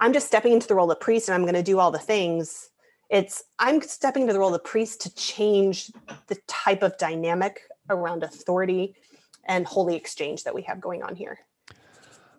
i'm 0.00 0.12
just 0.12 0.26
stepping 0.26 0.52
into 0.52 0.66
the 0.66 0.74
role 0.74 0.90
of 0.90 0.98
priest 0.98 1.28
and 1.28 1.34
i'm 1.34 1.42
going 1.42 1.54
to 1.54 1.62
do 1.62 1.78
all 1.78 1.90
the 1.92 1.98
things. 1.98 2.70
It's 3.10 3.44
i'm 3.58 3.80
stepping 3.82 4.22
into 4.22 4.32
the 4.32 4.40
role 4.40 4.54
of 4.54 4.64
priest 4.64 5.02
to 5.02 5.14
change 5.14 5.92
the 6.28 6.38
type 6.48 6.82
of 6.82 6.96
dynamic 6.96 7.60
around 7.90 8.22
authority 8.22 8.96
and 9.44 9.66
holy 9.66 9.94
exchange 9.94 10.44
that 10.44 10.54
we 10.54 10.62
have 10.62 10.80
going 10.80 11.02
on 11.02 11.14
here. 11.14 11.38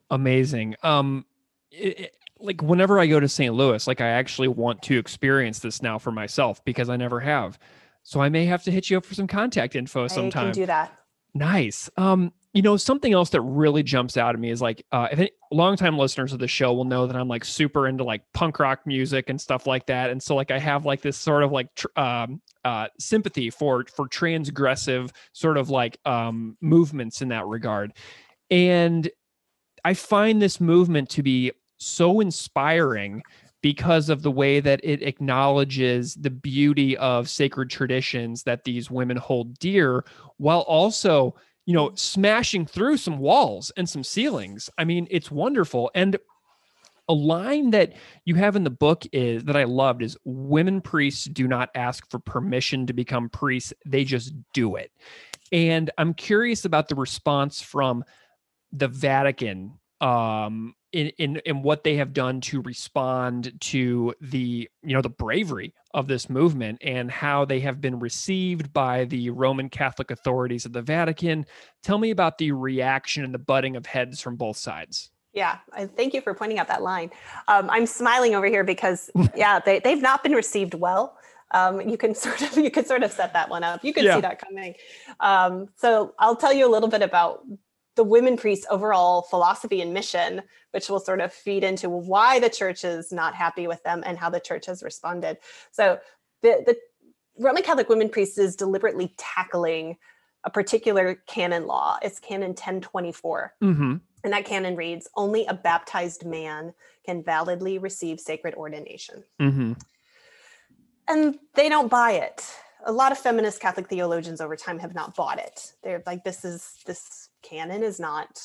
Amazing. 0.09 0.75
Um 0.83 1.25
it, 1.71 1.99
it- 1.99 2.15
like 2.39 2.61
whenever 2.61 2.99
i 2.99 3.05
go 3.07 3.21
to 3.21 3.29
st 3.29 3.53
louis 3.53 3.87
like 3.87 4.01
i 4.01 4.07
actually 4.07 4.49
want 4.49 4.81
to 4.81 4.97
experience 4.97 5.59
this 5.59 5.81
now 5.81 5.97
for 5.97 6.11
myself 6.11 6.65
because 6.65 6.89
i 6.89 6.97
never 6.97 7.19
have. 7.19 7.57
So 8.01 8.19
i 8.19 8.27
may 8.27 8.45
have 8.45 8.63
to 8.63 8.71
hit 8.71 8.89
you 8.89 8.97
up 8.97 9.05
for 9.05 9.13
some 9.13 9.27
contact 9.27 9.75
info 9.75 10.05
i 10.05 10.07
sometime 10.07 10.45
can 10.47 10.61
do 10.63 10.65
that 10.65 11.02
Nice. 11.33 11.89
Um, 11.97 12.31
you 12.53 12.61
know, 12.61 12.77
something 12.77 13.11
else 13.13 13.31
that 13.31 13.41
really 13.41 13.81
jumps 13.81 14.15
out 14.17 14.35
at 14.35 14.39
me 14.39 14.51
is 14.51 14.61
like, 14.61 14.85
uh, 14.91 15.07
if 15.11 15.17
any 15.17 15.31
longtime 15.51 15.97
listeners 15.97 16.31
of 16.31 16.37
the 16.39 16.47
show 16.47 16.71
will 16.73 16.83
know 16.83 17.07
that 17.07 17.15
I'm 17.15 17.27
like 17.27 17.43
super 17.43 17.87
into 17.87 18.03
like 18.03 18.21
punk 18.33 18.59
rock 18.59 18.81
music 18.85 19.29
and 19.29 19.41
stuff 19.41 19.65
like 19.65 19.87
that, 19.87 20.11
and 20.11 20.21
so 20.21 20.35
like 20.35 20.51
I 20.51 20.59
have 20.59 20.85
like 20.85 21.01
this 21.01 21.17
sort 21.17 21.41
of 21.43 21.51
like 21.51 21.73
tr- 21.73 21.87
um, 21.95 22.41
uh, 22.63 22.89
sympathy 22.99 23.49
for 23.49 23.85
for 23.95 24.07
transgressive 24.07 25.09
sort 25.31 25.57
of 25.57 25.71
like 25.71 25.97
um, 26.05 26.55
movements 26.61 27.23
in 27.23 27.29
that 27.29 27.47
regard, 27.47 27.93
and 28.51 29.09
I 29.83 29.95
find 29.95 30.39
this 30.39 30.61
movement 30.61 31.09
to 31.11 31.23
be 31.23 31.51
so 31.77 32.19
inspiring 32.19 33.23
because 33.63 34.09
of 34.09 34.21
the 34.21 34.29
way 34.29 34.59
that 34.59 34.81
it 34.83 35.01
acknowledges 35.01 36.15
the 36.15 36.29
beauty 36.29 36.95
of 36.97 37.29
sacred 37.29 37.69
traditions 37.69 38.43
that 38.43 38.65
these 38.65 38.91
women 38.91 39.17
hold 39.17 39.57
dear 39.57 40.05
while 40.37 40.59
also 40.61 41.33
you 41.65 41.73
know 41.73 41.89
smashing 41.95 42.65
through 42.65 42.97
some 42.97 43.17
walls 43.17 43.71
and 43.75 43.89
some 43.89 44.03
ceilings. 44.03 44.69
I 44.77 44.83
mean 44.83 45.07
it's 45.09 45.31
wonderful. 45.31 45.89
And 45.95 46.17
a 47.09 47.13
line 47.13 47.71
that 47.71 47.93
you 48.25 48.35
have 48.35 48.55
in 48.55 48.63
the 48.63 48.69
book 48.69 49.03
is 49.11 49.43
that 49.43 49.57
i 49.57 49.65
loved 49.65 50.01
is 50.01 50.17
women 50.23 50.79
priests 50.79 51.25
do 51.25 51.47
not 51.47 51.69
ask 51.75 52.09
for 52.11 52.19
permission 52.19 52.85
to 52.85 52.93
become 52.93 53.29
priests. 53.29 53.73
They 53.85 54.03
just 54.03 54.33
do 54.53 54.75
it. 54.75 54.91
And 55.53 55.89
i'm 55.97 56.13
curious 56.13 56.65
about 56.65 56.89
the 56.89 56.95
response 56.95 57.61
from 57.61 58.03
the 58.73 58.89
vatican 58.89 59.79
um 60.01 60.75
in, 60.93 61.07
in 61.17 61.37
in 61.45 61.61
what 61.63 61.83
they 61.83 61.95
have 61.97 62.13
done 62.13 62.39
to 62.41 62.61
respond 62.61 63.53
to 63.59 64.13
the 64.21 64.69
you 64.83 64.93
know 64.95 65.01
the 65.01 65.09
bravery 65.09 65.73
of 65.93 66.07
this 66.07 66.29
movement 66.29 66.79
and 66.81 67.11
how 67.11 67.45
they 67.45 67.59
have 67.59 67.81
been 67.81 67.99
received 67.99 68.71
by 68.71 69.05
the 69.05 69.29
Roman 69.31 69.69
Catholic 69.69 70.09
authorities 70.11 70.65
of 70.65 70.73
the 70.73 70.81
Vatican. 70.81 71.45
Tell 71.81 71.97
me 71.97 72.11
about 72.11 72.37
the 72.37 72.51
reaction 72.51 73.23
and 73.23 73.33
the 73.33 73.39
butting 73.39 73.75
of 73.75 73.85
heads 73.85 74.21
from 74.21 74.35
both 74.35 74.57
sides. 74.57 75.11
Yeah, 75.33 75.57
I 75.73 75.87
thank 75.87 76.13
you 76.13 76.21
for 76.21 76.33
pointing 76.35 76.59
out 76.59 76.67
that 76.67 76.83
line. 76.83 77.09
Um, 77.47 77.67
I'm 77.71 77.87
smiling 77.87 78.35
over 78.35 78.45
here 78.45 78.63
because 78.63 79.09
yeah, 79.35 79.59
they, 79.59 79.79
they've 79.79 80.01
not 80.01 80.21
been 80.23 80.33
received 80.33 80.75
well. 80.75 81.17
Um, 81.51 81.81
you 81.81 81.97
can 81.97 82.13
sort 82.25 82.41
of 82.43 82.55
you 82.57 82.69
can 82.71 82.85
sort 82.85 83.03
of 83.03 83.11
set 83.11 83.33
that 83.33 83.49
one 83.49 83.63
up. 83.63 83.83
You 83.83 83.93
can 83.93 84.05
Yeah. 84.05 84.15
see 84.15 84.21
that 84.21 84.39
coming. 84.39 84.75
Um, 85.19 85.69
so 85.75 86.13
I'll 86.19 86.35
tell 86.35 86.53
you 86.53 86.67
a 86.67 86.71
little 86.71 86.89
bit 86.89 87.01
about 87.01 87.43
the 87.95 88.03
women 88.03 88.37
priests' 88.37 88.65
overall 88.69 89.21
philosophy 89.23 89.81
and 89.81 89.93
mission, 89.93 90.41
which 90.71 90.89
will 90.89 90.99
sort 90.99 91.21
of 91.21 91.31
feed 91.33 91.63
into 91.63 91.89
why 91.89 92.39
the 92.39 92.49
church 92.49 92.83
is 92.83 93.11
not 93.11 93.35
happy 93.35 93.67
with 93.67 93.83
them 93.83 94.03
and 94.05 94.17
how 94.17 94.29
the 94.29 94.39
church 94.39 94.65
has 94.65 94.83
responded. 94.83 95.37
So 95.71 95.99
the 96.41 96.63
the 96.65 96.77
Roman 97.39 97.63
Catholic 97.63 97.89
women 97.89 98.09
priests 98.09 98.37
is 98.37 98.55
deliberately 98.55 99.13
tackling 99.17 99.97
a 100.43 100.49
particular 100.49 101.15
canon 101.27 101.67
law. 101.67 101.97
It's 102.01 102.19
canon 102.19 102.49
1024. 102.49 103.53
Mm-hmm. 103.63 103.95
And 104.23 104.33
that 104.33 104.45
canon 104.45 104.75
reads 104.75 105.09
Only 105.15 105.45
a 105.45 105.53
baptized 105.53 106.25
man 106.25 106.73
can 107.05 107.23
validly 107.23 107.77
receive 107.77 108.19
sacred 108.19 108.55
ordination. 108.55 109.23
Mm-hmm. 109.41 109.73
And 111.07 111.39
they 111.55 111.69
don't 111.69 111.89
buy 111.89 112.13
it. 112.13 112.45
A 112.85 112.91
lot 112.91 113.11
of 113.11 113.17
feminist 113.17 113.61
Catholic 113.61 113.87
theologians 113.87 114.41
over 114.41 114.55
time 114.55 114.79
have 114.79 114.93
not 114.93 115.15
bought 115.15 115.39
it. 115.39 115.73
They're 115.83 116.03
like, 116.05 116.23
this 116.23 116.43
is 116.45 116.77
this 116.85 117.22
canon 117.43 117.83
is 117.83 117.99
not 117.99 118.41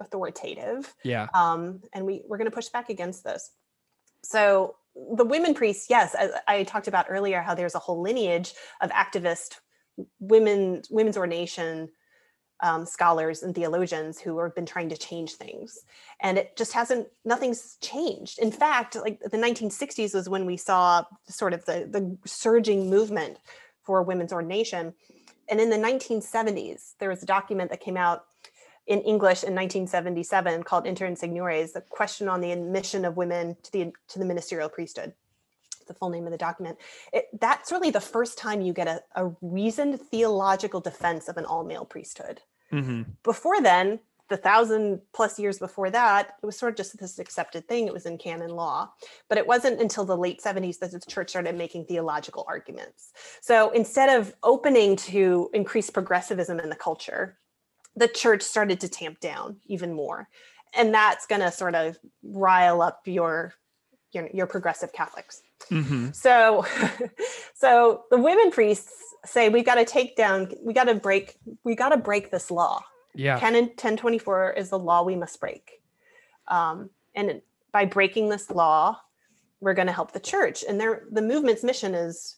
authoritative. 0.00 0.92
Yeah. 1.02 1.28
Um, 1.34 1.82
and 1.92 2.04
we, 2.04 2.22
we're 2.26 2.38
going 2.38 2.50
to 2.50 2.54
push 2.54 2.68
back 2.68 2.88
against 2.88 3.24
this. 3.24 3.50
So 4.22 4.76
the 4.94 5.24
women 5.24 5.54
priests, 5.54 5.86
yes, 5.88 6.14
as 6.14 6.30
I 6.48 6.64
talked 6.64 6.88
about 6.88 7.06
earlier, 7.08 7.42
how 7.42 7.54
there's 7.54 7.74
a 7.74 7.80
whole 7.80 8.00
lineage 8.00 8.54
of 8.80 8.90
activist 8.90 9.56
women, 10.18 10.82
women's 10.90 11.16
ordination 11.16 11.90
um, 12.60 12.86
scholars 12.86 13.42
and 13.42 13.54
theologians 13.54 14.20
who 14.20 14.38
have 14.40 14.54
been 14.54 14.66
trying 14.66 14.88
to 14.88 14.96
change 14.96 15.32
things 15.32 15.80
and 16.20 16.38
it 16.38 16.56
just 16.56 16.72
hasn't 16.72 17.08
nothing's 17.24 17.76
changed 17.82 18.38
in 18.38 18.52
fact 18.52 18.94
like 18.94 19.18
the 19.20 19.36
1960s 19.36 20.14
was 20.14 20.28
when 20.28 20.46
we 20.46 20.56
saw 20.56 21.02
sort 21.28 21.52
of 21.52 21.64
the 21.64 21.88
the 21.90 22.16
surging 22.24 22.88
movement 22.88 23.38
for 23.82 24.02
women's 24.02 24.32
ordination 24.32 24.94
and 25.48 25.60
in 25.60 25.70
the 25.70 25.76
1970s 25.76 26.94
there 26.98 27.08
was 27.08 27.22
a 27.22 27.26
document 27.26 27.70
that 27.70 27.80
came 27.80 27.96
out 27.96 28.26
in 28.86 29.00
english 29.00 29.42
in 29.42 29.54
1977 29.54 30.62
called 30.62 30.86
inter 30.86 31.08
insigniores 31.08 31.72
the 31.72 31.80
question 31.80 32.28
on 32.28 32.40
the 32.40 32.52
admission 32.52 33.04
of 33.04 33.16
women 33.16 33.56
to 33.62 33.72
the 33.72 33.92
to 34.08 34.18
the 34.18 34.24
ministerial 34.24 34.68
priesthood. 34.68 35.12
The 35.86 35.92
full 35.92 36.08
name 36.08 36.24
of 36.24 36.32
the 36.32 36.38
document. 36.38 36.78
It, 37.12 37.26
that's 37.38 37.70
really 37.70 37.90
the 37.90 38.00
first 38.00 38.38
time 38.38 38.62
you 38.62 38.72
get 38.72 38.88
a, 38.88 39.02
a 39.16 39.30
reasoned 39.42 40.00
theological 40.00 40.80
defense 40.80 41.28
of 41.28 41.36
an 41.36 41.44
all-male 41.44 41.84
priesthood. 41.84 42.40
Mm-hmm. 42.72 43.02
before 43.22 43.60
then 43.60 44.00
the 44.30 44.36
thousand 44.36 45.00
plus 45.12 45.38
years 45.38 45.58
before 45.58 45.90
that 45.90 46.34
it 46.42 46.46
was 46.46 46.58
sort 46.58 46.72
of 46.72 46.76
just 46.76 46.98
this 46.98 47.18
accepted 47.18 47.66
thing 47.68 47.86
it 47.86 47.92
was 47.92 48.06
in 48.06 48.18
canon 48.18 48.50
law 48.50 48.90
but 49.28 49.38
it 49.38 49.46
wasn't 49.46 49.80
until 49.80 50.04
the 50.04 50.16
late 50.16 50.40
70s 50.40 50.78
that 50.78 50.90
the 50.92 51.00
church 51.00 51.30
started 51.30 51.56
making 51.56 51.84
theological 51.84 52.44
arguments 52.48 53.12
so 53.40 53.70
instead 53.70 54.18
of 54.18 54.34
opening 54.42 54.96
to 54.96 55.50
increased 55.52 55.92
progressivism 55.92 56.58
in 56.58 56.68
the 56.68 56.76
culture 56.76 57.38
the 57.96 58.08
church 58.08 58.42
started 58.42 58.80
to 58.80 58.88
tamp 58.88 59.20
down 59.20 59.56
even 59.66 59.92
more 59.92 60.28
and 60.76 60.92
that's 60.92 61.26
going 61.26 61.40
to 61.40 61.52
sort 61.52 61.74
of 61.74 61.96
rile 62.22 62.82
up 62.82 63.02
your 63.04 63.54
you're, 64.14 64.30
you're 64.32 64.46
progressive 64.46 64.92
Catholics. 64.92 65.42
Mm-hmm. 65.70 66.12
So, 66.12 66.64
so 67.54 68.04
the 68.10 68.18
women 68.18 68.50
priests 68.50 68.92
say 69.24 69.48
we've 69.48 69.64
got 69.64 69.76
to 69.76 69.84
take 69.84 70.16
down, 70.16 70.52
we 70.62 70.72
got 70.72 70.84
to 70.84 70.94
break, 70.94 71.36
we 71.64 71.74
got 71.74 71.90
to 71.90 71.96
break 71.96 72.30
this 72.30 72.50
law. 72.50 72.82
Yeah. 73.14 73.38
Canon 73.38 73.64
1024 73.64 74.52
is 74.52 74.70
the 74.70 74.78
law 74.78 75.02
we 75.02 75.16
must 75.16 75.40
break. 75.40 75.80
Um, 76.48 76.90
and 77.14 77.40
by 77.72 77.84
breaking 77.84 78.28
this 78.28 78.50
law, 78.50 79.00
we're 79.60 79.74
going 79.74 79.86
to 79.86 79.92
help 79.92 80.12
the 80.12 80.20
church. 80.20 80.64
And 80.68 80.80
their 80.80 81.04
the 81.10 81.22
movement's 81.22 81.62
mission 81.64 81.94
is 81.94 82.36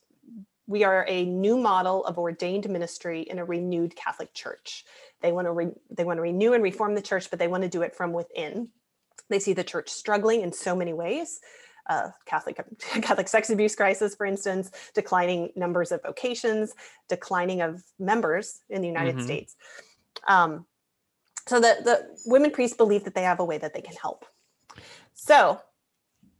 we 0.66 0.84
are 0.84 1.04
a 1.08 1.24
new 1.24 1.56
model 1.56 2.04
of 2.04 2.18
ordained 2.18 2.68
ministry 2.68 3.22
in 3.22 3.38
a 3.38 3.44
renewed 3.44 3.94
Catholic 3.96 4.34
Church. 4.34 4.84
They 5.20 5.32
want 5.32 5.46
to 5.46 5.52
re, 5.52 5.68
they 5.90 6.04
want 6.04 6.18
to 6.18 6.22
renew 6.22 6.52
and 6.52 6.62
reform 6.62 6.94
the 6.94 7.02
church, 7.02 7.30
but 7.30 7.38
they 7.38 7.48
want 7.48 7.62
to 7.62 7.68
do 7.68 7.82
it 7.82 7.94
from 7.94 8.12
within. 8.12 8.68
They 9.28 9.38
see 9.38 9.52
the 9.54 9.64
church 9.64 9.88
struggling 9.88 10.42
in 10.42 10.52
so 10.52 10.76
many 10.76 10.92
ways. 10.92 11.40
Uh, 11.88 12.10
Catholic 12.26 12.60
Catholic 12.80 13.28
sex 13.28 13.50
abuse 13.50 13.76
crisis, 13.76 14.14
for 14.14 14.26
instance, 14.26 14.70
declining 14.94 15.50
numbers 15.56 15.92
of 15.92 16.02
vocations, 16.02 16.74
declining 17.08 17.60
of 17.60 17.82
members 17.98 18.60
in 18.68 18.82
the 18.82 18.88
United 18.88 19.16
Mhm. 19.16 19.22
States. 19.22 19.56
Um, 20.28 20.66
so 21.48 21.60
the, 21.60 21.76
the 21.84 22.08
women 22.26 22.50
priests 22.50 22.76
believe 22.76 23.04
that 23.04 23.14
they 23.14 23.22
have 23.22 23.40
a 23.40 23.44
way 23.44 23.58
that 23.58 23.72
they 23.72 23.80
can 23.80 23.94
help. 23.96 24.24
So 25.14 25.60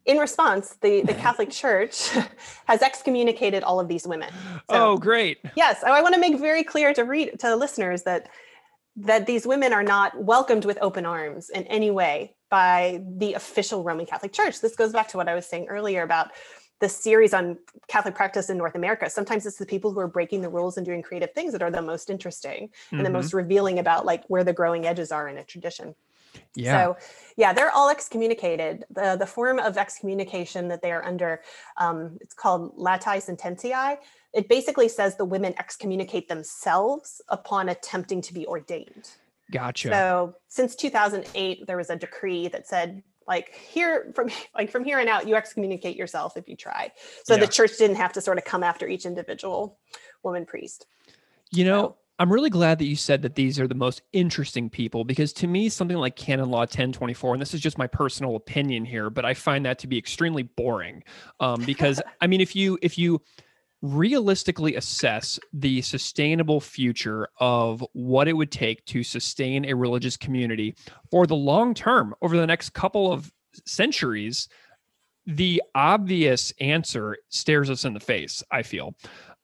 in 0.04 0.18
response, 0.18 0.76
the, 0.80 1.02
the 1.02 1.14
Catholic 1.24 1.50
Church 1.50 2.08
has 2.66 2.82
excommunicated 2.82 3.62
all 3.62 3.80
of 3.80 3.88
these 3.88 4.06
women. 4.06 4.30
So- 4.70 4.92
oh, 4.92 4.96
great. 4.96 5.38
Yes, 5.56 5.82
I 5.84 6.00
want 6.02 6.14
to 6.14 6.20
make 6.20 6.38
very 6.38 6.64
clear 6.64 6.94
to 6.94 7.02
read 7.02 7.38
to 7.40 7.54
listeners 7.56 8.02
that 8.04 8.28
that 8.98 9.26
these 9.26 9.46
women 9.46 9.74
are 9.74 9.82
not 9.82 10.18
welcomed 10.24 10.64
with 10.64 10.78
open 10.80 11.04
arms 11.04 11.50
in 11.50 11.64
any 11.64 11.90
way 11.90 12.34
by 12.48 13.02
the 13.18 13.34
official 13.34 13.84
Roman 13.84 14.06
Catholic 14.06 14.32
Church. 14.32 14.62
This 14.62 14.74
goes 14.74 14.90
back 14.90 15.08
to 15.08 15.18
what 15.18 15.28
I 15.28 15.34
was 15.34 15.44
saying 15.44 15.66
earlier 15.68 16.02
about 16.02 16.30
the 16.80 16.88
series 16.88 17.32
on 17.32 17.58
Catholic 17.88 18.14
practice 18.14 18.50
in 18.50 18.58
North 18.58 18.74
America. 18.74 19.08
Sometimes 19.08 19.46
it's 19.46 19.56
the 19.56 19.66
people 19.66 19.92
who 19.92 20.00
are 20.00 20.08
breaking 20.08 20.42
the 20.42 20.48
rules 20.48 20.76
and 20.76 20.84
doing 20.84 21.02
creative 21.02 21.32
things 21.32 21.52
that 21.52 21.62
are 21.62 21.70
the 21.70 21.82
most 21.82 22.10
interesting 22.10 22.70
and 22.90 23.04
the 23.04 23.10
most 23.10 23.32
revealing 23.32 23.78
about 23.78 24.04
like 24.04 24.24
where 24.26 24.44
the 24.44 24.52
growing 24.52 24.86
edges 24.86 25.10
are 25.10 25.28
in 25.28 25.38
a 25.38 25.44
tradition. 25.44 25.94
Yeah. 26.54 26.84
So, 26.84 26.96
yeah, 27.36 27.52
they're 27.52 27.70
all 27.70 27.88
excommunicated. 27.88 28.84
The, 28.90 29.16
the 29.16 29.26
form 29.26 29.58
of 29.58 29.76
excommunication 29.76 30.68
that 30.68 30.82
they 30.82 30.92
are 30.92 31.04
under, 31.04 31.40
um, 31.76 32.18
it's 32.20 32.34
called 32.34 32.76
latae 32.76 33.24
sententiae. 33.24 33.98
It 34.34 34.48
basically 34.48 34.88
says 34.88 35.16
the 35.16 35.24
women 35.24 35.54
excommunicate 35.58 36.28
themselves 36.28 37.22
upon 37.28 37.70
attempting 37.70 38.20
to 38.22 38.34
be 38.34 38.46
ordained. 38.46 39.10
gotcha. 39.50 39.88
So, 39.88 40.34
since 40.48 40.76
2008, 40.76 41.66
there 41.66 41.76
was 41.76 41.90
a 41.90 41.96
decree 41.96 42.48
that 42.48 42.66
said, 42.66 43.02
like 43.26 43.54
here 43.54 44.12
from 44.14 44.30
like 44.54 44.70
from 44.70 44.84
here 44.84 44.98
on 45.00 45.08
out, 45.08 45.26
you 45.28 45.34
excommunicate 45.34 45.96
yourself 45.96 46.36
if 46.36 46.48
you 46.48 46.56
try. 46.56 46.92
So 47.24 47.34
Yeah. 47.34 47.40
the 47.40 47.48
church 47.48 47.76
didn't 47.78 47.96
have 47.96 48.12
to 48.14 48.20
sort 48.20 48.38
of 48.38 48.44
come 48.44 48.62
after 48.62 48.86
each 48.86 49.06
individual 49.06 49.78
woman 50.22 50.46
priest. 50.46 50.86
You 51.52 51.64
know, 51.64 51.80
So- 51.80 51.96
I'm 52.18 52.32
really 52.32 52.48
glad 52.48 52.78
that 52.78 52.86
you 52.86 52.96
said 52.96 53.20
that 53.22 53.34
these 53.34 53.60
are 53.60 53.68
the 53.68 53.74
most 53.74 54.00
interesting 54.14 54.70
people 54.70 55.04
because 55.04 55.34
to 55.34 55.46
me, 55.46 55.68
something 55.68 55.98
like 55.98 56.16
Canon 56.16 56.48
Law 56.48 56.60
1024, 56.60 57.34
and 57.34 57.42
this 57.42 57.52
is 57.52 57.60
just 57.60 57.76
my 57.76 57.86
personal 57.86 58.36
opinion 58.36 58.86
here, 58.86 59.10
but 59.10 59.26
I 59.26 59.34
find 59.34 59.66
that 59.66 59.78
to 59.80 59.86
be 59.86 59.98
extremely 59.98 60.42
boring. 60.42 61.04
Um, 61.40 61.62
because 61.66 62.00
I 62.22 62.26
mean, 62.26 62.40
if 62.40 62.56
you 62.56 62.78
if 62.80 62.96
you 62.96 63.20
realistically 63.82 64.74
assess 64.74 65.38
the 65.52 65.82
sustainable 65.82 66.60
future 66.60 67.28
of 67.38 67.84
what 67.92 68.28
it 68.28 68.32
would 68.32 68.50
take 68.50 68.84
to 68.86 69.02
sustain 69.02 69.64
a 69.64 69.74
religious 69.74 70.16
community 70.16 70.74
for 71.10 71.26
the 71.26 71.36
long 71.36 71.74
term 71.74 72.14
over 72.22 72.36
the 72.36 72.46
next 72.46 72.70
couple 72.70 73.12
of 73.12 73.32
centuries, 73.64 74.48
the 75.26 75.62
obvious 75.74 76.52
answer 76.60 77.16
stares 77.28 77.70
us 77.70 77.84
in 77.84 77.94
the 77.94 78.00
face, 78.00 78.42
I 78.50 78.62
feel. 78.62 78.94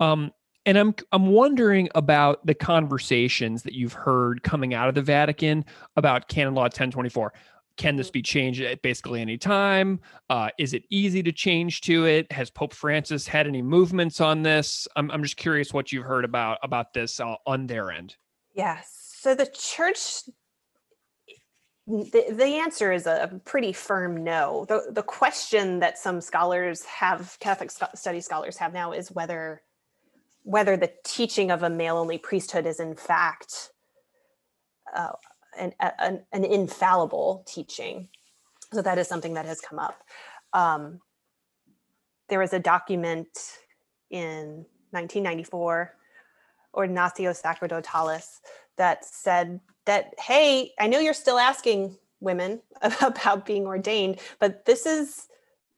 Um, 0.01 0.33
and 0.65 0.79
I'm 0.79 0.95
I'm 1.11 1.27
wondering 1.27 1.89
about 1.95 2.47
the 2.47 2.55
conversations 2.55 3.65
that 3.65 3.75
you've 3.75 3.93
heard 3.93 4.45
coming 4.45 4.75
out 4.75 4.89
of 4.89 4.95
the 4.95 5.03
Vatican 5.03 5.65
about 5.97 6.29
Canon 6.29 6.55
Law 6.55 6.63
1024. 6.63 7.33
Can 7.77 7.97
this 7.97 8.11
be 8.11 8.23
changed 8.23 8.61
at 8.61 8.83
basically 8.83 9.21
any 9.21 9.39
time? 9.39 10.01
Uh, 10.31 10.51
is 10.59 10.75
it 10.75 10.85
easy 10.91 11.23
to 11.23 11.33
change 11.33 11.81
to 11.83 12.07
it? 12.07 12.31
Has 12.33 12.51
Pope 12.51 12.75
Francis 12.75 13.27
had 13.27 13.47
any 13.47 13.63
movements 13.63 14.21
on 14.21 14.43
this? 14.43 14.87
I'm 14.97 15.11
I'm 15.11 15.23
just 15.23 15.37
curious 15.37 15.73
what 15.73 15.93
you've 15.93 16.05
heard 16.05 16.25
about 16.25 16.59
about 16.63 16.93
this 16.93 17.21
uh, 17.21 17.35
on 17.47 17.67
their 17.67 17.91
end. 17.91 18.17
Yes. 18.55 19.15
So 19.21 19.35
the 19.35 19.47
church, 19.47 20.25
the, 21.87 22.25
the 22.31 22.45
answer 22.45 22.93
is 22.93 23.07
a 23.07 23.41
pretty 23.45 23.73
firm 23.73 24.25
no. 24.25 24.67
The, 24.69 24.91
the 24.91 25.03
question 25.03 25.79
that 25.79 25.97
some 25.97 26.21
scholars 26.21 26.85
have, 26.85 27.37
Catholic 27.39 27.71
study 27.71 28.21
scholars 28.21 28.57
have 28.57 28.73
now, 28.73 28.93
is 28.93 29.11
whether 29.11 29.63
whether 30.45 30.77
the 30.77 30.93
teaching 31.05 31.53
of 31.53 31.63
a 31.63 31.71
male 31.71 31.97
only 31.97 32.19
priesthood 32.19 32.67
is 32.67 32.81
in 32.81 32.97
fact 32.97 33.71
uh, 34.95 35.13
an, 35.59 35.73
an, 35.81 36.23
an 36.33 36.45
infallible 36.45 37.45
teaching. 37.47 38.09
So 38.73 38.83
that 38.83 38.99
is 38.99 39.09
something 39.09 39.35
that 39.35 39.47
has 39.47 39.61
come 39.61 39.79
up. 39.79 40.03
Um, 40.53 41.01
there 42.29 42.39
was 42.39 42.53
a 42.53 42.59
document 42.59 43.29
in 44.11 44.65
1994, 44.91 45.95
Ordinatio 46.75 47.39
Sacerdotalis, 47.39 48.41
that 48.77 49.05
said 49.05 49.61
that, 49.85 50.15
hey, 50.19 50.73
I 50.79 50.87
know 50.87 50.99
you're 50.99 51.15
still 51.15 51.39
asking 51.39 51.97
women 52.21 52.63
about 53.03 53.45
being 53.45 53.67
ordained, 53.67 54.21
but 54.39 54.65
this 54.65 54.87
is 54.87 55.29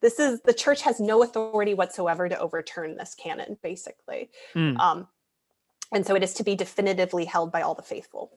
this 0.00 0.20
is 0.20 0.42
the 0.42 0.52
church 0.52 0.82
has 0.82 1.00
no 1.00 1.22
authority 1.22 1.72
whatsoever 1.72 2.28
to 2.28 2.38
overturn 2.38 2.94
this 2.94 3.14
canon, 3.14 3.56
basically. 3.62 4.28
Mm. 4.54 4.78
Um, 4.78 5.08
and 5.93 6.07
so 6.07 6.14
it 6.14 6.22
is 6.22 6.35
to 6.35 6.45
be 6.45 6.55
definitively 6.55 7.24
held 7.24 7.53
by 7.53 7.62
all 7.62 7.74
the 7.74 7.82
faithful. 7.82 8.32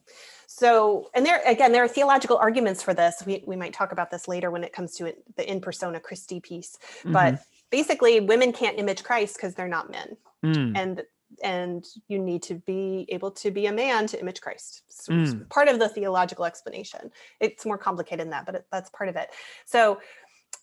So, 0.47 1.09
and 1.13 1.25
there 1.25 1.41
again, 1.45 1.71
there 1.71 1.83
are 1.83 1.87
theological 1.87 2.37
arguments 2.37 2.81
for 2.83 2.93
this. 2.93 3.23
We, 3.25 3.43
we 3.45 3.55
might 3.55 3.73
talk 3.73 3.91
about 3.91 4.11
this 4.11 4.27
later 4.27 4.51
when 4.51 4.63
it 4.63 4.73
comes 4.73 4.95
to 4.97 5.05
it, 5.07 5.23
the 5.35 5.49
in 5.49 5.59
persona 5.61 5.99
Christi 5.99 6.39
piece. 6.39 6.77
But 7.03 7.39
basically, 7.69 8.19
women 8.19 8.53
can't 8.53 8.77
image 8.79 9.03
Christ 9.03 9.35
because 9.35 9.55
they're 9.55 9.67
not 9.67 9.89
men. 9.91 10.17
Mm. 10.45 10.77
and 10.77 11.03
and 11.43 11.85
you 12.07 12.19
need 12.19 12.41
to 12.41 12.55
be 12.55 13.05
able 13.09 13.31
to 13.31 13.51
be 13.51 13.65
a 13.65 13.71
man 13.71 14.07
to 14.07 14.19
image 14.19 14.39
Christ. 14.39 14.83
So 14.87 15.13
it's 15.13 15.33
Mm. 15.33 15.49
part 15.49 15.67
of 15.67 15.77
the 15.77 15.89
theological 15.89 16.45
explanation. 16.45 17.11
It's 17.41 17.65
more 17.65 17.77
complicated 17.77 18.21
than 18.21 18.29
that, 18.29 18.45
but 18.45 18.55
it, 18.55 18.65
that's 18.71 18.89
part 18.91 19.09
of 19.09 19.17
it. 19.17 19.29
So 19.65 19.99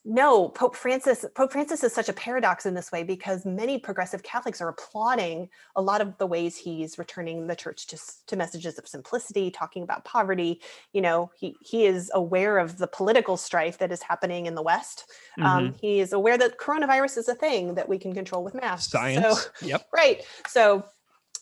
no, 0.07 0.51
Pope 0.51 0.77
Francis, 0.77 1.25
Pope 1.35 1.51
Francis 1.53 1.83
is 1.83 1.95
such 1.95 2.11
a 2.11 2.13
paradox 2.13 2.67
in 2.67 2.75
this 2.75 2.93
way 2.93 3.03
because 3.05 3.47
many 3.47 3.79
progressive 3.79 4.23
Catholics 4.23 4.61
are 4.61 4.69
applauding 4.69 5.49
a 5.77 5.81
lot 5.83 6.03
of 6.03 6.19
the 6.19 6.27
ways 6.27 6.57
he's 6.59 6.99
returning 6.99 7.47
the 7.47 7.57
church 7.57 7.87
to, 7.87 7.99
to 8.27 8.37
messages 8.37 8.79
of 8.79 8.87
simplicity, 8.87 9.51
talking 9.51 9.83
about 9.83 10.05
poverty. 10.05 10.61
You 10.93 11.01
know, 11.01 11.31
he, 11.35 11.57
he 11.63 11.87
is 11.87 12.11
aware 12.15 12.59
of 12.59 12.77
the 12.77 12.87
political 12.87 13.39
strife 13.39 13.79
that 13.79 13.91
is 13.91 14.03
happening 14.03 14.45
in 14.45 14.55
the 14.55 14.63
West. 14.63 15.05
Um, 15.41 15.71
Mhm. 15.71 15.81
he 15.81 16.01
is 16.01 16.13
aware 16.13 16.37
that 16.37 16.59
coronavirus 16.59 17.17
is 17.19 17.29
a 17.29 17.35
thing 17.35 17.75
that 17.77 17.89
we 17.89 17.99
can 17.99 18.13
control 18.13 18.45
with 18.45 18.55
masks. 18.55 18.93
So- 18.93 18.99
Science. 18.99 19.49
yep. 19.63 19.89
right 19.95 20.23
so 20.49 20.85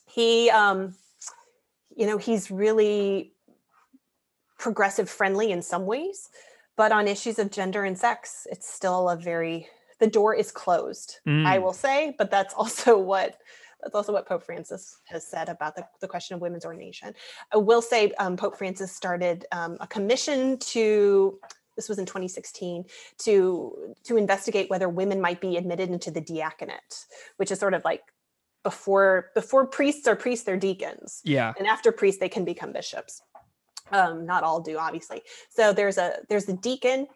he 0.07 0.51
um 0.51 0.95
you 1.97 2.07
know 2.07 2.17
he's 2.19 2.51
really 2.51 3.33
progressive 4.59 5.09
friendly 5.11 5.51
in 5.51 5.63
some 5.63 5.85
ways 5.87 6.29
but 6.77 6.93
on 6.93 7.07
issues 7.09 7.39
of 7.39 7.51
gender 7.51 7.85
and 7.85 7.99
sex 7.99 8.47
it's 8.51 8.69
still 8.73 9.09
a 9.09 9.17
very 9.17 9.67
the 10.01 10.07
door 10.07 10.35
is 10.35 10.51
closed 10.51 11.19
i 11.27 11.31
Mm. 11.31 11.63
will 11.63 11.73
say 11.73 12.15
but 12.19 12.31
that's 12.31 12.55
also 12.63 12.99
what 12.99 13.39
that's 13.83 13.95
also 13.95 14.13
what 14.13 14.27
pope 14.29 14.43
francis 14.45 14.99
has 15.07 15.27
said 15.27 15.49
about 15.49 15.75
the, 15.77 15.85
the 16.01 16.09
question 16.09 16.35
of 16.35 16.41
women's 16.41 16.65
ordination 16.65 17.15
i 17.53 17.57
will 17.57 17.83
say 17.83 18.13
um, 18.19 18.37
pope 18.37 18.57
francis 18.57 18.93
started 18.93 19.47
um, 19.53 19.77
a 19.81 19.87
commission 19.87 20.59
to 20.59 21.39
this 21.77 21.89
was 21.89 21.99
in 21.99 22.05
2016 22.07 22.85
to 23.19 23.95
to 24.05 24.17
investigate 24.17 24.69
whether 24.71 24.89
women 24.89 25.21
might 25.21 25.41
be 25.41 25.57
admitted 25.57 25.89
into 25.91 26.11
the 26.11 26.21
diaconate 26.21 27.07
which 27.39 27.51
is 27.51 27.59
sort 27.59 27.75
of 27.75 27.85
like 27.85 28.03
before 28.63 29.31
before 29.35 29.67
priests 29.67 30.07
are 30.07 30.15
priests 30.15 30.45
they're 30.45 30.57
deacons 30.57 31.21
Yeah. 31.25 31.53
and 31.59 31.67
after 31.67 31.91
priests 31.91 32.21
they 32.21 32.29
can 32.29 32.45
become 32.45 32.73
bishops 32.73 33.21
um, 33.91 34.25
not 34.27 34.45
all 34.45 34.61
do 34.61 34.79
obviously. 34.79 35.23
So 35.51 35.73
there's 35.73 35.99
a 35.99 36.17
there's 36.29 36.49
a 36.49 36.55
deacon 36.55 37.07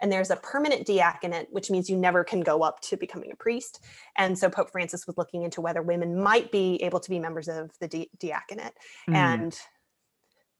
and 0.00 0.10
there's 0.10 0.30
a 0.30 0.36
permanent 0.36 0.86
diaconate 0.86 1.48
which 1.50 1.70
means 1.70 1.88
you 1.88 1.96
never 1.96 2.24
can 2.24 2.40
go 2.40 2.62
up 2.62 2.80
to 2.82 2.96
becoming 2.96 3.32
a 3.32 3.36
priest. 3.36 3.84
And 4.16 4.38
so 4.38 4.48
pope 4.48 4.70
francis 4.70 5.06
was 5.06 5.18
looking 5.18 5.42
into 5.42 5.60
whether 5.60 5.82
women 5.82 6.20
might 6.20 6.52
be 6.52 6.82
able 6.82 7.00
to 7.00 7.10
be 7.10 7.18
members 7.18 7.48
of 7.48 7.70
the 7.80 7.88
di- 7.88 8.10
diaconate. 8.18 8.74
Mm. 9.08 9.14
and 9.14 9.60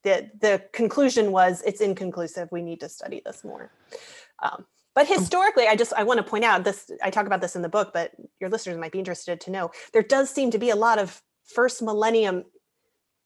the 0.02 0.30
the 0.40 0.64
conclusion 0.72 1.30
was 1.30 1.62
it's 1.64 1.80
inconclusive. 1.80 2.48
We 2.50 2.62
need 2.62 2.80
to 2.80 2.88
study 2.88 3.22
this 3.24 3.44
more. 3.44 3.70
Um, 4.42 4.66
but 4.94 5.06
historically 5.06 5.66
i 5.66 5.76
just 5.76 5.92
i 5.94 6.02
want 6.02 6.18
to 6.18 6.24
point 6.24 6.44
out 6.44 6.64
this 6.64 6.90
i 7.02 7.10
talk 7.10 7.26
about 7.26 7.40
this 7.40 7.56
in 7.56 7.62
the 7.62 7.68
book 7.68 7.92
but 7.92 8.12
your 8.40 8.50
listeners 8.50 8.76
might 8.76 8.92
be 8.92 8.98
interested 8.98 9.40
to 9.40 9.50
know 9.50 9.70
there 9.92 10.02
does 10.02 10.30
seem 10.30 10.50
to 10.50 10.58
be 10.58 10.70
a 10.70 10.76
lot 10.76 10.98
of 10.98 11.22
first 11.44 11.82
millennium 11.82 12.44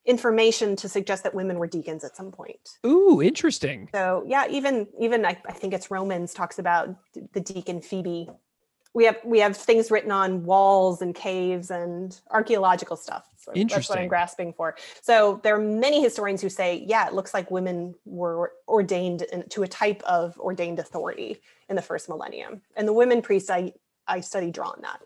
information 0.07 0.77
to 0.77 0.89
suggest 0.89 1.25
that 1.25 1.35
women 1.35 1.59
were 1.59 1.67
deacons 1.67 2.05
at 2.05 2.17
some 2.17 2.31
point. 2.31 2.79
Ooh, 2.87 3.21
interesting. 3.21 3.89
So 3.93 4.25
yeah, 4.27 4.47
even 4.49 4.87
even 4.99 5.27
I, 5.27 5.41
I 5.47 5.53
think 5.53 5.75
it's 5.75 5.91
Romans 5.91 6.33
talks 6.33 6.59
about 6.59 6.97
the 7.33 7.41
deacon 7.41 7.81
Phoebe. 7.81 8.29
We 8.95 9.05
have 9.05 9.19
we 9.25 9.41
have 9.41 9.57
things 9.57 9.91
written 9.91 10.11
on 10.11 10.45
walls 10.45 11.03
and 11.03 11.15
caves 11.15 11.71
and 11.71 12.19
archaeological 12.31 12.97
stuff. 12.97 13.25
So 13.37 13.53
That's 13.55 13.89
what 13.89 13.99
I'm 13.99 14.09
grasping 14.09 14.53
for. 14.53 14.77
So 15.03 15.41
there 15.45 15.55
are 15.55 15.61
many 15.61 16.03
historians 16.03 16.43
who 16.43 16.49
say, 16.49 16.85
yeah, 16.87 17.07
it 17.07 17.13
looks 17.13 17.33
like 17.33 17.51
women 17.51 17.95
were 18.05 18.53
ordained 18.67 19.23
in, 19.23 19.49
to 19.51 19.63
a 19.63 19.69
type 19.69 20.03
of 20.03 20.37
ordained 20.39 20.81
authority 20.81 21.41
in 21.69 21.77
the 21.77 21.83
first 21.83 22.09
millennium, 22.09 22.63
and 22.77 22.89
the 22.89 22.93
women 22.93 23.23
priests 23.23 23.51
I 23.51 23.73
I 24.09 24.21
study 24.21 24.51
draw 24.51 24.69
on 24.69 24.81
that. 24.83 25.01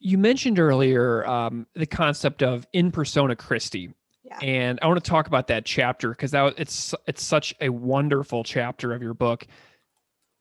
You 0.00 0.16
mentioned 0.16 0.58
earlier 0.58 1.26
um, 1.26 1.66
the 1.74 1.86
concept 1.86 2.42
of 2.42 2.66
in 2.72 2.90
persona 2.90 3.34
Christi, 3.36 3.94
Yeah. 4.28 4.38
and 4.42 4.78
I 4.82 4.86
want 4.88 5.02
to 5.02 5.10
talk 5.10 5.26
about 5.26 5.46
that 5.46 5.64
chapter 5.64 6.10
because 6.10 6.32
that 6.32 6.54
it's 6.58 6.94
it's 7.06 7.24
such 7.24 7.54
a 7.60 7.70
wonderful 7.70 8.44
chapter 8.44 8.92
of 8.92 9.02
your 9.02 9.14
book. 9.14 9.46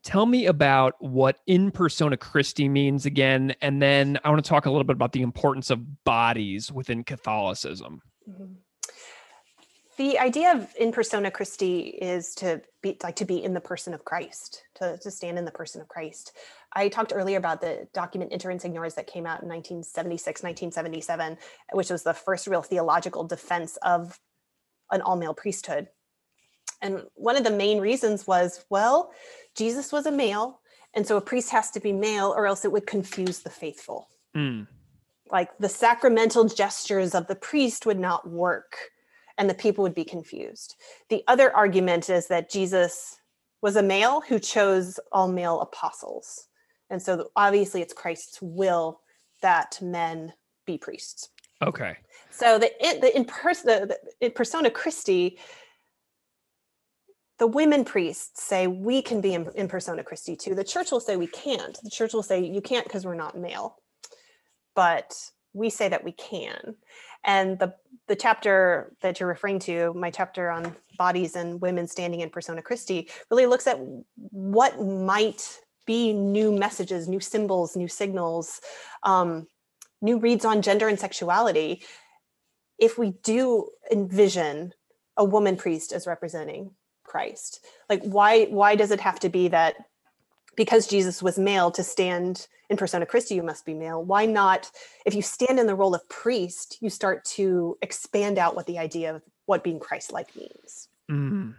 Tell 0.03 0.25
me 0.25 0.45
about 0.45 0.95
what 0.99 1.39
in 1.47 1.71
persona 1.71 2.17
Christi 2.17 2.69
means 2.69 3.05
again, 3.05 3.55
and 3.61 3.81
then 3.81 4.19
I 4.23 4.29
want 4.29 4.43
to 4.43 4.47
talk 4.47 4.65
a 4.65 4.69
little 4.71 4.83
bit 4.83 4.95
about 4.95 5.11
the 5.13 5.21
importance 5.21 5.69
of 5.69 6.03
bodies 6.03 6.71
within 6.71 7.03
Catholicism. 7.03 8.01
Mhm. 8.29 8.55
The 9.97 10.19
idea 10.19 10.53
of 10.53 10.71
in 10.79 10.91
persona 10.91 11.31
Christi 11.31 11.79
is 11.79 12.35
to 12.35 12.61
be 12.83 12.97
like 13.01 13.15
to 13.15 13.25
be 13.25 13.43
in 13.43 13.55
the 13.55 13.59
person 13.59 13.95
of 13.95 14.05
Christ, 14.05 14.63
to, 14.75 14.97
to 14.97 15.09
stand 15.09 15.39
in 15.39 15.45
the 15.45 15.51
person 15.51 15.81
of 15.81 15.87
Christ. 15.87 16.33
I 16.73 16.87
talked 16.87 17.13
earlier 17.15 17.37
about 17.37 17.61
the 17.61 17.87
document 17.93 18.31
Inter 18.31 18.53
Insigniores 18.53 18.93
that 18.95 19.07
came 19.07 19.25
out 19.25 19.41
in 19.41 19.49
1976, 19.49 20.43
1977, 20.43 21.37
which 21.73 21.89
was 21.89 22.03
the 22.03 22.13
first 22.13 22.45
real 22.45 22.61
theological 22.61 23.23
defense 23.23 23.77
of 23.77 24.19
an 24.91 25.01
all 25.01 25.15
male 25.15 25.33
priesthood. 25.33 25.87
And 26.79 27.01
one 27.15 27.35
of 27.35 27.43
the 27.43 27.49
main 27.49 27.79
reasons 27.79 28.27
was 28.27 28.65
well, 28.69 29.11
Jesus 29.55 29.91
was 29.91 30.05
a 30.05 30.11
male, 30.11 30.61
and 30.93 31.07
so 31.07 31.17
a 31.17 31.21
priest 31.21 31.49
has 31.49 31.71
to 31.71 31.79
be 31.79 31.91
male, 31.91 32.33
or 32.37 32.45
else 32.45 32.63
it 32.63 32.71
would 32.71 32.85
confuse 32.87 33.39
the 33.39 33.49
faithful 33.49 34.07
Mm, 34.35 34.67
like 35.31 35.57
the 35.57 35.69
sacramental 35.69 36.43
gestures 36.43 37.15
of 37.15 37.25
the 37.25 37.35
priest 37.35 37.87
would 37.87 37.97
not 37.97 38.29
work 38.29 38.77
and 39.37 39.49
the 39.49 39.53
people 39.53 39.83
would 39.83 39.95
be 39.95 40.05
confused. 40.05 40.75
The 41.09 41.23
other 41.27 41.55
argument 41.55 42.09
is 42.09 42.27
that 42.27 42.49
Jesus 42.49 43.19
was 43.61 43.75
a 43.75 43.83
male 43.83 44.21
who 44.21 44.39
chose 44.39 44.99
all 45.11 45.27
male 45.27 45.61
apostles. 45.61 46.47
And 46.89 47.01
so 47.01 47.29
obviously 47.35 47.81
it's 47.81 47.93
Christ's 47.93 48.39
will 48.41 49.01
that 49.41 49.79
men 49.81 50.33
be 50.65 50.77
priests. 50.77 51.29
Okay. 51.61 51.97
So 52.29 52.59
the 52.59 52.71
in, 52.85 53.01
the 53.01 53.15
in 53.15 53.25
person 53.25 53.67
the, 53.67 53.87
the 53.87 54.25
in 54.25 54.31
persona 54.31 54.69
Christi, 54.69 55.39
the 57.39 57.47
women 57.47 57.83
priests 57.83 58.43
say 58.43 58.67
we 58.67 59.01
can 59.01 59.21
be 59.21 59.33
in, 59.33 59.49
in 59.55 59.67
persona 59.67 60.03
Christi 60.03 60.35
too. 60.35 60.55
The 60.55 60.63
church 60.63 60.91
will 60.91 60.99
say 60.99 61.17
we 61.17 61.27
can't. 61.27 61.77
The 61.83 61.89
church 61.89 62.13
will 62.13 62.23
say 62.23 62.43
you 62.43 62.61
can't 62.61 62.85
because 62.85 63.05
we're 63.05 63.15
not 63.15 63.37
male. 63.37 63.77
But 64.75 65.15
we 65.53 65.69
say 65.69 65.89
that 65.89 66.03
we 66.03 66.11
can. 66.11 66.75
And 67.27 67.59
the 67.59 67.75
the 68.07 68.15
chapter 68.15 68.93
that 69.01 69.19
you're 69.19 69.27
referring 69.27 69.59
to, 69.59 69.93
my 69.93 70.09
chapter 70.09 70.49
on 70.49 70.73
bodies 70.97 71.35
and 71.35 71.59
women 71.59 71.87
standing 71.87 72.21
in 72.21 72.29
persona 72.29 72.61
Christi, 72.61 73.09
really 73.29 73.45
looks 73.45 73.67
at 73.67 73.77
what 74.31 74.81
might 74.81 75.59
be 75.85 76.13
new 76.13 76.57
messages, 76.57 77.09
new 77.09 77.19
symbols, 77.19 77.75
new 77.75 77.89
signals, 77.89 78.61
um, 79.03 79.45
new 80.01 80.19
reads 80.19 80.45
on 80.45 80.61
gender 80.61 80.87
and 80.87 80.99
sexuality 80.99 81.83
if 82.79 82.97
we 82.97 83.11
do 83.23 83.69
envision 83.91 84.73
a 85.17 85.25
woman 85.25 85.57
priest 85.57 85.91
as 85.91 86.07
representing 86.07 86.71
Christ. 87.03 87.65
Like 87.89 88.03
why 88.03 88.45
why 88.45 88.75
does 88.75 88.91
it 88.91 89.01
have 89.01 89.19
to 89.21 89.29
be 89.29 89.47
that 89.49 89.75
because 90.57 90.87
Jesus 90.87 91.23
was 91.23 91.39
male 91.39 91.71
to 91.71 91.83
stand 91.83 92.47
in 92.69 92.75
persona 92.75 93.05
Christi 93.05 93.35
you 93.35 93.43
must 93.43 93.65
be 93.65 93.73
male? 93.73 94.03
Why 94.03 94.25
not 94.25 94.69
if 95.05 95.15
you 95.15 95.21
stand 95.21 95.57
in 95.57 95.67
the 95.67 95.75
role 95.75 95.95
of 95.95 96.07
priest, 96.09 96.77
you 96.81 96.89
start 96.89 97.23
to 97.25 97.77
expand 97.81 98.37
out 98.37 98.57
what 98.57 98.65
the 98.65 98.77
idea 98.77 99.15
of 99.15 99.21
what 99.47 99.63
being 99.63 99.79
Christ-like 99.79 100.35
means. 100.35 100.89
Mm. 101.09 101.55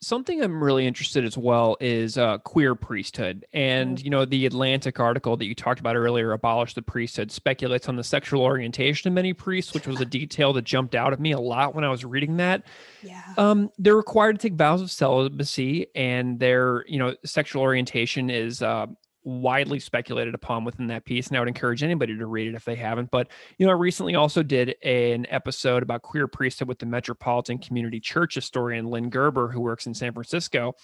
Something 0.00 0.42
I'm 0.42 0.62
really 0.62 0.86
interested 0.86 1.24
as 1.24 1.36
well 1.36 1.76
is 1.80 2.16
uh, 2.16 2.38
queer 2.38 2.76
priesthood. 2.76 3.44
And, 3.52 4.00
you 4.00 4.10
know, 4.10 4.24
the 4.24 4.46
Atlantic 4.46 5.00
article 5.00 5.36
that 5.36 5.46
you 5.46 5.56
talked 5.56 5.80
about 5.80 5.96
earlier, 5.96 6.32
Abolish 6.32 6.74
the 6.74 6.82
Priesthood, 6.82 7.32
speculates 7.32 7.88
on 7.88 7.96
the 7.96 8.04
sexual 8.04 8.42
orientation 8.42 9.08
of 9.08 9.14
many 9.14 9.32
priests, 9.32 9.74
which 9.74 9.88
was 9.88 10.00
a 10.00 10.04
detail 10.04 10.52
that 10.52 10.62
jumped 10.62 10.94
out 10.94 11.12
at 11.12 11.18
me 11.18 11.32
a 11.32 11.40
lot 11.40 11.74
when 11.74 11.82
I 11.82 11.90
was 11.90 12.04
reading 12.04 12.36
that. 12.36 12.62
Yeah. 13.02 13.22
Um, 13.36 13.70
they're 13.76 13.96
required 13.96 14.38
to 14.38 14.48
take 14.48 14.56
vows 14.56 14.80
of 14.80 14.90
celibacy, 14.90 15.88
and 15.96 16.38
their, 16.38 16.84
you 16.86 17.00
know, 17.00 17.16
sexual 17.24 17.62
orientation 17.62 18.30
is 18.30 18.62
uh, 18.62 18.86
widely 19.28 19.78
speculated 19.78 20.34
upon 20.34 20.64
within 20.64 20.86
that 20.86 21.04
piece. 21.04 21.28
And 21.28 21.36
I 21.36 21.40
would 21.40 21.48
encourage 21.48 21.82
anybody 21.82 22.16
to 22.16 22.26
read 22.26 22.48
it 22.48 22.54
if 22.54 22.64
they 22.64 22.74
haven't. 22.74 23.10
But 23.10 23.28
you 23.58 23.66
know, 23.66 23.72
I 23.72 23.76
recently 23.76 24.14
also 24.14 24.42
did 24.42 24.76
an 24.82 25.26
episode 25.28 25.82
about 25.82 26.02
queer 26.02 26.26
priesthood 26.26 26.68
with 26.68 26.78
the 26.78 26.86
Metropolitan 26.86 27.58
Community 27.58 28.00
Church 28.00 28.34
historian 28.34 28.86
Lynn 28.86 29.10
Gerber, 29.10 29.48
who 29.48 29.60
works 29.60 29.86
in 29.86 29.94
San 29.94 30.12
Francisco. 30.12 30.74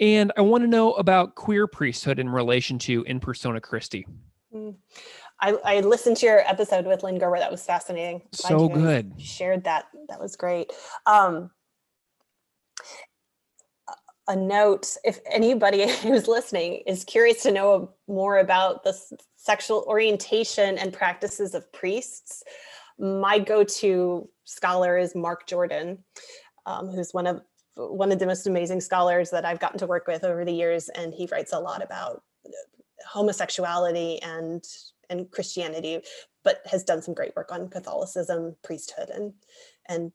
And 0.00 0.32
I 0.36 0.42
want 0.42 0.62
to 0.62 0.68
know 0.68 0.92
about 0.92 1.34
queer 1.34 1.66
priesthood 1.66 2.18
in 2.18 2.28
relation 2.28 2.78
to 2.80 3.02
in 3.04 3.18
persona 3.18 3.60
Christi. 3.60 4.06
I, 5.40 5.56
I 5.64 5.80
listened 5.80 6.18
to 6.18 6.26
your 6.26 6.40
episode 6.40 6.86
with 6.86 7.02
Lynn 7.02 7.18
Gerber. 7.18 7.38
That 7.38 7.50
was 7.50 7.64
fascinating. 7.64 8.22
Glad 8.36 8.48
So 8.48 8.68
you 8.68 8.74
good. 8.74 9.12
Shared 9.18 9.64
that. 9.64 9.86
That 10.08 10.20
was 10.20 10.36
great. 10.36 10.72
Um, 11.06 11.50
a 14.28 14.36
note 14.36 14.96
if 15.04 15.20
anybody 15.30 15.90
who's 16.02 16.28
listening 16.28 16.82
is 16.86 17.04
curious 17.04 17.42
to 17.42 17.50
know 17.50 17.90
more 18.06 18.38
about 18.38 18.84
the 18.84 18.96
sexual 19.36 19.84
orientation 19.88 20.78
and 20.78 20.92
practices 20.92 21.54
of 21.54 21.70
priests, 21.72 22.44
my 22.98 23.38
go-to 23.38 24.28
scholar 24.44 24.98
is 24.98 25.14
Mark 25.14 25.46
Jordan, 25.46 26.04
um, 26.66 26.88
who's 26.88 27.12
one 27.12 27.26
of 27.26 27.42
one 27.76 28.10
of 28.10 28.18
the 28.18 28.26
most 28.26 28.46
amazing 28.46 28.80
scholars 28.80 29.30
that 29.30 29.44
I've 29.44 29.60
gotten 29.60 29.78
to 29.78 29.86
work 29.86 30.08
with 30.08 30.24
over 30.24 30.44
the 30.44 30.52
years, 30.52 30.88
and 30.90 31.14
he 31.14 31.28
writes 31.30 31.52
a 31.52 31.60
lot 31.60 31.82
about 31.82 32.22
homosexuality 33.06 34.20
and 34.22 34.64
and 35.10 35.30
Christianity, 35.30 36.00
but 36.42 36.60
has 36.66 36.84
done 36.84 37.00
some 37.00 37.14
great 37.14 37.34
work 37.36 37.52
on 37.52 37.68
Catholicism, 37.68 38.56
priesthood, 38.64 39.10
and 39.10 39.32
and 39.86 40.12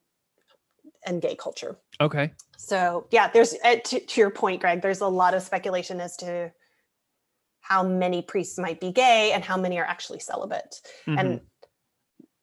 and 1.06 1.22
gay 1.22 1.36
culture. 1.36 1.78
Okay. 2.00 2.34
So 2.58 3.08
yeah, 3.12 3.30
there's 3.30 3.56
uh, 3.64 3.78
to, 3.86 4.00
to 4.00 4.22
your 4.22 4.30
point, 4.30 4.62
Greg. 4.62 4.82
There's 4.82 5.02
a 5.02 5.08
lot 5.08 5.34
of 5.34 5.44
speculation 5.44 6.00
as 6.00 6.16
to 6.18 6.52
how 7.62 7.84
many 7.84 8.22
priests 8.22 8.58
might 8.58 8.80
be 8.80 8.92
gay 8.92 9.32
and 9.34 9.44
how 9.44 9.58
many 9.58 9.80
are 9.80 9.86
actually 9.86 10.20
celibate. 10.20 10.82
Mhm. 11.08 11.20
And 11.20 11.42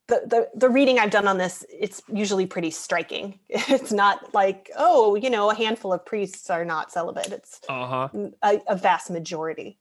the, 0.08 0.22
the 0.26 0.48
the 0.54 0.68
reading 0.68 0.98
I've 0.98 1.10
done 1.10 1.28
on 1.28 1.38
this, 1.38 1.64
it's 1.70 2.02
usually 2.12 2.46
pretty 2.46 2.70
striking. 2.70 3.38
It's 3.48 3.92
not 3.92 4.34
like 4.34 4.70
oh, 4.76 5.14
you 5.14 5.30
know, 5.30 5.50
a 5.50 5.54
handful 5.54 5.92
of 5.92 6.04
priests 6.04 6.50
are 6.50 6.64
not 6.64 6.92
celibate. 6.92 7.32
It's 7.32 7.60
uh-huh. 7.68 8.08
a, 8.42 8.60
a 8.68 8.76
vast 8.76 9.10
majority. 9.10 9.78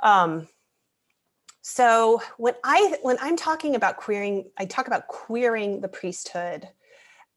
Um, 0.00 0.48
so 1.62 2.22
when 2.36 2.54
I 2.62 2.96
when 3.02 3.16
I'm 3.20 3.36
talking 3.36 3.74
about 3.74 3.96
queering, 3.96 4.50
I 4.56 4.66
talk 4.66 4.86
about 4.86 5.08
queering 5.08 5.80
the 5.80 5.88
priesthood 5.88 6.68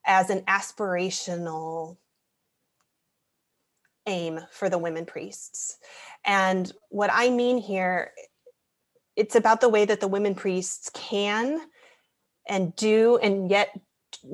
as 0.05 0.29
an 0.29 0.41
aspirational 0.41 1.97
aim 4.07 4.39
for 4.51 4.69
the 4.69 4.77
women 4.77 5.05
priests. 5.05 5.77
And 6.25 6.71
what 6.89 7.09
I 7.13 7.29
mean 7.29 7.57
here, 7.57 8.11
it's 9.15 9.35
about 9.35 9.61
the 9.61 9.69
way 9.69 9.85
that 9.85 9.99
the 9.99 10.07
women 10.07 10.35
priests 10.35 10.89
can 10.93 11.59
and 12.47 12.75
do 12.75 13.17
and 13.17 13.49
yet 13.49 13.69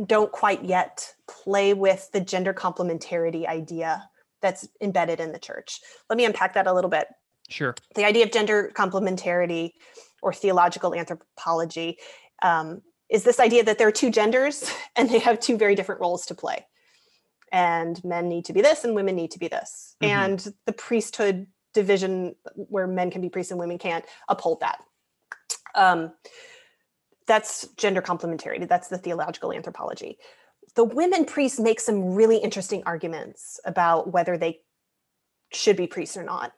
don't 0.06 0.32
quite 0.32 0.64
yet 0.64 1.14
play 1.28 1.74
with 1.74 2.10
the 2.14 2.22
gender 2.22 2.54
complementarity 2.54 3.46
idea 3.46 4.10
that's 4.42 4.68
embedded 4.82 5.20
in 5.20 5.32
the 5.32 5.40
church. 5.40 5.82
Let 6.10 6.18
me 6.18 6.26
unpack 6.26 6.54
that 6.54 6.68
a 6.68 6.74
little 6.74 6.90
bit. 6.90 7.08
Sure. 7.50 7.76
The 7.96 8.06
idea 8.06 8.26
of 8.26 8.32
gender 8.32 8.72
complementarity 8.74 9.72
or 10.22 10.34
theological 10.34 10.96
anthropology 10.96 11.98
um, 12.42 12.82
is 13.10 13.24
this 13.24 13.40
idea 13.40 13.64
that 13.64 13.78
there 13.78 13.88
are 13.88 13.92
two 13.94 14.10
genders 14.10 14.70
and 14.96 15.10
they 15.10 15.20
have 15.20 15.40
two 15.40 15.58
very 15.58 15.76
different 15.76 16.02
roles 16.02 16.26
to 16.28 16.36
play. 16.36 16.66
And 17.52 18.04
men 18.04 18.28
need 18.28 18.46
to 18.46 18.54
be 18.54 18.62
this 18.62 18.84
and 18.84 18.96
women 18.96 19.16
need 19.16 19.32
to 19.32 19.40
be 19.40 19.48
this. 19.48 19.96
Mhm. 20.02 20.08
And 20.08 20.54
the 20.66 20.74
priesthood 20.74 21.48
division, 21.74 22.36
where 22.56 22.88
men 22.88 23.12
can 23.12 23.22
be 23.22 23.30
priests 23.30 23.52
and 23.52 23.60
women 23.60 23.78
can't, 23.78 24.06
uphold 24.28 24.62
that. 24.62 24.80
Um, 25.76 26.14
that's 27.28 27.68
gender 27.76 28.02
complementarity. 28.02 28.68
That's 28.68 28.88
the 28.88 28.98
theological 28.98 29.52
anthropology. 29.52 30.18
The 30.76 30.84
women 30.84 31.26
priests 31.26 31.60
make 31.60 31.80
some 31.80 32.14
really 32.14 32.38
interesting 32.38 32.84
arguments 32.86 33.60
about 33.66 34.12
whether 34.12 34.38
they 34.38 34.62
should 35.52 35.76
be 35.76 35.88
priests 35.88 36.18
or 36.18 36.24
not. 36.24 36.54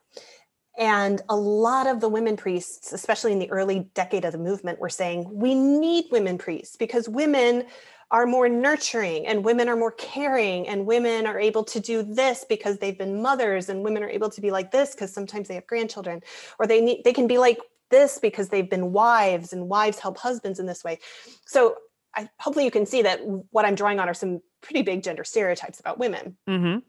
And 0.77 1.21
a 1.27 1.35
lot 1.35 1.87
of 1.87 1.99
the 2.01 2.09
women 2.09 2.37
priests, 2.37 2.93
especially 2.93 3.31
in 3.31 3.39
the 3.39 3.49
early 3.49 3.89
decade 3.95 4.25
of 4.25 4.31
the 4.31 4.37
movement, 4.37 4.79
were 4.79 4.89
saying 4.89 5.27
we 5.31 5.55
need 5.55 6.05
women 6.11 6.37
priests 6.37 6.75
because 6.75 7.09
women 7.09 7.65
are 8.11 8.25
more 8.25 8.47
nurturing 8.47 9.27
and 9.27 9.43
women 9.43 9.67
are 9.67 9.75
more 9.75 9.91
caring 9.91 10.67
and 10.67 10.85
women 10.85 11.25
are 11.25 11.39
able 11.39 11.63
to 11.63 11.79
do 11.79 12.03
this 12.03 12.45
because 12.47 12.77
they've 12.77 12.97
been 12.97 13.21
mothers 13.21 13.69
and 13.69 13.83
women 13.83 14.03
are 14.03 14.09
able 14.09 14.29
to 14.29 14.39
be 14.39 14.51
like 14.51 14.71
this 14.71 14.93
because 14.93 15.13
sometimes 15.13 15.47
they 15.47 15.55
have 15.55 15.67
grandchildren 15.67 16.21
or 16.57 16.67
they 16.67 16.79
need 16.79 17.03
they 17.03 17.11
can 17.11 17.27
be 17.27 17.37
like 17.37 17.59
this 17.89 18.17
because 18.19 18.49
they've 18.49 18.69
been 18.69 18.93
wives 18.93 19.51
and 19.51 19.67
wives 19.67 19.99
help 19.99 20.17
husbands 20.17 20.59
in 20.59 20.65
this 20.65 20.83
way 20.83 20.99
so 21.45 21.75
I, 22.15 22.29
hopefully 22.39 22.63
you 22.63 22.71
can 22.71 22.85
see 22.85 23.01
that 23.01 23.19
what 23.51 23.65
i'm 23.65 23.75
drawing 23.75 23.99
on 23.99 24.07
are 24.07 24.13
some 24.13 24.39
pretty 24.61 24.83
big 24.83 25.03
gender 25.03 25.25
stereotypes 25.25 25.79
about 25.79 25.99
women 25.99 26.37
Mm-hmm. 26.47 26.79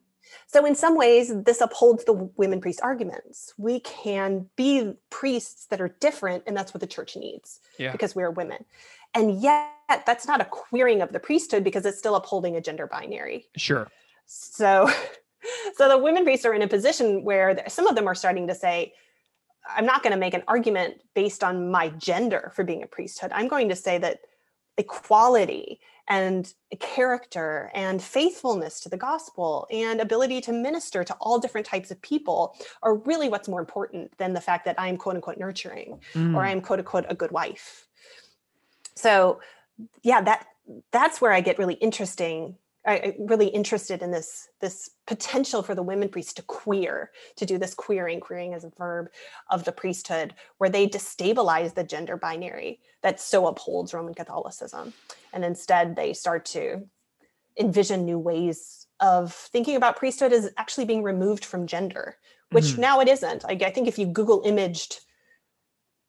So, 0.47 0.65
in 0.65 0.75
some 0.75 0.97
ways, 0.97 1.33
this 1.45 1.61
upholds 1.61 2.05
the 2.05 2.15
women 2.37 2.61
priest 2.61 2.81
arguments. 2.83 3.53
We 3.59 3.81
can 3.81 4.49
be 4.57 4.95
priests 5.11 5.67
that 5.67 5.81
are 5.81 5.95
different, 6.01 6.45
and 6.47 6.57
that's 6.57 6.73
what 6.73 6.81
the 6.81 6.87
church 6.87 7.17
needs 7.17 7.61
Yeah. 7.79 7.93
because 7.93 8.15
we 8.15 8.23
are 8.23 8.31
women. 8.31 8.65
And 9.15 9.41
yet, 9.41 9.73
that's 10.07 10.27
not 10.27 10.41
a 10.41 10.45
queering 10.45 11.03
of 11.03 11.13
the 11.13 11.21
priesthood 11.21 11.65
because 11.65 11.85
it's 11.87 11.99
still 11.99 12.15
upholding 12.15 12.57
a 12.57 12.61
gender 12.61 12.87
binary. 12.87 13.47
Sure. 13.57 13.91
So, 14.27 14.91
so 15.77 15.89
the 15.89 15.99
women 15.99 16.25
priests 16.25 16.45
are 16.47 16.55
in 16.55 16.63
a 16.63 16.69
position 16.69 17.25
where 17.25 17.63
some 17.69 17.87
of 17.87 17.95
them 17.95 18.07
are 18.07 18.15
starting 18.15 18.47
to 18.49 18.55
say, 18.55 18.95
I'm 19.69 19.87
not 19.87 20.03
going 20.03 20.13
to 20.13 20.19
make 20.19 20.35
an 20.35 20.45
argument 20.49 21.03
based 21.15 21.45
on 21.45 21.71
my 21.71 21.91
gender 21.91 22.53
for 22.55 22.65
being 22.65 22.83
a 22.83 22.87
priesthood. 22.87 23.31
I'm 23.35 23.49
going 23.49 23.69
to 23.69 23.77
say 23.77 23.99
that 23.99 24.21
equality 24.79 25.81
and 26.09 26.53
character 26.81 27.71
and 27.75 28.03
faithfulness 28.03 28.81
to 28.81 28.89
the 28.89 28.97
gospel 28.97 29.67
and 29.71 30.01
ability 30.01 30.41
to 30.41 30.53
minister 30.53 31.05
to 31.05 31.15
all 31.21 31.39
different 31.39 31.67
types 31.67 31.91
of 31.91 32.01
people 32.03 32.57
are 32.83 32.95
really 32.95 33.29
what's 33.29 33.49
more 33.49 33.61
important 33.61 34.17
than 34.19 34.33
the 34.33 34.41
fact 34.41 34.65
that 34.65 34.75
I'm 34.79 34.97
quote 34.97 35.17
unquote 35.17 35.39
nurturing 35.39 35.93
or 35.93 35.99
Mm. 36.19 36.39
I'm 36.39 36.61
quote 36.61 36.79
unquote 36.79 37.07
a 37.09 37.15
good 37.15 37.31
wife. 37.31 37.87
So 38.95 39.41
yeah, 40.03 40.21
that 40.23 40.47
that's 40.91 41.21
where 41.21 41.33
I 41.33 41.41
get 41.41 41.59
really 41.59 41.75
interesting. 41.75 42.57
I, 42.89 42.93
I- 42.95 43.17
really 43.19 43.49
interested 43.49 44.03
in 44.03 44.11
this 44.11 44.49
this 44.61 44.91
potential 45.07 45.63
for 45.63 45.75
the 45.75 45.83
women 45.83 46.09
priests 46.09 46.33
to 46.35 46.43
queer, 46.43 47.11
to 47.37 47.47
do 47.47 47.59
this 47.59 47.75
queering, 47.75 48.19
queering 48.21 48.55
as 48.55 48.65
a 48.65 48.71
verb 48.79 49.09
of 49.51 49.65
the 49.65 49.73
priesthood, 49.73 50.35
where 50.59 50.71
they 50.71 50.89
destabilize 50.89 51.75
the 51.75 51.85
gender 51.85 52.17
binary 52.17 52.81
that 53.03 53.21
so 53.21 53.47
upholds 53.47 53.93
Roman 53.95 54.15
Catholicism, 54.15 54.93
and 55.33 55.45
instead 55.45 55.95
they 55.97 56.13
start 56.15 56.45
to 56.47 56.83
envision 57.59 58.05
new 58.05 58.19
ways 58.19 58.87
of 59.01 59.33
thinking 59.33 59.77
about 59.77 59.97
priesthood 59.97 60.33
as 60.33 60.51
actually 60.57 60.85
being 60.85 61.03
removed 61.03 61.45
from 61.45 61.67
gender, 61.67 62.17
which 62.53 62.65
Mhm. 62.75 62.79
now 62.79 63.01
it 63.01 63.09
isn't. 63.09 63.45
I, 63.45 63.53
I 63.53 63.71
think 63.71 63.87
if 63.87 63.99
you 63.99 64.07
Google 64.07 64.43
imaged 64.45 65.01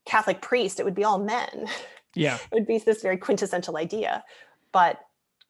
Catholic 0.06 0.42
priest, 0.42 0.80
it 0.80 0.84
would 0.86 0.96
be 0.96 1.04
all 1.04 1.20
men. 1.20 1.68
Yeah. 2.16 2.36
it 2.52 2.54
would 2.54 2.66
be 2.68 2.78
this 2.80 3.02
very 3.02 3.18
quintessential 3.18 3.78
idea. 3.78 4.24
But 4.72 5.00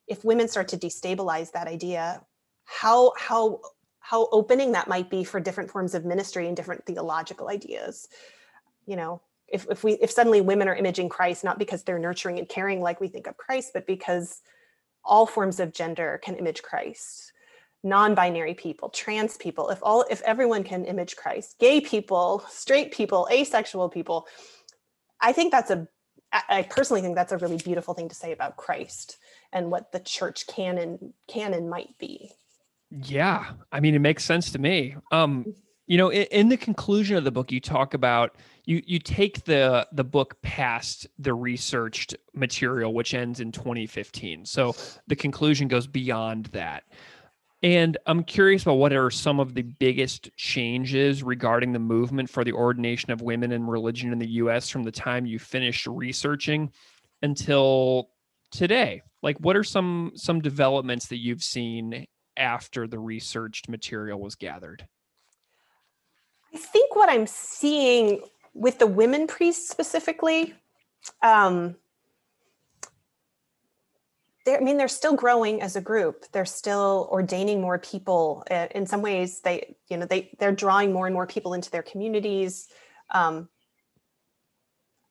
if 0.09 0.25
women 0.25 0.47
start 0.47 0.67
to 0.69 0.77
destabilize 0.77 1.51
that 1.51 1.67
idea, 1.67 2.21
how 2.65 3.13
how 3.17 3.61
how 3.99 4.27
opening 4.31 4.71
that 4.71 4.87
might 4.87 5.09
be 5.09 5.23
for 5.23 5.39
different 5.39 5.69
forms 5.69 5.93
of 5.93 6.03
ministry 6.03 6.47
and 6.47 6.57
different 6.57 6.85
theological 6.85 7.49
ideas. 7.49 8.07
You 8.85 8.95
know, 8.95 9.21
if 9.47 9.67
if 9.69 9.83
we 9.83 9.93
if 9.93 10.11
suddenly 10.11 10.41
women 10.41 10.67
are 10.67 10.75
imaging 10.75 11.09
Christ 11.09 11.43
not 11.43 11.59
because 11.59 11.83
they're 11.83 11.99
nurturing 11.99 12.39
and 12.39 12.49
caring 12.49 12.81
like 12.81 12.99
we 12.99 13.07
think 13.07 13.27
of 13.27 13.37
Christ, 13.37 13.71
but 13.73 13.87
because 13.87 14.41
all 15.05 15.25
forms 15.25 15.59
of 15.59 15.73
gender 15.73 16.19
can 16.23 16.35
image 16.35 16.61
Christ 16.61 17.31
non-binary 17.83 18.55
people 18.55 18.89
trans 18.89 19.37
people 19.37 19.69
if 19.69 19.79
all 19.81 20.03
if 20.09 20.21
everyone 20.23 20.63
can 20.63 20.83
image 20.83 21.15
christ 21.15 21.55
gay 21.59 21.79
people 21.79 22.43
straight 22.49 22.91
people 22.91 23.25
asexual 23.31 23.87
people 23.87 24.27
i 25.21 25.31
think 25.31 25.49
that's 25.49 25.71
a 25.71 25.87
i 26.49 26.61
personally 26.69 27.01
think 27.01 27.15
that's 27.15 27.31
a 27.31 27.37
really 27.37 27.57
beautiful 27.57 27.93
thing 27.93 28.09
to 28.09 28.15
say 28.15 28.31
about 28.31 28.57
Christ 28.57 29.17
and 29.53 29.71
what 29.71 29.91
the 29.91 29.99
church 29.99 30.47
canon 30.47 30.97
and 31.01 31.13
can 31.27 31.53
and 31.53 31.69
might 31.69 31.97
be. 31.97 32.31
Yeah, 32.91 33.51
I 33.71 33.79
mean, 33.79 33.95
it 33.95 33.99
makes 33.99 34.23
sense 34.23 34.51
to 34.51 34.59
me. 34.59 34.95
Um, 35.11 35.53
you 35.85 35.97
know, 35.97 36.09
in, 36.09 36.23
in 36.31 36.49
the 36.49 36.57
conclusion 36.57 37.17
of 37.17 37.23
the 37.23 37.31
book, 37.31 37.51
you 37.51 37.59
talk 37.59 37.93
about 37.93 38.35
you 38.65 38.81
you 38.85 38.99
take 38.99 39.43
the 39.45 39.87
the 39.91 40.03
book 40.03 40.41
past 40.41 41.07
the 41.17 41.33
researched 41.33 42.15
material, 42.33 42.93
which 42.93 43.13
ends 43.13 43.39
in 43.39 43.51
2015. 43.51 44.45
So 44.45 44.75
the 45.07 45.15
conclusion 45.15 45.67
goes 45.67 45.87
beyond 45.87 46.45
that. 46.47 46.83
And 47.61 47.97
I'm 48.05 48.23
curious 48.23 48.61
about 48.61 48.75
what 48.75 48.93
are 48.93 49.09
some 49.09 49.39
of 49.39 49.53
the 49.53 49.63
biggest 49.63 50.29
changes 50.37 51.23
regarding 51.23 51.73
the 51.73 51.79
movement 51.79 52.29
for 52.29 52.45
the 52.45 52.53
ordination 52.53 53.11
of 53.11 53.21
women 53.21 53.51
in 53.51 53.65
religion 53.65 54.13
in 54.13 54.19
the 54.19 54.29
U.S. 54.29 54.69
from 54.69 54.83
the 54.83 54.91
time 54.91 55.25
you 55.25 55.39
finished 55.39 55.85
researching 55.85 56.71
until 57.21 58.11
today. 58.51 59.01
Like, 59.21 59.37
what 59.37 59.55
are 59.55 59.63
some 59.63 60.11
some 60.15 60.41
developments 60.41 61.07
that 61.07 61.17
you've 61.17 61.43
seen 61.43 62.05
after 62.37 62.87
the 62.87 62.99
researched 62.99 63.67
material 63.67 64.19
was 64.19 64.35
gathered? 64.35 64.87
I 66.53 66.57
think 66.57 66.95
what 66.95 67.09
I'm 67.09 67.27
seeing 67.27 68.21
with 68.53 68.79
the 68.79 68.87
women 68.87 69.27
priests 69.27 69.69
specifically, 69.69 70.55
um, 71.21 71.75
I 74.47 74.59
mean, 74.61 74.77
they're 74.77 74.87
still 74.87 75.15
growing 75.15 75.61
as 75.61 75.75
a 75.75 75.81
group. 75.81 76.25
They're 76.31 76.45
still 76.45 77.07
ordaining 77.11 77.61
more 77.61 77.77
people. 77.77 78.43
Uh, 78.49 78.67
In 78.71 78.87
some 78.87 79.01
ways, 79.01 79.41
they, 79.41 79.75
you 79.89 79.97
know, 79.97 80.05
they 80.05 80.31
they're 80.39 80.51
drawing 80.51 80.91
more 80.91 81.05
and 81.05 81.13
more 81.13 81.27
people 81.27 81.53
into 81.53 81.69
their 81.69 81.83
communities. 81.83 82.67
Um, 83.11 83.49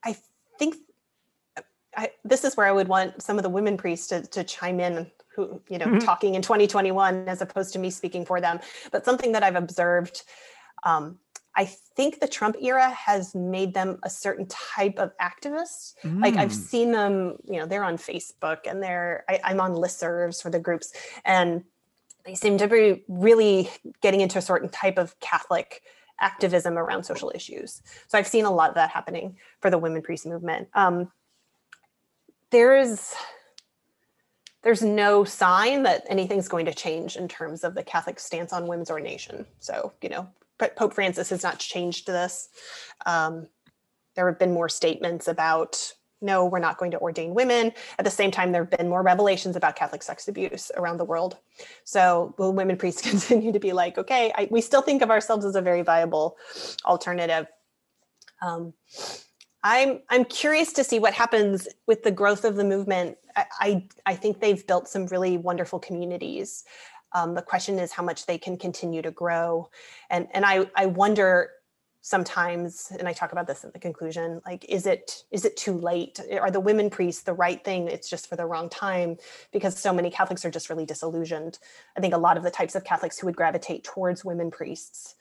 I 0.04 0.16
think 0.58 0.76
I, 1.98 2.12
this 2.24 2.44
is 2.44 2.56
where 2.56 2.66
I 2.66 2.72
would 2.72 2.88
want 2.88 3.22
some 3.22 3.36
of 3.38 3.42
the 3.42 3.48
women 3.48 3.76
priests 3.76 4.06
to, 4.08 4.22
to 4.22 4.44
chime 4.44 4.78
in, 4.80 5.10
who 5.34 5.60
you 5.68 5.78
know, 5.78 5.88
Mhm. 5.88 6.04
talking 6.04 6.34
in 6.36 6.42
2021 6.42 7.28
as 7.28 7.42
opposed 7.42 7.72
to 7.72 7.78
me 7.78 7.90
speaking 7.90 8.24
for 8.24 8.40
them. 8.40 8.60
But 8.92 9.04
something 9.04 9.32
that 9.32 9.42
I've 9.42 9.56
observed 9.56 10.22
um, 10.84 11.18
I 11.56 11.64
think 11.64 12.20
the 12.20 12.28
Trump 12.28 12.54
era 12.62 12.88
has 12.90 13.34
made 13.34 13.74
them 13.74 13.98
a 14.04 14.10
certain 14.10 14.46
type 14.46 14.96
of 15.00 15.10
activist. 15.18 15.94
Like 16.22 16.36
I've 16.36 16.50
Mm. 16.50 16.70
seen 16.70 16.92
them, 16.92 17.36
you 17.50 17.58
know, 17.58 17.66
they're 17.66 17.82
on 17.82 17.96
Facebook 17.98 18.58
and 18.64 18.80
they're, 18.80 19.24
I, 19.28 19.40
I'm 19.42 19.60
on 19.60 19.72
listservs 19.74 20.40
for 20.40 20.50
the 20.50 20.60
groups, 20.60 20.92
and 21.24 21.64
they 22.24 22.36
seem 22.36 22.58
to 22.58 22.68
be 22.68 23.04
really 23.08 23.70
getting 24.02 24.20
into 24.20 24.38
a 24.38 24.42
certain 24.42 24.68
type 24.68 24.98
of 24.98 25.18
Catholic 25.18 25.82
activism 26.20 26.78
around 26.78 27.02
social 27.02 27.32
issues. 27.34 27.82
So 28.06 28.18
I've 28.18 28.28
seen 28.28 28.44
a 28.44 28.52
lot 28.52 28.68
of 28.68 28.76
that 28.76 28.90
happening 28.90 29.36
for 29.60 29.68
the 29.68 29.78
women 29.78 30.02
priest 30.02 30.26
movement. 30.26 30.68
Um, 30.74 31.10
there 32.50 32.76
is, 32.76 33.14
there's 34.62 34.82
no 34.82 35.24
sign 35.24 35.82
that 35.84 36.04
anything's 36.08 36.48
going 36.48 36.66
to 36.66 36.74
change 36.74 37.16
in 37.16 37.28
terms 37.28 37.64
of 37.64 37.74
the 37.74 37.82
Catholic 37.82 38.18
stance 38.18 38.52
on 38.52 38.66
women's 38.66 38.90
ordination. 38.90 39.46
So, 39.60 39.92
you 40.02 40.08
know, 40.08 40.28
Pope 40.58 40.94
Francis 40.94 41.30
has 41.30 41.42
not 41.42 41.58
changed 41.58 42.06
this. 42.06 42.48
Um, 43.06 43.46
there 44.14 44.28
have 44.28 44.38
been 44.38 44.52
more 44.52 44.68
statements 44.68 45.28
about 45.28 45.92
no, 46.20 46.46
we're 46.46 46.58
not 46.58 46.78
going 46.78 46.90
to 46.90 46.98
ordain 46.98 47.34
women. 47.34 47.72
At 47.98 48.04
the 48.04 48.10
same 48.10 48.30
time, 48.30 48.50
there 48.50 48.62
have 48.62 48.70
been 48.76 48.88
more 48.88 49.02
revelations 49.02 49.54
about 49.54 49.76
Catholic 49.76 50.02
sex 50.02 50.26
abuse 50.26 50.70
around 50.76 50.96
the 50.96 51.04
world. 51.04 51.36
So 51.84 52.34
will 52.38 52.52
women 52.52 52.76
priests 52.76 53.02
continue 53.08 53.52
to 53.52 53.60
be 53.60 53.72
like, 53.72 53.98
okay, 53.98 54.32
I, 54.36 54.48
we 54.50 54.60
still 54.60 54.82
think 54.82 55.02
of 55.02 55.10
ourselves 55.10 55.44
as 55.44 55.54
a 55.54 55.62
very 55.62 55.82
viable 55.82 56.36
alternative. 56.84 57.46
Um, 58.42 58.72
I'm 59.62 60.00
I'm 60.08 60.24
curious 60.24 60.72
to 60.74 60.84
see 60.84 60.98
what 60.98 61.14
happens 61.14 61.68
with 61.86 62.02
the 62.02 62.10
growth 62.10 62.44
of 62.44 62.56
the 62.56 62.64
movement. 62.64 63.18
I 63.36 63.46
I, 63.60 63.88
I 64.06 64.14
think 64.14 64.40
they've 64.40 64.66
built 64.66 64.88
some 64.88 65.06
really 65.06 65.36
wonderful 65.36 65.78
communities. 65.78 66.64
Um, 67.12 67.34
the 67.34 67.42
question 67.42 67.78
is 67.78 67.90
how 67.90 68.02
much 68.02 68.26
they 68.26 68.38
can 68.38 68.56
continue 68.56 69.02
to 69.02 69.10
grow, 69.10 69.70
and 70.10 70.28
and 70.32 70.44
I 70.44 70.70
I 70.76 70.86
wonder 70.86 71.50
sometimes, 72.00 72.92
and 72.98 73.08
I 73.08 73.12
talk 73.12 73.32
about 73.32 73.46
this 73.46 73.64
in 73.64 73.70
the 73.72 73.78
conclusion, 73.78 74.40
like 74.46 74.64
is 74.68 74.86
it 74.86 75.24
is 75.30 75.44
it 75.44 75.56
too 75.56 75.76
late? 75.76 76.20
Are 76.40 76.50
the 76.50 76.60
women 76.60 76.88
priests 76.88 77.22
the 77.24 77.34
right 77.34 77.62
thing? 77.64 77.88
It's 77.88 78.08
just 78.08 78.28
for 78.28 78.36
the 78.36 78.46
wrong 78.46 78.68
time 78.68 79.16
because 79.52 79.78
so 79.78 79.92
many 79.92 80.10
Catholics 80.10 80.44
are 80.44 80.50
just 80.50 80.70
really 80.70 80.86
disillusioned. 80.86 81.58
I 81.96 82.00
think 82.00 82.14
a 82.14 82.18
lot 82.18 82.36
of 82.36 82.44
the 82.44 82.50
types 82.50 82.76
of 82.76 82.84
Catholics 82.84 83.18
who 83.18 83.26
would 83.26 83.36
gravitate 83.36 83.84
towards 83.84 84.24
women 84.24 84.50
priests 84.50 85.16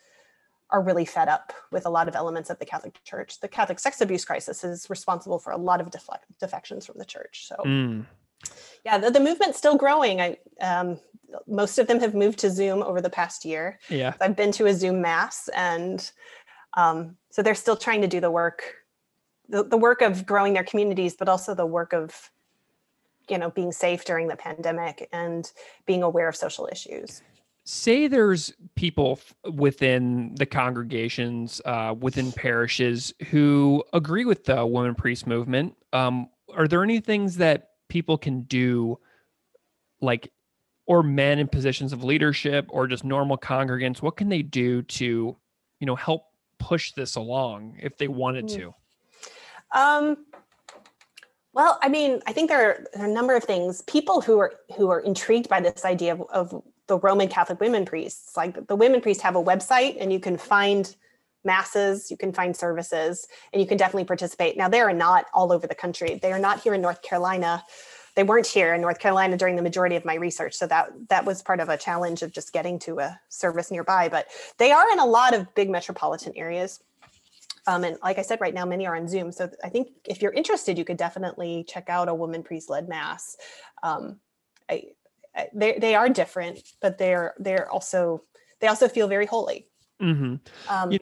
are 0.69 0.81
really 0.81 1.05
fed 1.05 1.27
up 1.29 1.53
with 1.71 1.85
a 1.85 1.89
lot 1.89 2.07
of 2.07 2.15
elements 2.15 2.49
of 2.49 2.59
the 2.59 2.65
Catholic 2.65 3.01
Church. 3.03 3.39
The 3.39 3.47
Catholic 3.47 3.79
sex 3.79 4.01
abuse 4.01 4.25
crisis 4.25 4.63
is 4.63 4.89
responsible 4.89 5.39
for 5.39 5.51
a 5.51 5.57
lot 5.57 5.79
of 5.79 5.89
defle- 5.89 6.19
defections 6.39 6.85
from 6.85 6.97
the 6.97 7.05
church. 7.05 7.47
So 7.47 7.55
Mm. 7.65 8.05
yeah, 8.83 8.97
the, 8.97 9.09
the 9.11 9.19
movement's 9.19 9.57
still 9.57 9.77
growing. 9.77 10.19
I 10.21 10.37
um, 10.61 10.99
most 11.47 11.77
of 11.77 11.87
them 11.87 11.99
have 11.99 12.13
moved 12.13 12.39
to 12.39 12.49
Zoom 12.49 12.81
over 12.81 13.01
the 13.01 13.09
past 13.09 13.45
year. 13.45 13.79
Yeah. 13.89 14.13
I've 14.21 14.35
been 14.35 14.51
to 14.53 14.65
a 14.67 14.73
Zoom 14.73 15.01
mass, 15.01 15.49
and 15.49 16.09
um, 16.73 17.17
so 17.29 17.41
they're 17.41 17.55
still 17.55 17.75
trying 17.75 18.01
to 18.01 18.07
do 18.07 18.19
the 18.19 18.31
work, 18.31 18.75
the, 19.49 19.63
the 19.63 19.77
work 19.77 20.01
of 20.01 20.25
growing 20.25 20.53
their 20.53 20.63
communities, 20.63 21.15
but 21.17 21.27
also 21.27 21.53
the 21.53 21.65
work 21.65 21.93
of, 21.93 22.31
you 23.29 23.37
know, 23.37 23.49
being 23.49 23.71
safe 23.71 24.05
during 24.05 24.27
the 24.27 24.35
pandemic 24.37 25.09
and 25.11 25.51
being 25.85 26.03
aware 26.03 26.27
of 26.27 26.35
social 26.35 26.67
issues. 26.71 27.21
Say 27.69 28.07
there's 28.07 28.53
people 28.75 29.19
within 29.51 30.33
the 30.35 30.45
congregations, 30.45 31.61
uh, 31.65 31.93
within 31.99 32.31
parishes 32.31 33.13
who 33.29 33.83
agree 33.91 34.23
with 34.23 34.45
the 34.45 34.65
women 34.65 34.95
priest 34.95 35.27
movement. 35.27 35.75
Um, 35.91 36.29
are 36.55 36.69
there 36.69 36.81
any 36.81 37.01
things 37.01 37.35
that 37.35 37.71
people 37.89 38.17
can 38.17 38.43
do 38.43 38.97
like 39.99 40.31
or 40.85 41.03
men 41.03 41.39
in 41.39 41.49
positions 41.49 41.91
of 41.91 42.05
leadership 42.05 42.67
or 42.69 42.87
just 42.87 43.03
normal 43.03 43.37
congregants 43.37 44.01
what 44.01 44.15
can 44.15 44.29
they 44.29 44.41
do 44.41 44.81
to 44.83 45.35
you 45.81 45.85
know 45.85 45.95
help 45.95 46.27
push 46.59 46.93
this 46.93 47.15
along 47.15 47.75
if 47.81 47.97
they 47.97 48.07
wanted 48.07 48.43
Hmm. 48.49 48.57
to 48.57 48.73
Um, 49.75 50.25
well, 51.51 51.79
I 51.81 51.89
mean, 51.89 52.21
I 52.27 52.31
think 52.31 52.49
there 52.49 52.69
are, 52.69 52.87
there 52.93 53.03
are 53.03 53.09
a 53.09 53.13
number 53.13 53.35
of 53.35 53.43
things. 53.43 53.81
People 53.81 54.21
who 54.21 54.39
are 54.39 54.53
who 54.77 54.89
are 54.89 55.01
intrigued 55.01 55.49
by 55.49 55.59
this 55.59 55.83
idea 55.83 56.13
of, 56.13 56.21
of 56.29 56.63
the 56.87 56.99
Roman 56.99 57.27
Catholic 57.27 57.59
women 57.59 57.85
priests, 57.85 58.35
like 58.35 58.67
the 58.67 58.75
women 58.75 59.01
priests 59.01 59.23
have 59.23 59.35
a 59.35 59.43
website, 59.43 59.97
and 59.99 60.11
you 60.11 60.19
can 60.19 60.37
find 60.37 60.95
masses, 61.43 62.09
you 62.11 62.17
can 62.17 62.33
find 62.33 62.55
services, 62.55 63.27
and 63.53 63.61
you 63.61 63.67
can 63.67 63.77
definitely 63.77 64.05
participate. 64.05 64.57
Now, 64.57 64.67
they 64.69 64.81
are 64.81 64.93
not 64.93 65.25
all 65.33 65.51
over 65.51 65.67
the 65.67 65.75
country. 65.75 66.19
They 66.21 66.31
are 66.31 66.39
not 66.39 66.61
here 66.61 66.73
in 66.73 66.81
North 66.81 67.01
Carolina. 67.01 67.63
They 68.15 68.23
weren't 68.23 68.47
here 68.47 68.73
in 68.73 68.81
North 68.81 68.99
Carolina 68.99 69.37
during 69.37 69.55
the 69.55 69.61
majority 69.61 69.95
of 69.95 70.03
my 70.03 70.15
research, 70.15 70.55
so 70.55 70.65
that 70.67 70.89
that 71.09 71.25
was 71.25 71.43
part 71.43 71.59
of 71.59 71.69
a 71.69 71.77
challenge 71.77 72.23
of 72.23 72.31
just 72.31 72.51
getting 72.51 72.79
to 72.79 72.99
a 72.99 73.19
service 73.29 73.69
nearby. 73.69 74.09
But 74.09 74.27
they 74.57 74.71
are 74.71 74.91
in 74.91 74.99
a 74.99 75.05
lot 75.05 75.35
of 75.35 75.53
big 75.53 75.69
metropolitan 75.69 76.33
areas. 76.35 76.79
Um, 77.67 77.83
and 77.83 77.97
like 78.01 78.17
I 78.17 78.21
said, 78.21 78.39
right 78.41 78.53
now 78.53 78.65
many 78.65 78.87
are 78.87 78.95
on 78.95 79.07
Zoom. 79.07 79.31
So 79.31 79.49
I 79.63 79.69
think 79.69 79.89
if 80.05 80.21
you're 80.21 80.31
interested, 80.31 80.77
you 80.77 80.85
could 80.85 80.97
definitely 80.97 81.65
check 81.67 81.89
out 81.89 82.07
a 82.07 82.15
woman 82.15 82.41
priest 82.41 82.69
led 82.69 82.87
mass. 82.87 83.35
Um, 83.83 84.19
I, 84.69 84.83
they 85.53 85.77
they 85.79 85.95
are 85.95 86.09
different, 86.09 86.59
but 86.81 86.97
they're 86.97 87.33
they're 87.37 87.69
also 87.71 88.23
they 88.59 88.67
also 88.67 88.87
feel 88.87 89.07
very 89.07 89.25
holy. 89.25 89.67
mm-hmm. 90.01 90.35
Um, 90.67 90.91
You 90.91 90.99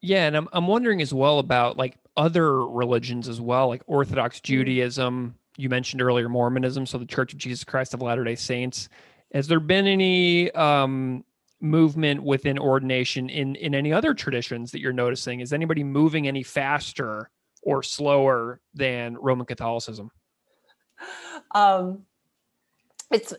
Yeah, 0.00 0.26
and 0.26 0.36
I'm 0.36 0.48
I'm 0.52 0.66
wondering 0.66 1.00
as 1.02 1.14
well 1.14 1.38
about 1.38 1.76
like 1.76 1.96
other 2.16 2.66
religions 2.66 3.28
as 3.28 3.40
well, 3.40 3.68
like 3.68 3.82
Orthodox 3.86 4.40
Judaism. 4.40 5.34
You 5.56 5.68
mentioned 5.68 6.02
earlier 6.02 6.28
Mormonism, 6.28 6.86
so 6.86 6.98
the 6.98 7.06
Church 7.06 7.32
of 7.32 7.38
Jesus 7.38 7.64
Christ 7.64 7.94
of 7.94 8.02
Latter 8.02 8.24
Day 8.24 8.34
Saints. 8.34 8.88
Has 9.32 9.48
there 9.48 9.60
been 9.60 9.86
any 9.86 10.50
um, 10.52 11.24
movement 11.60 12.22
within 12.22 12.58
ordination 12.58 13.28
in 13.28 13.56
in 13.56 13.74
any 13.74 13.92
other 13.92 14.14
traditions 14.14 14.70
that 14.72 14.80
you're 14.80 14.92
noticing? 14.92 15.40
Is 15.40 15.52
anybody 15.52 15.82
moving 15.84 16.28
any 16.28 16.42
faster 16.42 17.30
or 17.62 17.82
slower 17.82 18.60
than 18.74 19.16
Roman 19.16 19.46
Catholicism? 19.46 20.10
um, 21.54 22.02
it's 23.12 23.32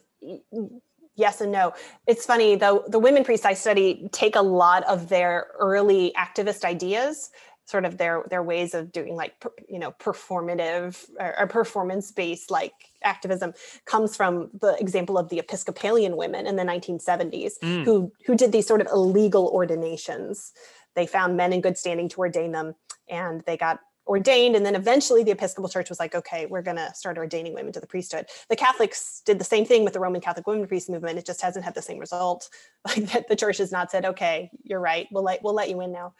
yes 1.16 1.42
and 1.42 1.52
no. 1.52 1.74
It's 2.08 2.26
funny 2.26 2.56
though. 2.56 2.84
The 2.88 3.00
women 3.00 3.24
priests 3.24 3.46
I 3.46 3.54
study 3.54 4.08
take 4.12 4.36
a 4.36 4.42
lot 4.42 4.84
of 4.84 5.10
their 5.10 5.48
early 5.60 6.14
activist 6.18 6.64
ideas, 6.64 7.32
sort 7.66 7.86
of 7.86 7.98
their 7.98 8.24
their 8.30 8.44
ways 8.44 8.74
of 8.74 8.92
doing 8.92 9.16
like 9.16 9.34
you 9.68 9.80
know 9.80 9.92
performative 10.00 11.10
or, 11.20 11.40
or 11.40 11.48
performance 11.48 12.12
based 12.12 12.50
like 12.50 12.74
activism 13.04 13.54
comes 13.86 14.16
from 14.16 14.50
the 14.62 14.76
example 14.80 15.18
of 15.18 15.30
the 15.30 15.40
Episcopalian 15.40 16.18
women 16.18 16.48
in 16.48 16.56
the 16.56 16.64
1970s 16.64 17.54
Mm. 17.62 17.84
who 17.84 18.12
who 18.26 18.36
did 18.36 18.52
these 18.52 18.68
sort 18.68 18.82
of 18.82 18.88
illegal 18.88 19.48
ordinations. 19.54 20.54
They 20.96 21.06
found 21.06 21.38
men 21.38 21.54
in 21.54 21.62
good 21.62 21.78
standing 21.78 22.10
to 22.10 22.20
ordain 22.20 22.54
them, 22.54 22.74
and 23.08 23.44
they 23.46 23.56
got 23.58 23.80
ordained 24.08 24.56
and 24.56 24.66
then 24.66 24.76
eventually 24.76 25.24
the 25.24 25.32
episcopal 25.32 25.70
church 25.70 25.90
was 25.90 26.00
like 26.00 26.16
okay 26.16 26.46
we're 26.46 26.62
going 26.62 26.78
to 26.78 26.94
start 26.94 27.18
ordaining 27.18 27.54
women 27.54 27.72
to 27.74 27.80
the 27.80 27.88
priesthood. 27.88 28.26
The 28.50 28.56
catholics 28.56 29.22
did 29.26 29.40
the 29.40 29.46
same 29.46 29.66
thing 29.66 29.84
with 29.84 29.94
the 29.94 30.00
roman 30.00 30.22
catholic 30.22 30.48
women 30.48 30.68
priest 30.68 30.90
movement. 30.90 31.18
It 31.18 31.26
just 31.26 31.42
hasn't 31.42 31.66
had 31.66 31.76
the 31.76 31.82
same 31.82 32.00
result. 32.00 32.50
Like 32.88 33.12
that 33.12 33.28
the 33.28 33.36
church 33.36 33.58
has 33.58 33.72
not 33.72 33.92
said 33.92 34.06
okay 34.06 34.50
you're 34.64 34.80
right. 34.80 35.08
We'll 35.12 35.24
let 35.24 35.44
we'll 35.44 35.54
let 35.54 35.70
you 35.70 35.82
in 35.82 35.92
now. 35.92 36.14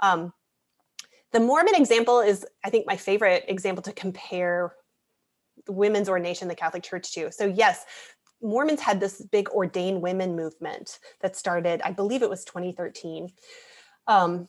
Um, 0.00 0.32
the 1.32 1.40
mormon 1.40 1.74
example 1.74 2.20
is 2.20 2.44
i 2.64 2.70
think 2.70 2.86
my 2.86 2.96
favorite 2.96 3.44
example 3.48 3.82
to 3.82 3.92
compare 3.92 4.74
women's 5.68 6.08
ordination 6.08 6.48
the 6.48 6.54
catholic 6.54 6.82
church 6.82 7.12
to. 7.14 7.30
So 7.30 7.46
yes 7.46 7.84
mormons 8.42 8.80
had 8.80 9.00
this 9.00 9.20
big 9.20 9.48
ordained 9.50 10.00
women 10.02 10.36
movement 10.36 10.98
that 11.20 11.36
started 11.36 11.80
i 11.84 11.92
believe 11.92 12.22
it 12.22 12.30
was 12.30 12.44
2013 12.44 13.28
um, 14.06 14.48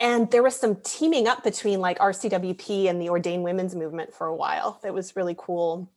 and 0.00 0.30
there 0.30 0.42
was 0.42 0.54
some 0.56 0.76
teaming 0.84 1.26
up 1.26 1.42
between 1.42 1.80
like 1.80 1.98
RCWP 1.98 2.88
and 2.88 3.00
the 3.00 3.08
ordained 3.08 3.44
women's 3.44 3.74
movement 3.74 4.14
for 4.14 4.26
a 4.26 4.34
while. 4.36 4.78
That 4.82 4.94
was 4.94 5.16
really 5.16 5.34
cool 5.36 5.90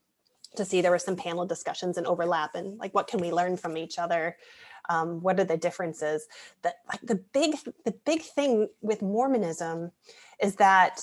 to 0.56 0.66
see. 0.66 0.82
There 0.82 0.91
were 0.91 0.99
some 0.99 1.16
panel 1.16 1.45
discussions 1.45 1.97
and 1.97 2.08
overlap, 2.08 2.56
and 2.56 2.78
like 2.80 2.93
what 2.93 3.08
can 3.08 3.20
we 3.20 3.32
learn 3.32 3.58
from 3.58 3.78
each 3.78 3.99
other? 3.99 4.38
Um, 4.89 5.22
what 5.22 5.39
are 5.39 5.43
the 5.43 5.58
differences? 5.58 6.28
That 6.64 6.76
like 6.88 7.02
the 7.02 7.16
big 7.16 7.56
the 7.86 7.93
big 8.06 8.22
thing 8.22 8.68
with 8.82 9.02
Mormonism 9.02 9.91
is 10.41 10.56
that 10.56 10.99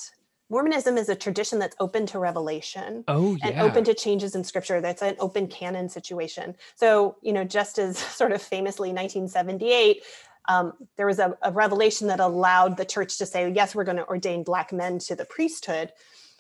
Mormonism 0.51 0.97
is 0.97 1.09
a 1.11 1.15
tradition 1.15 1.59
that's 1.59 1.77
open 1.79 2.07
to 2.07 2.19
revelation 2.19 3.05
Oh 3.07 3.37
yeah. 3.37 3.49
and 3.49 3.61
open 3.61 3.85
to 3.85 3.95
changes 3.95 4.35
in 4.35 4.43
scripture. 4.43 4.81
That's 4.81 5.03
an 5.03 5.15
open 5.19 5.47
canon 5.47 5.89
situation. 5.91 6.57
So, 6.75 7.17
you 7.23 7.33
know, 7.35 7.45
just 7.45 7.79
as 7.79 7.99
sort 8.21 8.33
of 8.33 8.41
famously 8.41 8.89
1978, 8.89 10.03
um, 10.49 10.73
there 10.97 11.07
was 11.07 11.19
a, 11.19 11.37
a 11.43 11.53
revelation 11.53 12.09
that 12.09 12.21
allowed 12.21 12.77
the 12.77 12.85
church 12.85 13.19
to 13.19 13.27
say, 13.27 13.51
yes, 13.53 13.75
we're 13.75 13.85
going 13.85 13.99
to 13.99 14.09
ordain 14.09 14.43
black 14.43 14.73
men 14.73 14.99
to 15.01 15.15
the 15.15 15.25
priesthood. 15.25 15.93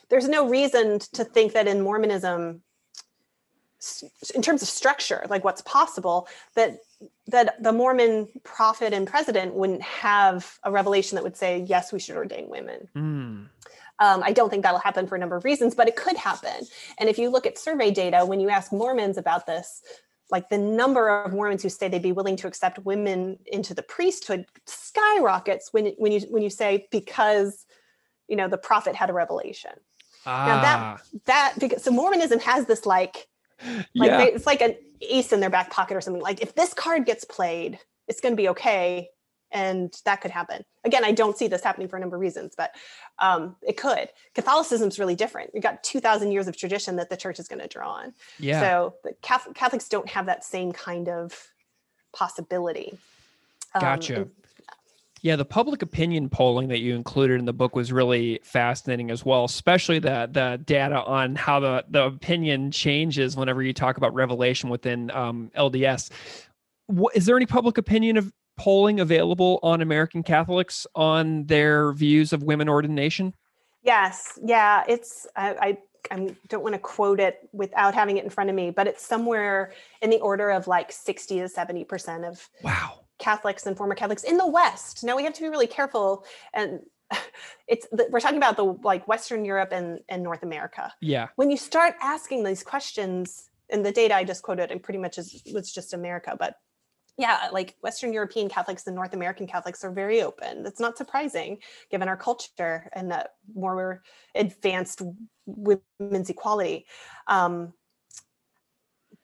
There's 0.08 0.28
no 0.28 0.48
reason 0.48 0.98
to 1.12 1.24
think 1.24 1.52
that 1.52 1.68
in 1.68 1.82
Mormonism, 1.82 2.62
in 4.34 4.42
terms 4.42 4.62
of 4.62 4.68
structure, 4.68 5.24
like 5.28 5.44
what's 5.44 5.62
possible, 5.62 6.26
that 6.54 6.78
that 7.28 7.62
the 7.62 7.72
Mormon 7.72 8.26
prophet 8.42 8.92
and 8.92 9.06
president 9.06 9.54
wouldn't 9.54 9.82
have 9.82 10.58
a 10.64 10.72
revelation 10.72 11.14
that 11.14 11.22
would 11.22 11.36
say, 11.36 11.64
yes, 11.68 11.92
we 11.92 12.00
should 12.00 12.16
ordain 12.16 12.48
women. 12.48 12.88
Mm. 12.96 13.48
Um, 14.00 14.22
I 14.22 14.32
don't 14.32 14.48
think 14.48 14.62
that'll 14.62 14.80
happen 14.80 15.06
for 15.06 15.16
a 15.16 15.18
number 15.18 15.36
of 15.36 15.44
reasons, 15.44 15.74
but 15.74 15.88
it 15.88 15.96
could 15.96 16.16
happen. 16.16 16.66
And 16.98 17.08
if 17.08 17.18
you 17.18 17.28
look 17.28 17.46
at 17.46 17.58
survey 17.58 17.90
data, 17.90 18.24
when 18.24 18.40
you 18.40 18.48
ask 18.48 18.72
Mormons 18.72 19.18
about 19.18 19.46
this, 19.46 19.82
like 20.30 20.48
the 20.50 20.58
number 20.58 21.08
of 21.08 21.32
Mormons 21.32 21.62
who 21.62 21.68
say 21.68 21.88
they'd 21.88 22.02
be 22.02 22.12
willing 22.12 22.36
to 22.36 22.46
accept 22.46 22.78
women 22.80 23.38
into 23.46 23.72
the 23.74 23.82
priesthood 23.82 24.44
skyrockets 24.66 25.72
when 25.72 25.86
when 25.98 26.12
you 26.12 26.20
when 26.30 26.42
you 26.42 26.50
say 26.50 26.86
because 26.90 27.64
you 28.28 28.36
know 28.36 28.48
the 28.48 28.58
prophet 28.58 28.94
had 28.94 29.10
a 29.10 29.12
revelation. 29.12 29.72
Now 30.26 30.60
that- 30.62 30.78
Ah, 30.78 30.96
That 31.26 31.54
because 31.58 31.82
so 31.82 31.90
Mormonism 31.90 32.40
has 32.40 32.66
this 32.66 32.84
like 32.86 33.26
like 33.94 34.10
yeah. 34.10 34.16
they, 34.18 34.32
it's 34.32 34.46
like 34.46 34.60
an 34.60 34.76
ace 35.00 35.32
in 35.32 35.40
their 35.40 35.50
back 35.50 35.70
pocket 35.70 35.96
or 35.96 36.00
something. 36.00 36.22
Like 36.22 36.42
if 36.42 36.54
this 36.54 36.74
card 36.74 37.06
gets 37.06 37.24
played, 37.24 37.78
it's 38.06 38.20
going 38.20 38.32
to 38.32 38.36
be 38.36 38.48
okay, 38.50 39.08
and 39.50 39.94
that 40.04 40.20
could 40.20 40.30
happen. 40.30 40.64
Again, 40.84 41.04
I 41.04 41.12
don't 41.12 41.36
see 41.36 41.48
this 41.48 41.62
happening 41.62 41.88
for 41.88 41.96
a 41.96 42.00
number 42.00 42.16
of 42.16 42.20
reasons, 42.20 42.54
but 42.56 42.74
um, 43.18 43.56
it 43.62 43.76
could. 43.76 44.08
Catholicism's 44.34 44.98
really 44.98 45.14
different. 45.14 45.50
You've 45.54 45.62
got 45.62 45.82
two 45.82 46.00
thousand 46.00 46.32
years 46.32 46.48
of 46.48 46.56
tradition 46.56 46.96
that 46.96 47.10
the 47.10 47.16
church 47.16 47.38
is 47.38 47.48
going 47.48 47.60
to 47.60 47.68
draw 47.68 47.90
on. 47.90 48.14
yeah. 48.38 48.60
So 48.60 48.94
the 49.04 49.14
Catholic, 49.22 49.54
Catholics 49.56 49.88
don't 49.88 50.08
have 50.10 50.26
that 50.26 50.44
same 50.44 50.72
kind 50.72 51.08
of 51.08 51.48
possibility. 52.12 52.98
Um, 53.74 53.80
Gotcha. 53.80 54.16
and- 54.16 54.30
Yeah, 55.20 55.36
the 55.36 55.44
public 55.44 55.82
opinion 55.82 56.28
polling 56.28 56.68
that 56.68 56.78
you 56.78 56.94
included 56.94 57.38
in 57.38 57.44
the 57.44 57.52
book 57.52 57.74
was 57.74 57.92
really 57.92 58.40
fascinating 58.44 59.10
as 59.10 59.24
well, 59.24 59.44
especially 59.44 59.98
the 59.98 60.28
the 60.30 60.60
data 60.64 61.02
on 61.02 61.34
how 61.36 61.58
the 61.60 61.84
the 61.88 62.04
opinion 62.04 62.70
changes 62.70 63.36
whenever 63.36 63.62
you 63.62 63.72
talk 63.72 63.96
about 63.96 64.14
revelation 64.14 64.70
within 64.70 65.10
um, 65.10 65.50
LDS. 65.56 66.10
What, 66.86 67.14
is 67.16 67.26
there 67.26 67.36
any 67.36 67.46
public 67.46 67.76
opinion 67.78 68.16
of 68.16 68.32
polling 68.58 69.00
available 69.00 69.60
on 69.62 69.80
American 69.80 70.22
Catholics 70.22 70.86
on 70.94 71.46
their 71.46 71.92
views 71.92 72.32
of 72.32 72.42
women 72.42 72.68
ordination? 72.68 73.34
Yes, 73.82 74.38
yeah, 74.44 74.84
it's 74.88 75.26
I, 75.36 75.54
I 75.60 75.78
I 76.10 76.34
don't 76.48 76.62
want 76.62 76.74
to 76.74 76.78
quote 76.78 77.20
it 77.20 77.48
without 77.52 77.94
having 77.94 78.16
it 78.16 78.24
in 78.24 78.30
front 78.30 78.50
of 78.50 78.56
me, 78.56 78.70
but 78.70 78.86
it's 78.86 79.04
somewhere 79.04 79.72
in 80.02 80.10
the 80.10 80.20
order 80.20 80.50
of 80.50 80.66
like 80.66 80.92
60 80.92 81.40
to 81.40 81.48
70 81.48 81.84
percent 81.84 82.24
of 82.24 82.48
Wow. 82.62 83.00
Catholics 83.18 83.66
and 83.66 83.76
former 83.76 83.94
Catholics 83.94 84.24
in 84.24 84.36
the 84.36 84.46
West. 84.46 85.04
Now 85.04 85.16
we 85.16 85.24
have 85.24 85.34
to 85.34 85.42
be 85.42 85.48
really 85.48 85.66
careful, 85.66 86.24
and 86.54 86.80
it's 87.68 87.86
we're 88.10 88.20
talking 88.20 88.36
about 88.36 88.56
the 88.56 88.64
like 88.64 89.08
Western 89.08 89.44
Europe 89.44 89.72
and 89.72 90.00
and 90.08 90.22
North 90.22 90.42
America. 90.42 90.92
Yeah. 91.00 91.28
When 91.36 91.50
you 91.50 91.56
start 91.56 91.94
asking 92.00 92.44
these 92.44 92.62
questions, 92.62 93.48
and 93.70 93.84
the 93.84 93.92
data 93.92 94.14
I 94.14 94.24
just 94.24 94.42
quoted, 94.42 94.70
and 94.70 94.82
pretty 94.82 94.98
much 94.98 95.18
is 95.18 95.42
was 95.52 95.72
just 95.72 95.94
America, 95.94 96.36
but 96.38 96.56
yeah, 97.18 97.48
like 97.52 97.74
Western 97.80 98.12
European 98.12 98.48
Catholics 98.48 98.86
and 98.86 98.94
North 98.94 99.12
American 99.12 99.48
Catholics 99.48 99.84
are 99.84 99.90
very 99.90 100.22
open. 100.22 100.62
That's 100.62 100.78
not 100.78 100.96
surprising 100.96 101.58
given 101.90 102.08
our 102.08 102.16
culture 102.16 102.88
and 102.92 103.10
that 103.10 103.32
more 103.54 104.02
advanced 104.36 105.02
women's 105.44 106.30
equality. 106.30 106.86
Um, 107.26 107.74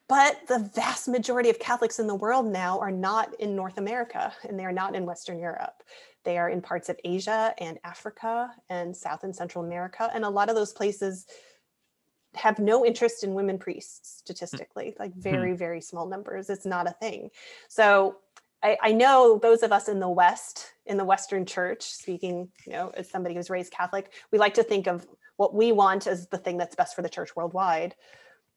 but 0.09 0.37
the 0.49 0.71
vast 0.75 1.09
majority 1.09 1.51
of 1.51 1.59
Catholics 1.61 2.01
in 2.01 2.09
the 2.09 2.15
world 2.15 2.47
now 2.47 2.79
are 2.81 2.91
not 2.91 3.33
in 3.41 3.57
North 3.57 3.79
America 3.79 4.35
and 4.47 4.59
they 4.59 4.65
are 4.65 4.73
not 4.73 4.97
in 4.97 5.07
Western 5.07 5.39
Europe. 5.39 5.83
They 6.25 6.37
are 6.37 6.51
in 6.51 6.61
parts 6.61 6.89
of 6.89 6.99
Asia 7.05 7.55
and 7.59 7.79
Africa 7.85 8.51
and 8.69 8.95
South 8.95 9.23
and 9.23 9.35
Central 9.35 9.65
America. 9.65 10.11
And 10.13 10.25
a 10.25 10.29
lot 10.29 10.49
of 10.49 10.57
those 10.57 10.73
places 10.73 11.27
have 12.37 12.59
no 12.59 12.85
interest 12.85 13.25
in 13.25 13.35
women 13.35 13.59
priests 13.59 14.01
mm. 14.01 14.19
statistically, 14.19 14.95
like 14.99 15.13
hmm. 15.13 15.21
very, 15.21 15.55
very 15.55 15.81
small 15.81 16.07
numbers. 16.07 16.51
It's 16.51 16.67
not 16.67 16.87
a 16.87 16.93
thing. 16.93 17.31
So 17.69 18.17
I, 18.63 18.77
I 18.83 18.93
know 18.93 19.39
those 19.41 19.63
of 19.63 19.73
us 19.73 19.89
in 19.89 20.01
the 20.01 20.09
West, 20.09 20.73
in 20.87 20.97
the 20.97 21.05
Western 21.05 21.47
church, 21.47 21.83
speaking, 21.83 22.49
you 22.67 22.73
know, 22.73 22.93
as 22.97 23.11
somebody 23.11 23.35
who's 23.35 23.51
raised 23.51 23.73
Catholic, 23.73 24.13
we 24.31 24.39
like 24.39 24.55
to 24.55 24.63
think 24.63 24.87
of 24.87 25.07
what 25.37 25.55
we 25.55 25.73
want 25.73 26.07
as 26.07 26.29
the 26.29 26.39
thing 26.39 26.59
that's 26.59 26.77
best 26.77 26.95
for 26.95 27.03
the 27.03 27.09
church 27.09 27.35
worldwide 27.37 27.95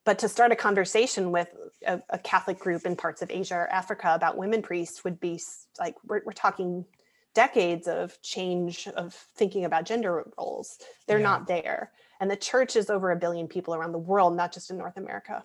but 0.07 0.19
to 0.19 0.29
start 0.29 0.53
a 0.53 0.55
conversation 0.55 1.33
with 1.33 1.49
a, 1.85 2.01
a, 2.11 2.17
Catholic 2.17 2.57
group 2.57 2.85
in 2.85 2.95
parts 2.95 3.21
of 3.21 3.29
Asia 3.29 3.55
or 3.55 3.67
Africa 3.67 4.13
about 4.15 4.37
women 4.37 4.61
priests 4.61 5.03
would 5.03 5.19
be 5.19 5.37
like 5.81 5.95
we're, 6.05 6.21
we're 6.25 6.31
talking 6.31 6.85
decades 7.33 7.89
of 7.89 8.17
change 8.21 8.87
of 8.95 9.13
thinking 9.13 9.65
about 9.65 9.83
gender 9.83 10.25
roles. 10.37 10.79
They're 11.07 11.19
yeah. 11.19 11.23
not 11.25 11.47
there, 11.47 11.91
and 12.19 12.29
the 12.29 12.35
church 12.35 12.75
is 12.75 12.89
over 12.89 13.11
a 13.11 13.15
billion 13.15 13.47
people 13.47 13.75
around 13.75 13.91
the 13.91 13.99
world, 13.99 14.35
not 14.35 14.53
just 14.53 14.69
in 14.69 14.77
North 14.77 14.97
America. 14.97 15.43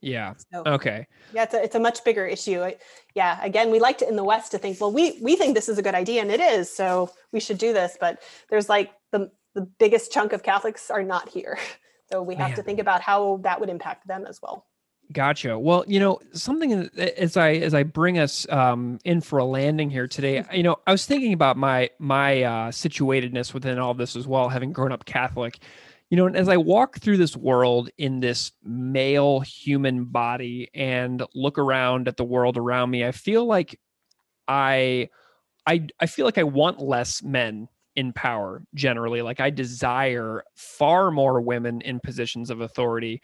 Yeah. 0.00 0.34
So, 0.52 0.62
okay. 0.64 1.06
Yeah, 1.32 1.44
it's 1.44 1.54
a, 1.54 1.62
it's 1.62 1.74
a 1.74 1.80
much 1.80 2.04
bigger 2.04 2.24
issue. 2.24 2.62
I, 2.62 2.76
yeah. 3.14 3.42
Again, 3.42 3.70
we 3.70 3.80
like 3.80 3.98
to 3.98 4.08
in 4.08 4.16
the 4.16 4.24
West 4.24 4.52
to 4.52 4.58
think, 4.58 4.80
well, 4.80 4.92
we 4.92 5.18
we 5.20 5.36
think 5.36 5.54
this 5.54 5.68
is 5.68 5.78
a 5.78 5.82
good 5.82 5.94
idea, 5.94 6.22
and 6.22 6.30
it 6.30 6.40
is, 6.40 6.74
so 6.74 7.10
we 7.32 7.40
should 7.40 7.58
do 7.58 7.72
this. 7.72 7.96
But 8.00 8.22
there's 8.48 8.68
like 8.68 8.92
the 9.10 9.30
the 9.54 9.62
biggest 9.62 10.12
chunk 10.12 10.32
of 10.32 10.42
Catholics 10.42 10.90
are 10.90 11.02
not 11.02 11.28
here, 11.28 11.58
so 12.12 12.22
we 12.22 12.36
have 12.36 12.50
Man. 12.50 12.56
to 12.56 12.62
think 12.62 12.78
about 12.78 13.00
how 13.00 13.40
that 13.42 13.58
would 13.58 13.68
impact 13.68 14.06
them 14.06 14.24
as 14.26 14.40
well. 14.40 14.66
Gotcha. 15.10 15.58
Well, 15.58 15.84
you 15.88 15.98
know, 15.98 16.20
something 16.32 16.90
as 16.96 17.36
I 17.36 17.52
as 17.52 17.72
I 17.72 17.82
bring 17.82 18.18
us 18.18 18.46
um, 18.50 18.98
in 19.04 19.22
for 19.22 19.38
a 19.38 19.44
landing 19.44 19.90
here 19.90 20.06
today, 20.06 20.44
you 20.52 20.62
know, 20.62 20.76
I 20.86 20.92
was 20.92 21.06
thinking 21.06 21.32
about 21.32 21.56
my 21.56 21.90
my 21.98 22.42
uh, 22.42 22.70
situatedness 22.70 23.54
within 23.54 23.78
all 23.78 23.94
this 23.94 24.14
as 24.14 24.26
well, 24.26 24.50
having 24.50 24.70
grown 24.70 24.92
up 24.92 25.06
Catholic 25.06 25.58
you 26.10 26.16
know, 26.16 26.26
and 26.26 26.36
as 26.36 26.48
I 26.48 26.56
walk 26.56 26.98
through 27.00 27.18
this 27.18 27.36
world 27.36 27.90
in 27.98 28.20
this 28.20 28.52
male 28.64 29.40
human 29.40 30.06
body 30.06 30.70
and 30.74 31.22
look 31.34 31.58
around 31.58 32.08
at 32.08 32.16
the 32.16 32.24
world 32.24 32.56
around 32.56 32.90
me, 32.90 33.04
I 33.04 33.12
feel 33.12 33.44
like 33.44 33.78
I 34.48 35.10
I 35.66 35.86
I 36.00 36.06
feel 36.06 36.24
like 36.26 36.38
I 36.38 36.44
want 36.44 36.80
less 36.80 37.22
men 37.22 37.68
in 37.96 38.12
power 38.12 38.62
generally. 38.74 39.22
Like 39.22 39.40
I 39.40 39.50
desire 39.50 40.44
far 40.54 41.10
more 41.10 41.40
women 41.40 41.80
in 41.82 42.00
positions 42.00 42.50
of 42.50 42.60
authority. 42.60 43.20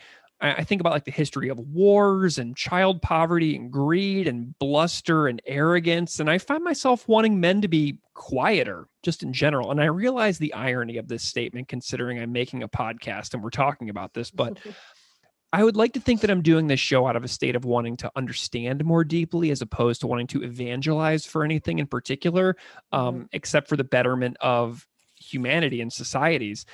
I 0.53 0.65
think 0.65 0.81
about 0.81 0.93
like 0.93 1.05
the 1.05 1.11
history 1.11 1.49
of 1.49 1.59
wars 1.59 2.39
and 2.39 2.57
child 2.57 3.01
poverty 3.01 3.57
and 3.57 3.73
greed 3.73 4.29
and 4.29 4.57
bluster 4.59 5.27
and 5.27 5.41
arrogance. 5.47 6.21
And 6.21 6.29
I 6.29 6.37
find 6.39 6.63
myself 6.63 7.09
wanting 7.09 7.41
men 7.41 7.63
to 7.63 7.69
be 7.69 7.99
quieter 8.13 8.89
just 9.03 9.23
in 9.23 9.33
general. 9.33 9.71
And 9.71 9.81
I 9.81 9.87
realize 9.87 10.39
the 10.39 10.53
irony 10.53 10.99
of 10.99 11.09
this 11.09 11.23
statement 11.23 11.69
considering 11.69 12.19
I'm 12.19 12.33
making 12.33 12.63
a 12.63 12.69
podcast 12.69 13.33
and 13.33 13.43
we're 13.43 13.51
talking 13.51 13.89
about 13.89 14.13
this, 14.13 14.31
but 14.31 14.59
I 15.53 15.63
would 15.63 15.77
like 15.77 15.93
to 15.93 16.01
think 16.01 16.21
that 16.21 16.31
I'm 16.31 16.43
doing 16.43 16.67
this 16.67 16.81
show 16.81 17.07
out 17.07 17.15
of 17.15 17.23
a 17.23 17.29
state 17.29 17.55
of 17.55 17.65
wanting 17.65 17.97
to 17.99 18.11
understand 18.17 18.85
more 18.85 19.05
deeply 19.05 19.51
as 19.51 19.63
opposed 19.63 20.01
to 20.01 20.09
wanting 20.09 20.27
to 20.29 20.43
evangelize 20.43 21.25
for 21.25 21.45
anything 21.45 21.79
in 21.79 21.87
particular, 21.87 22.57
um, 22.91 23.15
mm-hmm. 23.15 23.25
except 23.33 23.69
for 23.69 23.77
the 23.77 23.85
betterment 23.85 24.37
of 24.41 24.87
humanity 25.15 25.81
and 25.81 25.93
societies. 25.93 26.67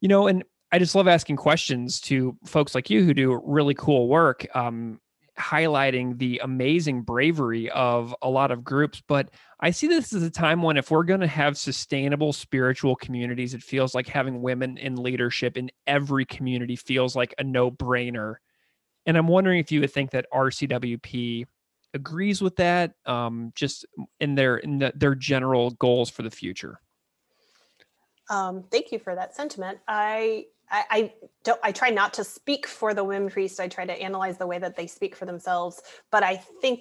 You 0.00 0.08
know, 0.08 0.26
and 0.26 0.42
I 0.74 0.78
just 0.80 0.96
love 0.96 1.06
asking 1.06 1.36
questions 1.36 2.00
to 2.00 2.36
folks 2.44 2.74
like 2.74 2.90
you 2.90 3.04
who 3.04 3.14
do 3.14 3.40
really 3.44 3.74
cool 3.74 4.08
work, 4.08 4.44
um, 4.56 5.00
highlighting 5.38 6.18
the 6.18 6.40
amazing 6.42 7.02
bravery 7.02 7.70
of 7.70 8.12
a 8.22 8.28
lot 8.28 8.50
of 8.50 8.64
groups. 8.64 9.00
But 9.06 9.30
I 9.60 9.70
see 9.70 9.86
this 9.86 10.12
as 10.12 10.24
a 10.24 10.30
time 10.30 10.62
when, 10.62 10.76
if 10.76 10.90
we're 10.90 11.04
going 11.04 11.20
to 11.20 11.28
have 11.28 11.56
sustainable 11.56 12.32
spiritual 12.32 12.96
communities, 12.96 13.54
it 13.54 13.62
feels 13.62 13.94
like 13.94 14.08
having 14.08 14.42
women 14.42 14.76
in 14.76 14.96
leadership 14.96 15.56
in 15.56 15.70
every 15.86 16.24
community 16.24 16.74
feels 16.74 17.14
like 17.14 17.36
a 17.38 17.44
no 17.44 17.70
brainer. 17.70 18.34
And 19.06 19.16
I'm 19.16 19.28
wondering 19.28 19.60
if 19.60 19.70
you 19.70 19.80
would 19.80 19.92
think 19.92 20.10
that 20.10 20.26
RCWP 20.34 21.44
agrees 21.94 22.42
with 22.42 22.56
that, 22.56 22.94
um, 23.06 23.52
just 23.54 23.86
in 24.18 24.34
their 24.34 24.56
in 24.56 24.80
the, 24.80 24.92
their 24.96 25.14
general 25.14 25.70
goals 25.70 26.10
for 26.10 26.22
the 26.22 26.32
future. 26.32 26.80
Um, 28.28 28.64
thank 28.72 28.90
you 28.90 28.98
for 28.98 29.14
that 29.14 29.36
sentiment. 29.36 29.78
I 29.86 30.46
I, 30.74 30.84
I, 30.90 31.12
don't 31.44 31.60
I 31.62 31.70
try 31.70 31.90
not 31.90 32.14
to 32.14 32.24
speak 32.24 32.66
for 32.66 32.94
the 32.94 33.04
women 33.04 33.30
priests. 33.30 33.60
I 33.60 33.68
try 33.68 33.86
to 33.86 33.92
analyze 33.92 34.38
the 34.38 34.46
way 34.46 34.58
that 34.58 34.76
they 34.76 34.88
speak 34.88 35.14
for 35.14 35.24
themselves. 35.24 35.80
But 36.10 36.24
I 36.24 36.36
think 36.36 36.80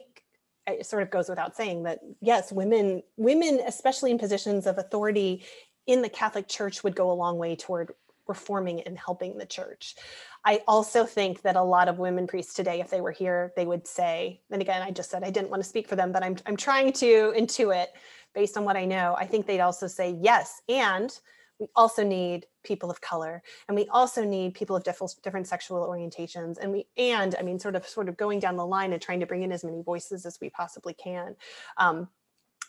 it 0.65 0.85
sort 0.85 1.03
of 1.03 1.11
goes 1.11 1.29
without 1.29 1.55
saying 1.55 1.83
that 1.83 1.99
yes, 2.19 2.51
women, 2.51 3.03
women, 3.17 3.59
especially 3.67 4.09
in 4.09 4.17
positions 4.17 4.65
of 4.65 4.79
authority 4.79 5.43
in 5.85 6.01
the 6.01 6.09
Catholic 6.09 6.47
Church, 6.47 6.83
would 6.83 6.95
go 6.95 7.11
a 7.11 7.13
long 7.13 7.37
way 7.37 7.55
toward 7.55 7.93
reforming 8.25 8.81
and 8.81 8.97
helping 8.97 9.37
the 9.37 9.45
church. 9.45 9.95
I 10.43 10.61
also 10.67 11.05
think 11.05 11.41
that 11.43 11.55
a 11.55 11.61
lot 11.61 11.87
of 11.87 11.99
women 11.99 12.25
priests 12.25 12.53
today, 12.53 12.79
if 12.79 12.89
they 12.89 13.01
were 13.01 13.11
here, 13.11 13.53
they 13.55 13.65
would 13.65 13.85
say, 13.85 14.41
and 14.49 14.61
again, 14.61 14.81
I 14.81 14.91
just 14.91 15.11
said 15.11 15.23
I 15.23 15.29
didn't 15.29 15.49
want 15.51 15.61
to 15.61 15.69
speak 15.69 15.87
for 15.87 15.95
them, 15.95 16.11
but 16.11 16.23
I'm 16.23 16.37
I'm 16.47 16.57
trying 16.57 16.93
to 16.93 17.33
intuit 17.37 17.87
based 18.33 18.57
on 18.57 18.65
what 18.65 18.75
I 18.75 18.85
know. 18.85 19.15
I 19.19 19.27
think 19.27 19.45
they'd 19.45 19.59
also 19.59 19.87
say 19.87 20.17
yes, 20.19 20.61
and 20.67 21.15
we 21.59 21.67
also 21.75 22.03
need 22.03 22.45
people 22.63 22.89
of 22.89 23.01
color 23.01 23.41
and 23.67 23.75
we 23.75 23.87
also 23.89 24.23
need 24.23 24.53
people 24.53 24.75
of 24.75 24.83
different, 24.83 25.13
different 25.23 25.47
sexual 25.47 25.87
orientations 25.87 26.57
and 26.57 26.71
we 26.71 26.85
and 26.97 27.35
i 27.39 27.41
mean 27.41 27.59
sort 27.59 27.75
of 27.75 27.87
sort 27.87 28.09
of 28.09 28.17
going 28.17 28.39
down 28.39 28.55
the 28.55 28.65
line 28.65 28.93
and 28.93 29.01
trying 29.01 29.19
to 29.19 29.25
bring 29.25 29.43
in 29.43 29.51
as 29.51 29.63
many 29.63 29.81
voices 29.81 30.25
as 30.25 30.39
we 30.41 30.49
possibly 30.49 30.93
can 30.93 31.35
um, 31.77 32.07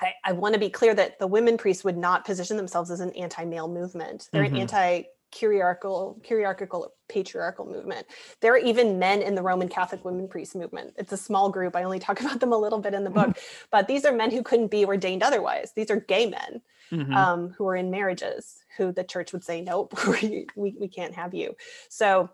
I, 0.01 0.12
I 0.24 0.32
want 0.32 0.55
to 0.55 0.61
be 0.61 0.70
clear 0.70 0.95
that 0.95 1.18
the 1.18 1.26
women 1.26 1.57
priests 1.57 1.85
would 1.85 1.97
not 1.97 2.24
position 2.24 2.57
themselves 2.57 2.91
as 2.91 3.01
an 3.01 3.11
anti-male 3.12 3.68
movement. 3.68 4.28
They're 4.32 4.45
mm-hmm. 4.45 4.55
an 4.57 4.61
anti 4.62 5.03
kyriarchal 5.35 6.22
kyriarchal 6.22 6.89
patriarchal 7.09 7.66
movement 7.66 8.07
there 8.41 8.53
are 8.55 8.59
even 8.59 8.99
men 8.99 9.20
in 9.20 9.35
the 9.35 9.43
roman 9.43 9.68
catholic 9.68 10.05
women 10.05 10.28
priest 10.28 10.55
movement 10.55 10.95
it's 10.97 11.12
a 11.12 11.16
small 11.16 11.51
group 11.51 11.74
i 11.74 11.82
only 11.82 11.99
talk 11.99 12.20
about 12.24 12.41
them 12.41 12.53
a 12.53 12.59
little 12.59 12.78
bit 12.78 12.95
in 12.95 13.05
the 13.05 13.11
book 13.11 13.28
mm-hmm. 13.28 13.64
but 13.70 13.89
these 13.89 14.05
are 14.05 14.12
men 14.12 14.30
who 14.30 14.43
couldn't 14.43 14.70
be 14.70 14.85
ordained 14.85 15.22
otherwise 15.22 15.72
these 15.74 15.91
are 15.91 16.01
gay 16.01 16.26
men 16.26 16.62
mm-hmm. 16.91 17.14
um, 17.14 17.55
who 17.59 17.66
are 17.66 17.76
in 17.76 17.91
marriages 17.91 18.59
who 18.76 18.93
the 18.93 19.05
church 19.05 19.32
would 19.32 19.45
say 19.45 19.61
nope 19.61 19.93
we, 20.09 20.47
we, 20.57 20.76
we 20.78 20.89
can't 20.89 21.14
have 21.14 21.35
you 21.35 21.55
so 21.89 22.30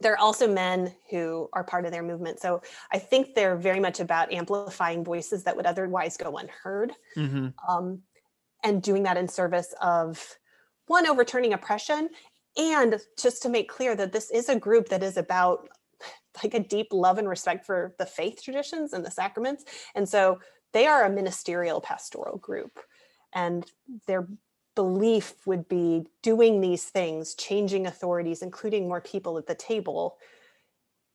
there 0.00 0.12
are 0.12 0.18
also 0.18 0.52
men 0.52 0.92
who 1.10 1.48
are 1.52 1.62
part 1.62 1.84
of 1.84 1.92
their 1.92 2.02
movement. 2.02 2.40
So 2.40 2.62
I 2.90 2.98
think 2.98 3.34
they're 3.34 3.56
very 3.56 3.78
much 3.78 4.00
about 4.00 4.32
amplifying 4.32 5.04
voices 5.04 5.44
that 5.44 5.56
would 5.56 5.64
otherwise 5.64 6.16
go 6.16 6.38
unheard 6.38 6.92
mm-hmm. 7.16 7.48
um, 7.68 8.00
and 8.64 8.82
doing 8.82 9.04
that 9.04 9.16
in 9.16 9.28
service 9.28 9.74
of 9.80 10.38
one 10.92 11.06
overturning 11.06 11.54
oppression 11.54 12.08
and 12.56 13.00
just 13.18 13.42
to 13.42 13.48
make 13.48 13.68
clear 13.68 13.96
that 13.96 14.12
this 14.12 14.30
is 14.30 14.48
a 14.48 14.58
group 14.58 14.88
that 14.88 15.02
is 15.02 15.16
about 15.16 15.68
like 16.42 16.54
a 16.54 16.60
deep 16.60 16.88
love 16.92 17.18
and 17.18 17.28
respect 17.28 17.64
for 17.64 17.94
the 17.98 18.06
faith 18.06 18.42
traditions 18.42 18.92
and 18.92 19.04
the 19.04 19.10
sacraments 19.10 19.64
and 19.94 20.08
so 20.08 20.38
they 20.72 20.86
are 20.86 21.04
a 21.04 21.10
ministerial 21.10 21.80
pastoral 21.80 22.38
group 22.38 22.78
and 23.34 23.66
their 24.06 24.28
belief 24.74 25.34
would 25.46 25.68
be 25.68 26.04
doing 26.22 26.60
these 26.60 26.84
things 26.84 27.34
changing 27.34 27.86
authorities 27.86 28.42
including 28.42 28.88
more 28.88 29.00
people 29.00 29.38
at 29.38 29.46
the 29.46 29.54
table 29.54 30.16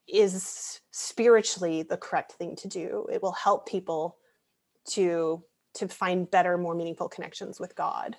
is 0.07 0.79
spiritually 0.91 1.83
the 1.83 1.97
correct 1.97 2.33
thing 2.33 2.55
to 2.55 2.67
do. 2.67 3.05
It 3.11 3.21
will 3.21 3.33
help 3.33 3.67
people 3.67 4.17
to 4.91 5.43
to 5.75 5.87
find 5.87 6.31
better 6.31 6.57
more 6.57 6.73
meaningful 6.73 7.09
connections 7.09 7.59
with 7.59 7.75
god 7.75 8.15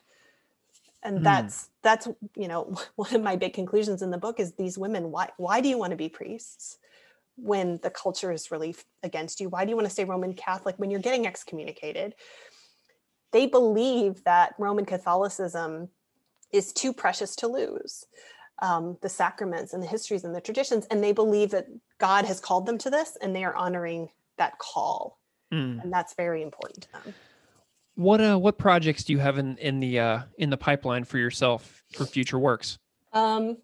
and 1.02 1.20
mm. 1.20 1.24
that's 1.24 1.70
that's 1.82 2.08
you 2.36 2.48
know 2.48 2.74
one 2.96 3.14
of 3.14 3.22
my 3.22 3.36
big 3.36 3.52
conclusions 3.52 4.02
in 4.02 4.10
the 4.10 4.18
book 4.18 4.40
is 4.40 4.52
these 4.52 4.78
women 4.78 5.10
why 5.10 5.28
why 5.36 5.60
do 5.60 5.68
you 5.68 5.78
want 5.78 5.90
to 5.90 5.96
be 5.96 6.08
priests 6.08 6.78
when 7.36 7.78
the 7.82 7.90
culture 7.90 8.32
is 8.32 8.50
really 8.50 8.74
against 9.02 9.40
you 9.40 9.48
why 9.48 9.64
do 9.64 9.70
you 9.70 9.76
want 9.76 9.86
to 9.86 9.92
stay 9.92 10.04
roman 10.04 10.34
catholic 10.34 10.76
when 10.78 10.90
you're 10.90 11.00
getting 11.00 11.26
excommunicated 11.26 12.14
they 13.32 13.46
believe 13.46 14.22
that 14.24 14.54
roman 14.58 14.84
catholicism 14.84 15.88
is 16.52 16.72
too 16.72 16.92
precious 16.92 17.36
to 17.36 17.46
lose 17.46 18.06
um, 18.60 18.96
the 19.02 19.08
sacraments 19.08 19.72
and 19.72 19.80
the 19.80 19.86
histories 19.86 20.24
and 20.24 20.34
the 20.34 20.40
traditions 20.40 20.86
and 20.90 21.02
they 21.02 21.12
believe 21.12 21.50
that 21.50 21.66
god 21.98 22.24
has 22.24 22.40
called 22.40 22.66
them 22.66 22.78
to 22.78 22.90
this 22.90 23.16
and 23.20 23.34
they 23.36 23.44
are 23.44 23.54
honoring 23.54 24.08
that 24.36 24.58
call 24.58 25.20
mm. 25.52 25.80
and 25.80 25.92
that's 25.92 26.14
very 26.14 26.42
important 26.42 26.82
to 26.82 26.92
them 26.92 27.14
what 27.98 28.20
uh 28.20 28.38
what 28.38 28.58
projects 28.58 29.02
do 29.02 29.12
you 29.12 29.18
have 29.18 29.38
in 29.38 29.58
in 29.58 29.80
the 29.80 29.98
uh 29.98 30.20
in 30.38 30.50
the 30.50 30.56
pipeline 30.56 31.02
for 31.02 31.18
yourself 31.18 31.82
for 31.92 32.06
future 32.06 32.38
works? 32.38 32.78
Um, 33.12 33.56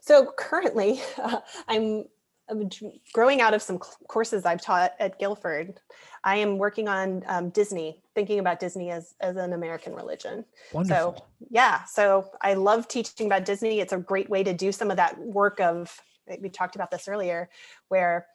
so 0.00 0.32
currently, 0.36 1.00
uh, 1.22 1.38
I'm, 1.68 2.04
I'm, 2.48 2.68
growing 3.12 3.40
out 3.40 3.54
of 3.54 3.62
some 3.62 3.78
courses 3.78 4.44
I've 4.44 4.60
taught 4.60 4.92
at 4.98 5.18
Guilford. 5.20 5.78
I 6.24 6.36
am 6.36 6.58
working 6.58 6.88
on 6.88 7.22
um, 7.28 7.50
Disney, 7.50 8.02
thinking 8.14 8.40
about 8.40 8.58
Disney 8.58 8.90
as 8.90 9.14
as 9.20 9.36
an 9.36 9.52
American 9.52 9.94
religion. 9.94 10.44
Wonderful. 10.72 11.16
So 11.18 11.24
yeah, 11.50 11.84
so 11.84 12.28
I 12.42 12.54
love 12.54 12.88
teaching 12.88 13.26
about 13.26 13.44
Disney. 13.44 13.78
It's 13.78 13.92
a 13.92 13.98
great 13.98 14.28
way 14.28 14.42
to 14.42 14.52
do 14.52 14.72
some 14.72 14.90
of 14.90 14.96
that 14.96 15.16
work 15.18 15.60
of 15.60 15.96
we 16.40 16.48
talked 16.48 16.74
about 16.74 16.90
this 16.90 17.06
earlier, 17.06 17.48
where 17.86 18.26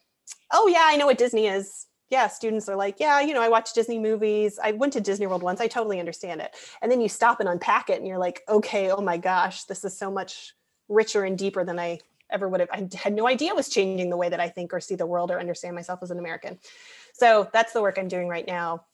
oh 0.50 0.66
yeah, 0.68 0.84
I 0.86 0.96
know 0.96 1.04
what 1.04 1.18
Disney 1.18 1.46
is 1.46 1.88
yeah, 2.12 2.28
students 2.28 2.68
are 2.68 2.76
like, 2.76 3.00
yeah, 3.00 3.22
you 3.22 3.32
know, 3.32 3.40
I 3.40 3.48
watch 3.48 3.72
Disney 3.72 3.98
movies. 3.98 4.60
I 4.62 4.72
went 4.72 4.92
to 4.92 5.00
Disney 5.00 5.26
World 5.26 5.42
once. 5.42 5.62
I 5.62 5.66
totally 5.66 5.98
understand 5.98 6.42
it. 6.42 6.54
And 6.82 6.92
then 6.92 7.00
you 7.00 7.08
stop 7.08 7.40
and 7.40 7.48
unpack 7.48 7.88
it 7.88 7.96
and 7.96 8.06
you're 8.06 8.18
like, 8.18 8.42
okay, 8.50 8.90
oh 8.90 9.00
my 9.00 9.16
gosh, 9.16 9.64
this 9.64 9.82
is 9.82 9.96
so 9.96 10.10
much 10.10 10.52
richer 10.90 11.24
and 11.24 11.38
deeper 11.38 11.64
than 11.64 11.78
I 11.78 12.00
ever 12.28 12.50
would 12.50 12.60
have. 12.60 12.68
I 12.70 12.86
had 12.94 13.14
no 13.14 13.26
idea 13.26 13.54
was 13.54 13.70
changing 13.70 14.10
the 14.10 14.18
way 14.18 14.28
that 14.28 14.40
I 14.40 14.50
think 14.50 14.74
or 14.74 14.80
see 14.80 14.94
the 14.94 15.06
world 15.06 15.30
or 15.30 15.40
understand 15.40 15.74
myself 15.74 16.00
as 16.02 16.10
an 16.10 16.18
American. 16.18 16.58
So 17.14 17.48
that's 17.50 17.72
the 17.72 17.80
work 17.80 17.96
I'm 17.96 18.08
doing 18.08 18.28
right 18.28 18.46
now. 18.46 18.84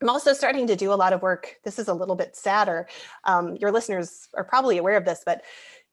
I'm 0.00 0.08
also 0.08 0.32
starting 0.32 0.68
to 0.68 0.76
do 0.76 0.92
a 0.92 0.94
lot 0.94 1.12
of 1.12 1.20
work. 1.20 1.58
This 1.64 1.80
is 1.80 1.88
a 1.88 1.94
little 1.94 2.14
bit 2.14 2.36
sadder. 2.36 2.86
Um, 3.24 3.56
your 3.56 3.72
listeners 3.72 4.28
are 4.34 4.44
probably 4.44 4.78
aware 4.78 4.96
of 4.96 5.04
this, 5.04 5.22
but 5.26 5.42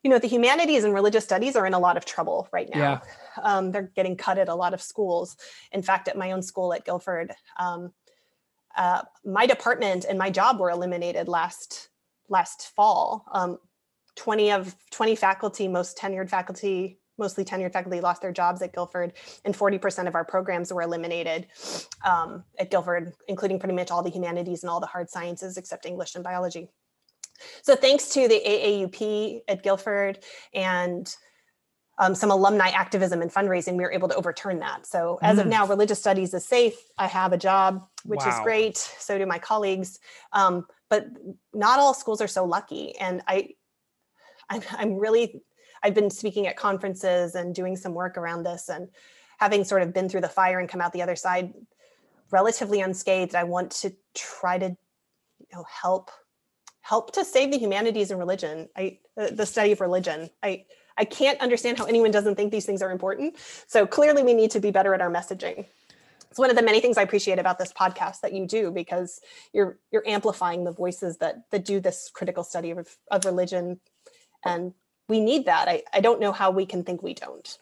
you 0.03 0.09
know, 0.09 0.19
the 0.19 0.27
humanities 0.27 0.83
and 0.83 0.93
religious 0.93 1.23
studies 1.23 1.55
are 1.55 1.65
in 1.65 1.73
a 1.73 1.79
lot 1.79 1.97
of 1.97 2.05
trouble 2.05 2.47
right 2.53 2.69
now. 2.73 2.79
Yeah. 2.79 2.99
Um, 3.41 3.71
they're 3.71 3.91
getting 3.95 4.15
cut 4.15 4.37
at 4.37 4.47
a 4.47 4.55
lot 4.55 4.73
of 4.73 4.81
schools. 4.81 5.35
In 5.71 5.81
fact, 5.81 6.07
at 6.07 6.17
my 6.17 6.31
own 6.31 6.41
school 6.41 6.73
at 6.73 6.85
Guilford, 6.85 7.33
um, 7.57 7.91
uh, 8.77 9.01
my 9.25 9.45
department 9.45 10.05
and 10.07 10.17
my 10.17 10.29
job 10.29 10.59
were 10.59 10.69
eliminated 10.69 11.27
last 11.27 11.89
last 12.29 12.71
fall. 12.75 13.25
Um, 13.33 13.57
20 14.15 14.51
of 14.51 14.75
20 14.91 15.15
faculty, 15.15 15.67
most 15.67 15.97
tenured 15.97 16.29
faculty, 16.29 16.99
mostly 17.17 17.43
tenured 17.43 17.73
faculty 17.73 17.99
lost 17.99 18.21
their 18.21 18.31
jobs 18.31 18.61
at 18.61 18.73
Guilford, 18.73 19.13
and 19.43 19.55
40% 19.55 20.07
of 20.07 20.15
our 20.15 20.25
programs 20.25 20.71
were 20.71 20.81
eliminated 20.81 21.47
um, 22.05 22.43
at 22.59 22.69
Guilford, 22.69 23.13
including 23.27 23.59
pretty 23.59 23.75
much 23.75 23.91
all 23.91 24.03
the 24.03 24.09
humanities 24.09 24.63
and 24.63 24.69
all 24.69 24.79
the 24.79 24.87
hard 24.87 25.09
sciences 25.09 25.57
except 25.57 25.85
English 25.85 26.15
and 26.15 26.23
biology. 26.23 26.69
So 27.61 27.75
thanks 27.75 28.09
to 28.09 28.27
the 28.27 28.41
AAUP 28.45 29.41
at 29.47 29.63
Guilford 29.63 30.19
and 30.53 31.13
um, 31.99 32.15
some 32.15 32.31
alumni 32.31 32.69
activism 32.69 33.21
and 33.21 33.31
fundraising, 33.31 33.75
we 33.75 33.83
were 33.83 33.91
able 33.91 34.07
to 34.07 34.15
overturn 34.15 34.59
that. 34.59 34.85
So 34.85 35.19
as 35.21 35.37
mm. 35.37 35.41
of 35.41 35.47
now, 35.47 35.67
religious 35.67 35.99
studies 35.99 36.33
is 36.33 36.45
safe. 36.45 36.75
I 36.97 37.07
have 37.07 37.33
a 37.33 37.37
job, 37.37 37.85
which 38.05 38.21
wow. 38.21 38.29
is 38.29 38.39
great. 38.43 38.77
So 38.77 39.17
do 39.17 39.25
my 39.25 39.39
colleagues. 39.39 39.99
Um, 40.31 40.65
but 40.89 41.07
not 41.53 41.79
all 41.79 41.93
schools 41.93 42.21
are 42.21 42.27
so 42.27 42.45
lucky. 42.45 42.97
And 42.97 43.21
I, 43.27 43.49
I'm, 44.49 44.61
I'm 44.71 44.95
really, 44.95 45.41
I've 45.83 45.93
been 45.93 46.09
speaking 46.09 46.47
at 46.47 46.55
conferences 46.55 47.35
and 47.35 47.53
doing 47.53 47.75
some 47.75 47.93
work 47.93 48.17
around 48.17 48.43
this 48.43 48.69
and 48.69 48.87
having 49.37 49.63
sort 49.63 49.81
of 49.81 49.93
been 49.93 50.07
through 50.07 50.21
the 50.21 50.29
fire 50.29 50.59
and 50.59 50.69
come 50.69 50.81
out 50.81 50.93
the 50.93 51.01
other 51.01 51.15
side 51.15 51.53
relatively 52.31 52.81
unscathed. 52.81 53.35
I 53.35 53.43
want 53.43 53.71
to 53.71 53.93
try 54.13 54.57
to 54.57 54.65
you 54.67 55.47
know, 55.53 55.65
help 55.69 56.11
help 56.89 57.11
to 57.11 57.23
save 57.23 57.51
the 57.51 57.57
humanities 57.59 58.09
and 58.09 58.19
religion. 58.19 58.67
I 58.75 58.97
uh, 59.15 59.29
the 59.31 59.45
study 59.45 59.71
of 59.71 59.79
religion. 59.79 60.29
I 60.41 60.65
I 60.97 61.05
can't 61.05 61.39
understand 61.39 61.77
how 61.77 61.85
anyone 61.85 62.11
doesn't 62.11 62.35
think 62.35 62.51
these 62.51 62.65
things 62.65 62.81
are 62.81 62.91
important. 62.91 63.35
So 63.67 63.85
clearly 63.85 64.23
we 64.23 64.33
need 64.33 64.51
to 64.51 64.59
be 64.59 64.71
better 64.71 64.93
at 64.95 65.01
our 65.01 65.11
messaging. 65.11 65.65
It's 66.29 66.39
one 66.39 66.49
of 66.49 66.55
the 66.55 66.63
many 66.63 66.79
things 66.81 66.97
I 66.97 67.03
appreciate 67.03 67.39
about 67.39 67.57
this 67.59 67.71
podcast 67.71 68.21
that 68.21 68.33
you 68.33 68.47
do 68.47 68.71
because 68.71 69.21
you're 69.53 69.77
you're 69.91 70.07
amplifying 70.07 70.63
the 70.63 70.71
voices 70.71 71.17
that 71.17 71.49
that 71.51 71.63
do 71.63 71.79
this 71.79 72.09
critical 72.11 72.43
study 72.43 72.71
of, 72.71 72.97
of 73.11 73.23
religion. 73.23 73.79
And 74.43 74.73
we 75.07 75.19
need 75.19 75.45
that. 75.45 75.67
I, 75.67 75.83
I 75.93 76.01
don't 76.01 76.19
know 76.19 76.31
how 76.31 76.49
we 76.49 76.65
can 76.65 76.83
think 76.83 77.03
we 77.03 77.13
don't. 77.13 77.57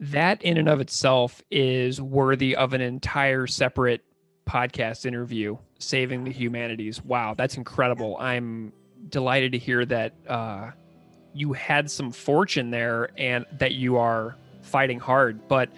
That 0.00 0.42
in 0.42 0.58
and 0.58 0.68
of 0.68 0.80
itself 0.80 1.42
is 1.50 2.00
worthy 2.00 2.54
of 2.54 2.72
an 2.74 2.80
entire 2.80 3.46
separate 3.46 4.02
podcast 4.48 5.04
interview, 5.04 5.56
Saving 5.78 6.24
the 6.24 6.32
Humanities. 6.32 7.04
Wow, 7.04 7.34
that's 7.36 7.56
incredible. 7.56 8.16
I'm 8.18 8.72
delighted 9.10 9.52
to 9.52 9.58
hear 9.58 9.84
that 9.84 10.14
uh, 10.26 10.70
you 11.34 11.52
had 11.52 11.90
some 11.90 12.10
fortune 12.10 12.70
there 12.70 13.10
and 13.18 13.44
that 13.58 13.74
you 13.74 13.96
are 13.98 14.36
fighting 14.62 14.98
hard. 14.98 15.46
But 15.48 15.70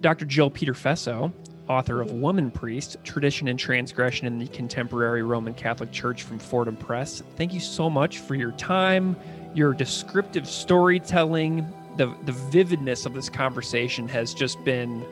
Dr. 0.00 0.24
Jill 0.24 0.50
Peterfeso, 0.50 1.32
author 1.68 2.00
of 2.00 2.12
Womanpriest 2.12 3.02
Tradition 3.04 3.48
and 3.48 3.58
Transgression 3.58 4.26
in 4.26 4.38
the 4.38 4.46
Contemporary 4.48 5.22
Roman 5.22 5.54
Catholic 5.54 5.90
Church 5.92 6.22
from 6.22 6.38
Fordham 6.38 6.76
Press, 6.76 7.22
thank 7.36 7.52
you 7.52 7.60
so 7.60 7.90
much 7.90 8.18
for 8.18 8.34
your 8.34 8.52
time, 8.52 9.16
your 9.54 9.74
descriptive 9.74 10.48
storytelling. 10.48 11.66
The, 11.96 12.14
the 12.24 12.32
vividness 12.32 13.06
of 13.06 13.12
this 13.12 13.28
conversation 13.28 14.08
has 14.08 14.32
just 14.32 14.62
been 14.64 15.04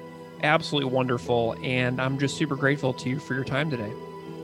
absolutely 0.43 0.91
wonderful. 0.91 1.57
And 1.62 2.01
I'm 2.01 2.18
just 2.18 2.36
super 2.36 2.57
grateful 2.57 2.93
to 2.95 3.09
you 3.09 3.18
for 3.18 3.34
your 3.34 3.45
time 3.45 3.70
today. 3.70 3.93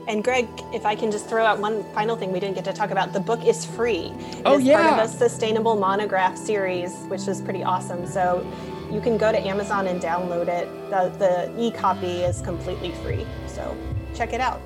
And 0.07 0.23
Greg, 0.23 0.47
if 0.73 0.85
I 0.85 0.95
can 0.95 1.11
just 1.11 1.27
throw 1.27 1.43
out 1.43 1.59
one 1.59 1.83
final 1.93 2.15
thing 2.15 2.31
we 2.31 2.39
didn't 2.39 2.55
get 2.55 2.63
to 2.65 2.73
talk 2.73 2.91
about, 2.91 3.11
the 3.11 3.19
book 3.19 3.43
is 3.45 3.65
free. 3.65 4.13
Oh, 4.45 4.55
it's 4.55 4.63
yeah. 4.63 4.81
part 4.81 4.99
of 5.01 5.09
a 5.09 5.17
sustainable 5.17 5.75
monograph 5.75 6.37
series, 6.37 6.95
which 7.07 7.27
is 7.27 7.41
pretty 7.41 7.61
awesome. 7.61 8.07
So 8.07 8.49
you 8.89 9.01
can 9.01 9.17
go 9.17 9.33
to 9.33 9.39
Amazon 9.39 9.87
and 9.87 10.01
download 10.01 10.47
it. 10.47 10.67
The, 10.89 11.09
the 11.17 11.61
e 11.61 11.71
copy 11.71 12.21
is 12.21 12.41
completely 12.41 12.91
free. 13.03 13.25
So 13.47 13.75
check 14.15 14.31
it 14.31 14.39
out. 14.39 14.61